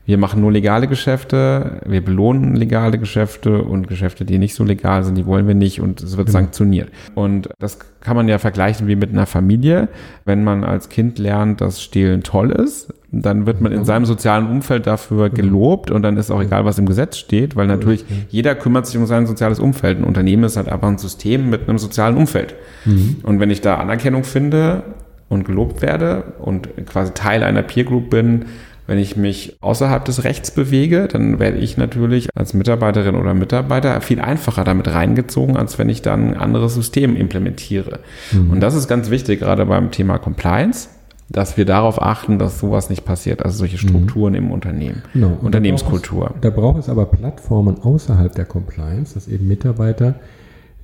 wir 0.07 0.17
machen 0.17 0.39
nur 0.39 0.53
legale 0.53 0.87
Geschäfte, 0.87 1.81
wir 1.85 2.03
belohnen 2.03 2.55
legale 2.55 2.97
Geschäfte 2.97 3.61
und 3.61 3.89
Geschäfte, 3.89 4.23
die 4.23 4.37
nicht 4.37 4.55
so 4.55 4.63
legal 4.63 5.03
sind, 5.03 5.15
die 5.15 5.25
wollen 5.25 5.47
wir 5.47 5.53
nicht 5.53 5.81
und 5.81 6.01
es 6.01 6.15
wird 6.15 6.27
genau. 6.27 6.39
sanktioniert. 6.39 6.89
Und 7.13 7.49
das 7.59 7.77
kann 7.99 8.15
man 8.15 8.29
ja 8.29 8.37
vergleichen 8.39 8.87
wie 8.87 8.95
mit 8.95 9.11
einer 9.11 9.25
Familie. 9.25 9.89
Wenn 10.23 10.45
man 10.45 10.63
als 10.63 10.87
Kind 10.87 11.19
lernt, 11.19 11.59
dass 11.59 11.83
Stehlen 11.83 12.23
toll 12.23 12.51
ist, 12.51 12.93
dann 13.11 13.45
wird 13.45 13.59
man 13.59 13.73
in 13.73 13.83
seinem 13.83 14.05
sozialen 14.05 14.49
Umfeld 14.49 14.87
dafür 14.87 15.29
gelobt 15.29 15.91
und 15.91 16.03
dann 16.03 16.15
ist 16.15 16.31
auch 16.31 16.41
egal, 16.41 16.63
was 16.63 16.79
im 16.79 16.85
Gesetz 16.85 17.17
steht, 17.17 17.57
weil 17.57 17.67
natürlich 17.67 18.05
jeder 18.29 18.55
kümmert 18.55 18.87
sich 18.87 18.97
um 18.97 19.05
sein 19.07 19.27
soziales 19.27 19.59
Umfeld. 19.59 19.97
Ein 19.97 20.05
Unternehmen 20.05 20.45
ist 20.45 20.55
halt 20.55 20.69
einfach 20.69 20.87
ein 20.87 20.97
System 20.97 21.49
mit 21.49 21.67
einem 21.67 21.79
sozialen 21.79 22.15
Umfeld. 22.15 22.55
Mhm. 22.85 23.17
Und 23.23 23.41
wenn 23.41 23.49
ich 23.49 23.59
da 23.59 23.75
Anerkennung 23.75 24.23
finde 24.23 24.83
und 25.27 25.43
gelobt 25.43 25.81
werde 25.81 26.23
und 26.39 26.69
quasi 26.85 27.13
Teil 27.13 27.43
einer 27.43 27.63
Peer 27.63 27.83
Group 27.83 28.09
bin, 28.09 28.45
wenn 28.87 28.97
ich 28.97 29.15
mich 29.17 29.57
außerhalb 29.61 30.03
des 30.05 30.23
Rechts 30.23 30.51
bewege, 30.51 31.07
dann 31.07 31.39
werde 31.39 31.57
ich 31.57 31.77
natürlich 31.77 32.29
als 32.35 32.53
Mitarbeiterin 32.53 33.15
oder 33.15 33.33
Mitarbeiter 33.33 33.99
viel 34.01 34.21
einfacher 34.21 34.63
damit 34.63 34.87
reingezogen, 34.87 35.57
als 35.57 35.77
wenn 35.77 35.89
ich 35.89 36.01
dann 36.01 36.29
ein 36.29 36.37
anderes 36.37 36.73
System 36.73 37.15
implementiere. 37.15 37.99
Mhm. 38.31 38.51
Und 38.51 38.61
das 38.61 38.73
ist 38.73 38.87
ganz 38.87 39.09
wichtig, 39.09 39.41
gerade 39.41 39.65
beim 39.65 39.91
Thema 39.91 40.17
Compliance 40.17 40.89
dass 41.29 41.57
wir 41.57 41.65
darauf 41.65 42.01
achten, 42.01 42.39
dass 42.39 42.59
sowas 42.59 42.89
nicht 42.89 43.03
passiert, 43.03 43.43
also 43.43 43.57
solche 43.57 43.77
Strukturen 43.77 44.31
mhm. 44.31 44.39
im 44.39 44.51
Unternehmen, 44.51 45.03
genau. 45.13 45.37
Unternehmenskultur. 45.41 46.33
Da 46.39 46.49
braucht, 46.49 46.49
es, 46.49 46.51
da 46.51 46.61
braucht 46.61 46.79
es 46.79 46.89
aber 46.89 47.05
Plattformen 47.05 47.81
außerhalb 47.81 48.33
der 48.33 48.45
Compliance, 48.45 49.13
dass 49.13 49.27
eben 49.27 49.47
Mitarbeiter 49.47 50.15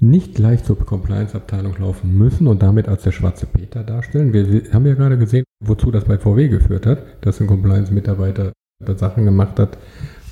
nicht 0.10 0.36
gleich 0.36 0.64
zur 0.64 0.78
Compliance-Abteilung 0.78 1.76
laufen 1.80 2.18
müssen 2.18 2.48
und 2.48 2.62
damit 2.62 2.88
als 2.88 3.04
der 3.04 3.12
schwarze 3.12 3.46
Peter 3.46 3.84
darstellen. 3.84 4.34
Wir 4.34 4.74
haben 4.74 4.86
ja 4.86 4.94
gerade 4.94 5.18
gesehen, 5.18 5.46
wozu 5.64 5.92
das 5.92 6.06
bei 6.06 6.18
VW 6.18 6.50
geführt 6.50 6.86
hat, 6.86 7.00
dass 7.22 7.42
ein 7.42 7.48
Compliance-Mitarbeiter 7.48 8.54
Sachen 8.96 9.26
gemacht 9.26 9.60
hat, 9.60 9.78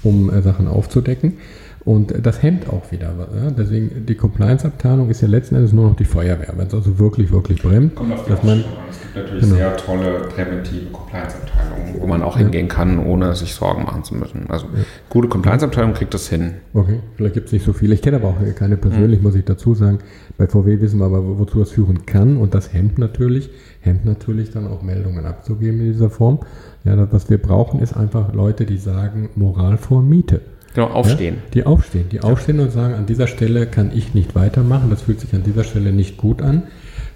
um 0.04 0.30
äh, 0.30 0.42
Sachen 0.42 0.68
aufzudecken. 0.68 1.38
Und 1.84 2.14
das 2.24 2.44
hemmt 2.44 2.70
auch 2.70 2.92
wieder. 2.92 3.12
Ja? 3.36 3.50
Deswegen, 3.50 4.06
die 4.06 4.14
Compliance-Abteilung 4.14 5.10
ist 5.10 5.22
ja 5.22 5.28
letzten 5.28 5.56
Endes 5.56 5.74
nur 5.74 5.90
noch 5.90 5.96
die 5.96 6.06
Feuerwehr, 6.06 6.54
wenn 6.56 6.68
es 6.68 6.74
also 6.76 7.00
wirklich, 7.00 7.32
wirklich 7.32 7.64
brennt. 7.64 7.96
Kommt 7.96 8.14
auf 8.14 8.24
die 8.24 8.30
dass 8.30 8.44
man, 8.44 8.64
Es 8.90 9.02
gibt 9.02 9.16
natürlich 9.16 9.44
genau. 9.44 9.56
sehr 9.56 9.78
tolle 9.78 10.20
präventive 10.36 10.92
Compliance-Abteilungen, 10.92 11.96
wo 12.00 12.06
man 12.06 12.22
auch 12.22 12.38
hingehen 12.38 12.68
kann, 12.68 13.00
ohne 13.00 13.34
sich 13.34 13.56
Sorgen 13.56 13.84
machen 13.84 14.04
zu 14.04 14.14
müssen. 14.14 14.46
Also 14.50 14.68
ja. 14.68 14.84
gute 15.10 15.28
Compliance-Abteilung 15.28 15.94
kriegt 15.94 16.14
das 16.14 16.30
hin. 16.30 16.54
Okay, 16.76 17.00
vielleicht 17.16 17.34
gibt 17.34 17.48
es 17.48 17.54
nicht 17.54 17.66
so 17.66 17.74
viele. 17.74 17.96
Ich 17.96 18.04
kenne 18.04 18.18
aber 18.18 18.28
auch 18.28 18.56
keine 18.56 18.78
persönlich, 18.78 19.20
mhm. 19.20 19.26
muss 19.26 19.36
ich 19.36 19.46
dazu 19.46 19.74
sagen. 19.74 20.00
Bei 20.38 20.48
VW 20.48 20.82
wissen 20.82 21.00
wir 21.00 21.06
aber, 21.08 21.40
wozu 21.40 21.60
das 21.60 21.72
führen 21.72 22.06
kann. 22.06 22.38
Und 22.38 22.54
das 22.54 22.74
hemmt 22.74 23.00
natürlich, 23.00 23.50
hemmt 23.80 24.06
natürlich 24.06 24.52
dann 24.52 24.68
auch 24.68 24.84
Meldungen 24.84 25.26
abzugeben 25.26 25.80
in 25.80 25.94
dieser 25.94 26.12
Form. 26.12 26.42
Ja, 26.84 26.96
das, 26.96 27.08
was 27.12 27.30
wir 27.32 27.40
brauchen, 27.40 27.80
ist 27.80 27.98
einfach 27.98 28.34
Leute, 28.34 28.68
die 28.68 28.78
sagen, 28.78 29.30
Moral 29.36 29.78
vor 29.78 30.04
Miete. 30.04 30.42
Genau, 30.74 30.88
aufstehen. 30.88 31.36
Ja, 31.36 31.42
die 31.54 31.66
aufstehen, 31.66 32.10
die 32.10 32.22
aufstehen 32.22 32.60
und 32.60 32.72
sagen, 32.72 32.94
an 32.94 33.06
dieser 33.06 33.28
Stelle 33.28 33.68
kann 33.68 33.92
ich 33.94 34.14
nicht 34.14 34.36
weitermachen, 34.36 34.90
das 34.90 35.02
fühlt 35.02 35.20
sich 35.20 35.34
an 35.34 35.44
dieser 35.44 35.64
Stelle 35.64 35.92
nicht 35.92 36.18
gut 36.18 36.42
an, 36.42 36.64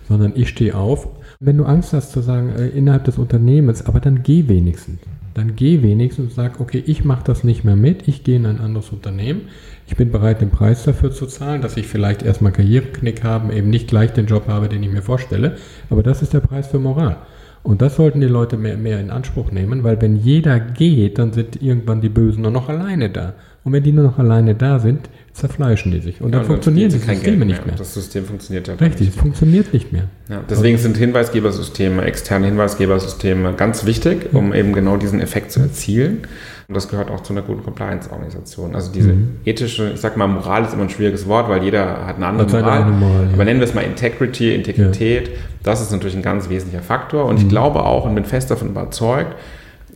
sondern 0.08 0.34
ich 0.36 0.50
stehe 0.50 0.76
auf. 0.76 1.08
Wenn 1.40 1.58
du 1.58 1.66
Angst 1.66 1.94
hast 1.94 2.12
zu 2.12 2.22
sagen, 2.22 2.54
äh, 2.58 2.68
innerhalb 2.68 3.06
des 3.06 3.18
Unternehmens, 3.18 3.86
aber 3.86 4.00
dann 4.00 4.24
geh 4.24 4.48
wenigstens. 4.48 5.00
Dann 5.34 5.56
geh 5.56 5.82
wenigstens 5.82 6.26
und 6.26 6.34
sag, 6.34 6.62
okay, 6.62 6.82
ich 6.86 7.04
mache 7.04 7.24
das 7.26 7.44
nicht 7.44 7.66
mehr 7.66 7.76
mit, 7.76 8.08
ich 8.08 8.24
gehe 8.24 8.38
in 8.38 8.46
ein 8.46 8.62
anderes 8.62 8.90
Unternehmen. 8.90 9.42
Ich 9.88 9.96
bin 9.96 10.12
bereit, 10.12 10.42
den 10.42 10.50
Preis 10.50 10.84
dafür 10.84 11.12
zu 11.12 11.26
zahlen, 11.26 11.62
dass 11.62 11.78
ich 11.78 11.88
vielleicht 11.88 12.24
erstmal 12.24 12.54
Karriereknick 12.54 13.24
habe, 13.24 13.54
eben 13.54 13.70
nicht 13.70 13.88
gleich 13.88 14.14
den 14.14 14.28
Job 14.28 14.48
habe, 14.48 14.70
den 14.70 14.82
ich 14.82 14.92
mir 14.92 15.02
vorstelle. 15.02 15.58
Aber 15.90 16.04
das 16.04 16.22
ist 16.22 16.34
der 16.34 16.40
Preis 16.40 16.68
für 16.68 16.80
Moral. 16.80 17.18
Und 17.66 17.82
das 17.82 17.96
sollten 17.96 18.22
die 18.22 18.28
Leute 18.28 18.58
mehr, 18.58 18.78
mehr 18.78 19.00
in 19.00 19.10
Anspruch 19.10 19.52
nehmen, 19.52 19.84
weil 19.84 20.00
wenn 20.00 20.18
jeder 20.18 20.60
geht, 20.60 21.18
dann 21.18 21.34
sind 21.34 21.64
irgendwann 21.64 22.00
die 22.00 22.10
Bösen 22.10 22.44
nur 22.44 22.52
noch 22.52 22.70
alleine 22.70 23.10
da. 23.10 23.34
Und 23.64 23.74
wenn 23.74 23.82
die 23.82 23.92
nur 23.92 24.04
noch 24.04 24.20
alleine 24.20 24.54
da 24.54 24.78
sind, 24.78 25.10
zerfleischen 25.36 25.92
die 25.92 26.00
sich. 26.00 26.22
Und 26.22 26.32
dann 26.32 26.42
ja, 26.42 26.48
funktionieren 26.48 26.90
die 26.90 26.98
Systeme 26.98 27.38
mehr. 27.38 27.46
nicht 27.46 27.66
mehr. 27.66 27.76
Das 27.76 27.94
System 27.94 28.24
funktioniert 28.26 28.70
ja 28.70 28.76
Richtig, 28.76 29.10
es 29.10 29.16
funktioniert 29.16 29.74
nicht 29.74 29.92
mehr. 29.92 30.08
Ja, 30.30 30.42
deswegen 30.50 30.78
sind 30.78 30.96
Hinweisgebersysteme, 30.96 32.04
externe 32.04 32.46
Hinweisgebersysteme 32.46 33.54
ganz 33.54 33.86
wichtig, 33.86 34.34
um 34.34 34.54
eben 34.54 34.72
genau 34.72 34.96
diesen 34.96 35.20
Effekt 35.20 35.52
zu 35.52 35.60
erzielen. 35.60 36.20
Und 36.70 36.74
das 36.74 36.88
gehört 36.88 37.12
auch 37.12 37.22
zu 37.22 37.34
einer 37.34 37.42
guten 37.42 37.64
Compliance-Organisation. 37.64 38.76
Also 38.76 38.94
diese 38.94 39.12
mhm. 39.12 39.40
ethische, 39.44 39.92
ich 39.92 40.00
sag 40.00 40.16
mal, 40.16 40.28
Moral 40.28 40.64
ist 40.64 40.74
immer 40.74 40.84
ein 40.84 40.90
schwieriges 40.90 41.28
Wort, 41.28 41.50
weil 41.50 41.62
jeder 41.64 42.08
hat 42.08 42.16
eine 42.16 42.28
andere 42.28 42.48
Moral. 42.48 42.84
Eine 42.84 42.92
Moral 42.92 43.26
ja. 43.26 43.34
Aber 43.34 43.44
nennen 43.44 43.60
wir 43.60 43.68
es 43.68 43.74
mal 43.74 43.82
Integrity, 43.82 44.56
Integrität. 44.56 45.32
Das 45.64 45.82
ist 45.82 45.92
natürlich 45.92 46.16
ein 46.16 46.24
ganz 46.24 46.50
wesentlicher 46.50 46.82
Faktor. 46.82 47.26
Und 47.26 47.36
mhm. 47.36 47.42
ich 47.42 47.50
glaube 47.50 47.84
auch 47.84 48.06
und 48.06 48.16
bin 48.16 48.24
fest 48.24 48.52
davon 48.52 48.70
überzeugt, 48.70 49.36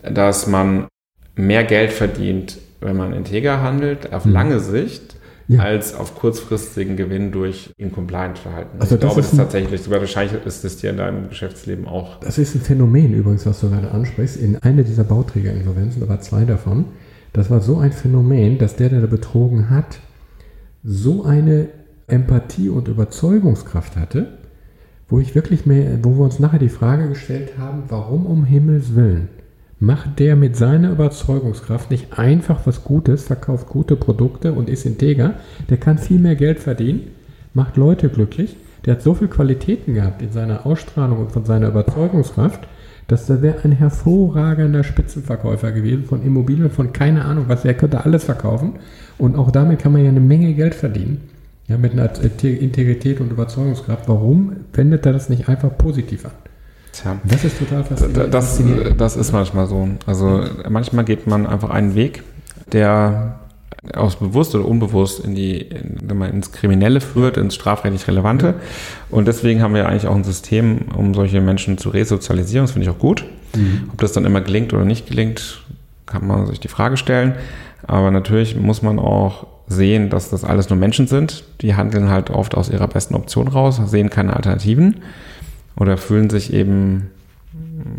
dass 0.04 0.48
man 0.48 0.88
mehr 1.36 1.64
Geld 1.64 1.94
verdient, 1.94 2.58
wenn 2.82 2.98
man 2.98 3.14
integer 3.14 3.62
handelt, 3.62 4.12
auf 4.12 4.26
mhm. 4.26 4.34
lange 4.34 4.60
Sicht, 4.60 5.16
ja. 5.50 5.64
als 5.64 5.96
auf 5.96 6.16
kurzfristigen 6.16 6.96
Gewinn 6.96 7.32
durch 7.32 7.72
Incompliant-Verhalten. 7.78 8.80
Also 8.80 8.96
ich 8.96 9.02
das 9.02 9.10
glaube, 9.10 9.22
das 9.22 9.32
ist 9.32 9.38
tatsächlich, 9.38 9.82
sogar 9.82 10.00
wahrscheinlich 10.00 10.46
ist 10.46 10.64
es 10.64 10.78
dir 10.78 10.92
in 10.92 10.98
deinem 10.98 11.30
Geschäftsleben 11.30 11.88
auch. 11.88 12.20
Das 12.20 12.38
ist 12.38 12.56
ein 12.56 12.62
Phänomen 12.62 13.14
übrigens, 13.14 13.46
was 13.46 13.60
du 13.60 13.70
gerade 13.70 13.92
ansprichst. 13.92 14.38
In 14.38 14.58
einer 14.58 14.84
dieser 14.84 15.04
Bauträgerinsolvenzen, 15.04 16.02
da 16.02 16.08
war 16.08 16.22
zwei 16.22 16.46
davon, 16.46 16.86
das 17.34 17.50
war 17.50 17.62
so 17.62 17.80
ein 17.80 17.92
Phänomen, 17.92 18.60
dass 18.60 18.76
der, 18.76 18.90
der 18.90 19.02
da 19.02 19.08
betrogen 19.08 19.72
hat, 19.72 20.00
so 20.84 21.26
eine 21.26 21.68
Empathie 22.08 22.70
und 22.70 22.88
Überzeugungskraft 22.88 23.98
hatte, 23.98 24.38
wo 25.10 25.20
ich 25.20 25.34
wirklich 25.34 25.66
mehr, 25.66 26.00
wo 26.04 26.16
wir 26.16 26.24
uns 26.24 26.40
nachher 26.40 26.60
die 26.60 26.70
Frage 26.70 27.10
gestellt 27.10 27.54
haben, 27.58 27.84
warum 27.90 28.28
um 28.28 28.46
Himmels 28.46 28.96
Willen 28.96 29.30
macht 29.80 30.20
der 30.20 30.36
mit 30.36 30.58
seiner 30.58 30.92
Überzeugungskraft 30.92 31.90
nicht 31.90 32.20
einfach 32.20 32.66
was 32.66 32.84
Gutes, 32.84 33.24
verkauft 33.24 33.68
gute 33.68 33.96
Produkte 33.96 34.52
und 34.52 34.70
ist 34.70 34.86
integer, 34.86 35.36
der 35.70 35.78
kann 35.78 35.98
viel 35.98 36.20
mehr 36.20 36.36
Geld 36.36 36.60
verdienen, 36.60 37.12
macht 37.54 37.78
Leute 37.78 38.10
glücklich, 38.10 38.58
der 38.86 38.96
hat 38.96 39.02
so 39.02 39.14
viele 39.14 39.30
Qualitäten 39.30 39.94
gehabt 39.94 40.22
in 40.22 40.32
seiner 40.32 40.66
Ausstrahlung 40.66 41.20
und 41.20 41.32
von 41.32 41.46
seiner 41.46 41.70
Überzeugungskraft, 41.70 42.68
dass 43.08 43.26
der 43.26 43.42
wäre 43.42 43.64
ein 43.64 43.72
hervorragender 43.72 44.84
Spitzenverkäufer 44.84 45.72
gewesen 45.72 46.04
von 46.04 46.24
Immobilien, 46.24 46.70
von 46.70 46.94
keine 46.94 47.26
Ahnung 47.26 47.46
was, 47.48 47.66
er 47.66 47.74
könnte 47.74 48.04
alles 48.04 48.26
verkaufen 48.26 48.74
und 49.18 49.38
auch 49.38 49.50
damit 49.50 49.80
kann 49.80 49.94
man 49.94 50.04
ja 50.04 50.10
eine 50.10 50.20
Menge 50.20 50.54
Geld 50.54 50.76
verdienen. 50.76 51.22
Ja, 51.68 51.78
mit 51.78 51.92
einer 51.92 52.10
Integrität 52.24 53.22
und 53.22 53.32
Überzeugungskraft. 53.32 54.10
Warum 54.10 54.54
wendet 54.74 55.06
er 55.06 55.14
das 55.14 55.30
nicht 55.30 55.50
einfach 55.50 55.78
positiv 55.78 56.26
an? 56.26 56.32
Tja, 57.02 57.18
das 57.24 57.46
ist 57.46 57.60
total 57.60 57.84
faszinierend. 57.84 58.34
Das, 58.34 58.58
das 58.98 59.16
ist 59.16 59.32
manchmal 59.32 59.68
so. 59.68 59.88
Also 60.06 60.44
manchmal 60.70 61.06
geht 61.06 61.28
man 61.28 61.48
einfach 61.48 61.70
einen 61.70 61.96
Weg, 61.96 62.24
der 62.72 63.40
aus 63.94 64.18
bewusst 64.18 64.54
oder 64.56 64.66
unbewusst 64.66 65.24
in 65.24 65.36
die, 65.36 65.68
wenn 66.02 66.18
man 66.18 66.32
ins 66.32 66.52
Kriminelle 66.52 67.00
führt, 67.00 67.38
ins 67.38 67.56
strafrechtlich 67.56 68.08
Relevante. 68.08 68.56
Und 69.10 69.28
deswegen 69.28 69.62
haben 69.62 69.74
wir 69.74 69.88
eigentlich 69.88 70.08
auch 70.08 70.16
ein 70.16 70.26
System, 70.26 70.80
um 70.96 71.14
solche 71.14 71.40
Menschen 71.40 71.78
zu 71.78 71.90
resozialisieren. 71.90 72.66
Das 72.66 72.72
finde 72.72 72.90
ich 72.90 72.94
auch 72.94 73.00
gut. 73.00 73.26
Mhm. 73.56 73.90
Ob 73.94 74.02
das 74.02 74.12
dann 74.12 74.26
immer 74.26 74.42
gelingt 74.42 74.74
oder 74.74 74.84
nicht 74.84 75.08
gelingt, 75.08 75.62
kann 76.06 76.28
man 76.28 76.48
sich 76.48 76.60
die 76.60 76.68
Frage 76.68 76.98
stellen. 76.98 77.36
Aber 77.88 78.12
natürlich 78.12 78.58
muss 78.58 78.82
man 78.82 79.00
auch 79.00 79.48
sehen, 79.68 80.10
dass 80.10 80.30
das 80.30 80.44
alles 80.44 80.70
nur 80.70 80.78
Menschen 80.78 81.08
sind. 81.08 81.46
Die 81.62 81.76
handeln 81.76 82.10
halt 82.10 82.30
oft 82.30 82.56
aus 82.56 82.70
ihrer 82.70 82.88
besten 82.88 83.16
Option 83.16 83.48
raus, 83.48 83.80
sehen 83.86 84.10
keine 84.10 84.36
Alternativen 84.36 84.96
oder 85.80 85.98
fühlen 85.98 86.30
sich 86.30 86.54
eben 86.54 87.10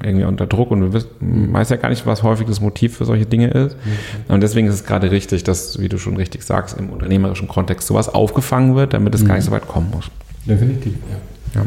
irgendwie 0.03 0.25
unter 0.25 0.47
Druck 0.47 0.71
und 0.71 0.81
du 0.81 1.01
mhm. 1.21 1.53
weißt 1.53 1.71
ja 1.71 1.77
gar 1.77 1.89
nicht, 1.89 2.07
was 2.07 2.23
häufig 2.23 2.47
das 2.47 2.61
Motiv 2.61 2.97
für 2.97 3.05
solche 3.05 3.27
Dinge 3.27 3.49
ist. 3.49 3.77
Mhm. 3.77 4.35
Und 4.35 4.43
deswegen 4.43 4.69
ist 4.69 4.75
es 4.75 4.85
gerade 4.85 5.11
richtig, 5.11 5.45
dass, 5.45 5.81
wie 5.81 5.89
du 5.89 5.99
schon 5.99 6.17
richtig 6.17 6.45
sagst, 6.45 6.79
im 6.79 6.91
unternehmerischen 6.91 7.49
Kontext 7.49 7.89
sowas 7.89 8.09
aufgefangen 8.09 8.77
wird, 8.77 8.93
damit 8.93 9.15
es 9.15 9.23
mhm. 9.23 9.29
gar 9.29 9.35
nicht 9.37 9.45
so 9.45 9.51
weit 9.51 9.67
kommen 9.67 9.91
muss. 9.91 10.11
Definitiv, 10.47 10.95
ja. 11.55 11.61
ja. 11.61 11.67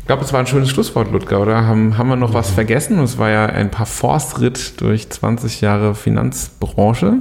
Ich 0.00 0.06
glaube, 0.06 0.24
es 0.24 0.32
war 0.32 0.40
ein 0.40 0.46
schönes 0.46 0.70
Schlusswort, 0.70 1.12
Ludger, 1.12 1.40
oder? 1.40 1.66
Haben, 1.66 1.98
haben 1.98 2.08
wir 2.08 2.16
noch 2.16 2.32
was 2.32 2.50
vergessen? 2.50 2.98
Es 3.00 3.18
war 3.18 3.28
ja 3.28 3.44
ein 3.46 3.70
paar 3.70 3.84
Forstritt 3.84 4.80
durch 4.80 5.10
20 5.10 5.60
Jahre 5.60 5.94
Finanzbranche. 5.94 7.20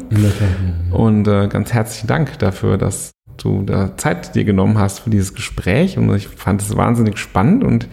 Und 0.91 1.27
äh, 1.27 1.47
ganz 1.49 1.73
herzlichen 1.73 2.07
Dank 2.07 2.39
dafür, 2.39 2.77
dass 2.77 3.11
du 3.37 3.63
da 3.63 3.95
Zeit 3.97 4.35
dir 4.35 4.43
genommen 4.43 4.77
hast 4.77 4.99
für 4.99 5.09
dieses 5.09 5.33
Gespräch 5.33 5.97
und 5.97 6.13
ich 6.15 6.27
fand 6.27 6.61
es 6.61 6.75
wahnsinnig 6.75 7.17
spannend 7.17 7.63
und 7.63 7.87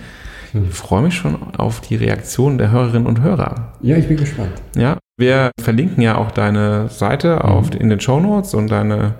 hm. 0.52 0.66
ich 0.70 0.74
freue 0.74 1.02
mich 1.02 1.14
schon 1.14 1.37
auf 1.57 1.80
die 1.80 1.96
Reaktionen 1.96 2.59
der 2.59 2.70
Hörerinnen 2.70 3.07
und 3.07 3.22
Hörer. 3.22 3.72
Ja, 3.80 3.96
ich 3.96 4.09
bin 4.09 4.16
gespannt. 4.16 4.52
Ja, 4.76 4.98
wir 5.16 5.52
verlinken 5.61 6.02
ja 6.02 6.16
auch 6.16 6.33
deine 6.33 6.88
Seite 6.88 7.37
mhm. 7.37 7.42
auf, 7.42 7.74
in 7.74 7.88
den 7.88 8.00
Show 8.00 8.18
Notes 8.18 8.52
und 8.54 8.68
deine, 8.68 9.14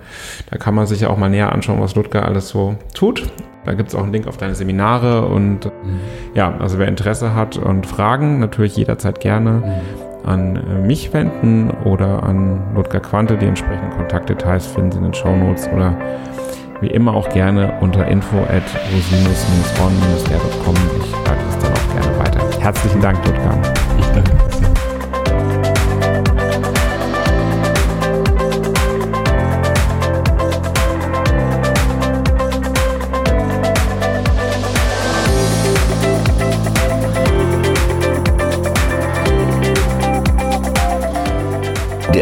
da 0.49 0.57
kann 0.57 0.75
man 0.75 0.87
sich 0.87 1.01
ja 1.01 1.09
auch 1.09 1.17
mal 1.17 1.29
näher 1.29 1.53
anschauen, 1.53 1.79
was 1.79 1.95
Ludger 1.95 2.25
alles 2.25 2.49
so 2.49 2.75
tut. 2.93 3.23
Da 3.63 3.73
gibt 3.73 3.89
es 3.89 3.95
auch 3.95 4.03
einen 4.03 4.13
Link 4.13 4.27
auf 4.27 4.37
deine 4.37 4.55
Seminare 4.55 5.25
und 5.25 5.65
mhm. 5.65 5.99
ja, 6.35 6.55
also 6.57 6.79
wer 6.79 6.87
Interesse 6.87 7.33
hat 7.33 7.57
und 7.57 7.87
Fragen, 7.87 8.39
natürlich 8.39 8.75
jederzeit 8.75 9.19
gerne. 9.19 9.51
Mhm 9.51 10.04
an 10.25 10.55
äh, 10.55 10.79
mich 10.85 11.13
wenden 11.13 11.69
oder 11.83 12.23
an 12.23 12.61
Ludger 12.75 12.99
Quante. 12.99 13.37
Die 13.37 13.45
entsprechenden 13.45 13.91
Kontaktdetails 13.91 14.67
finden 14.67 14.91
Sie 14.91 14.97
in 14.97 15.03
den 15.05 15.13
Show 15.13 15.35
Notes 15.35 15.67
oder 15.69 15.97
wie 16.81 16.87
immer 16.87 17.13
auch 17.13 17.29
gerne 17.29 17.73
unter 17.81 18.07
info 18.07 18.37
at 18.43 18.63
rosinus-on-der.com. 18.93 20.75
Ich 20.99 21.11
leite 21.11 21.45
es 21.49 21.57
dann 21.59 21.71
auch 21.71 22.01
gerne 22.01 22.19
weiter. 22.19 22.61
Herzlichen 22.61 23.01
Dank, 23.01 23.25
Ludger. 23.25 23.57
Ich 23.99 24.07
danke. 24.07 24.64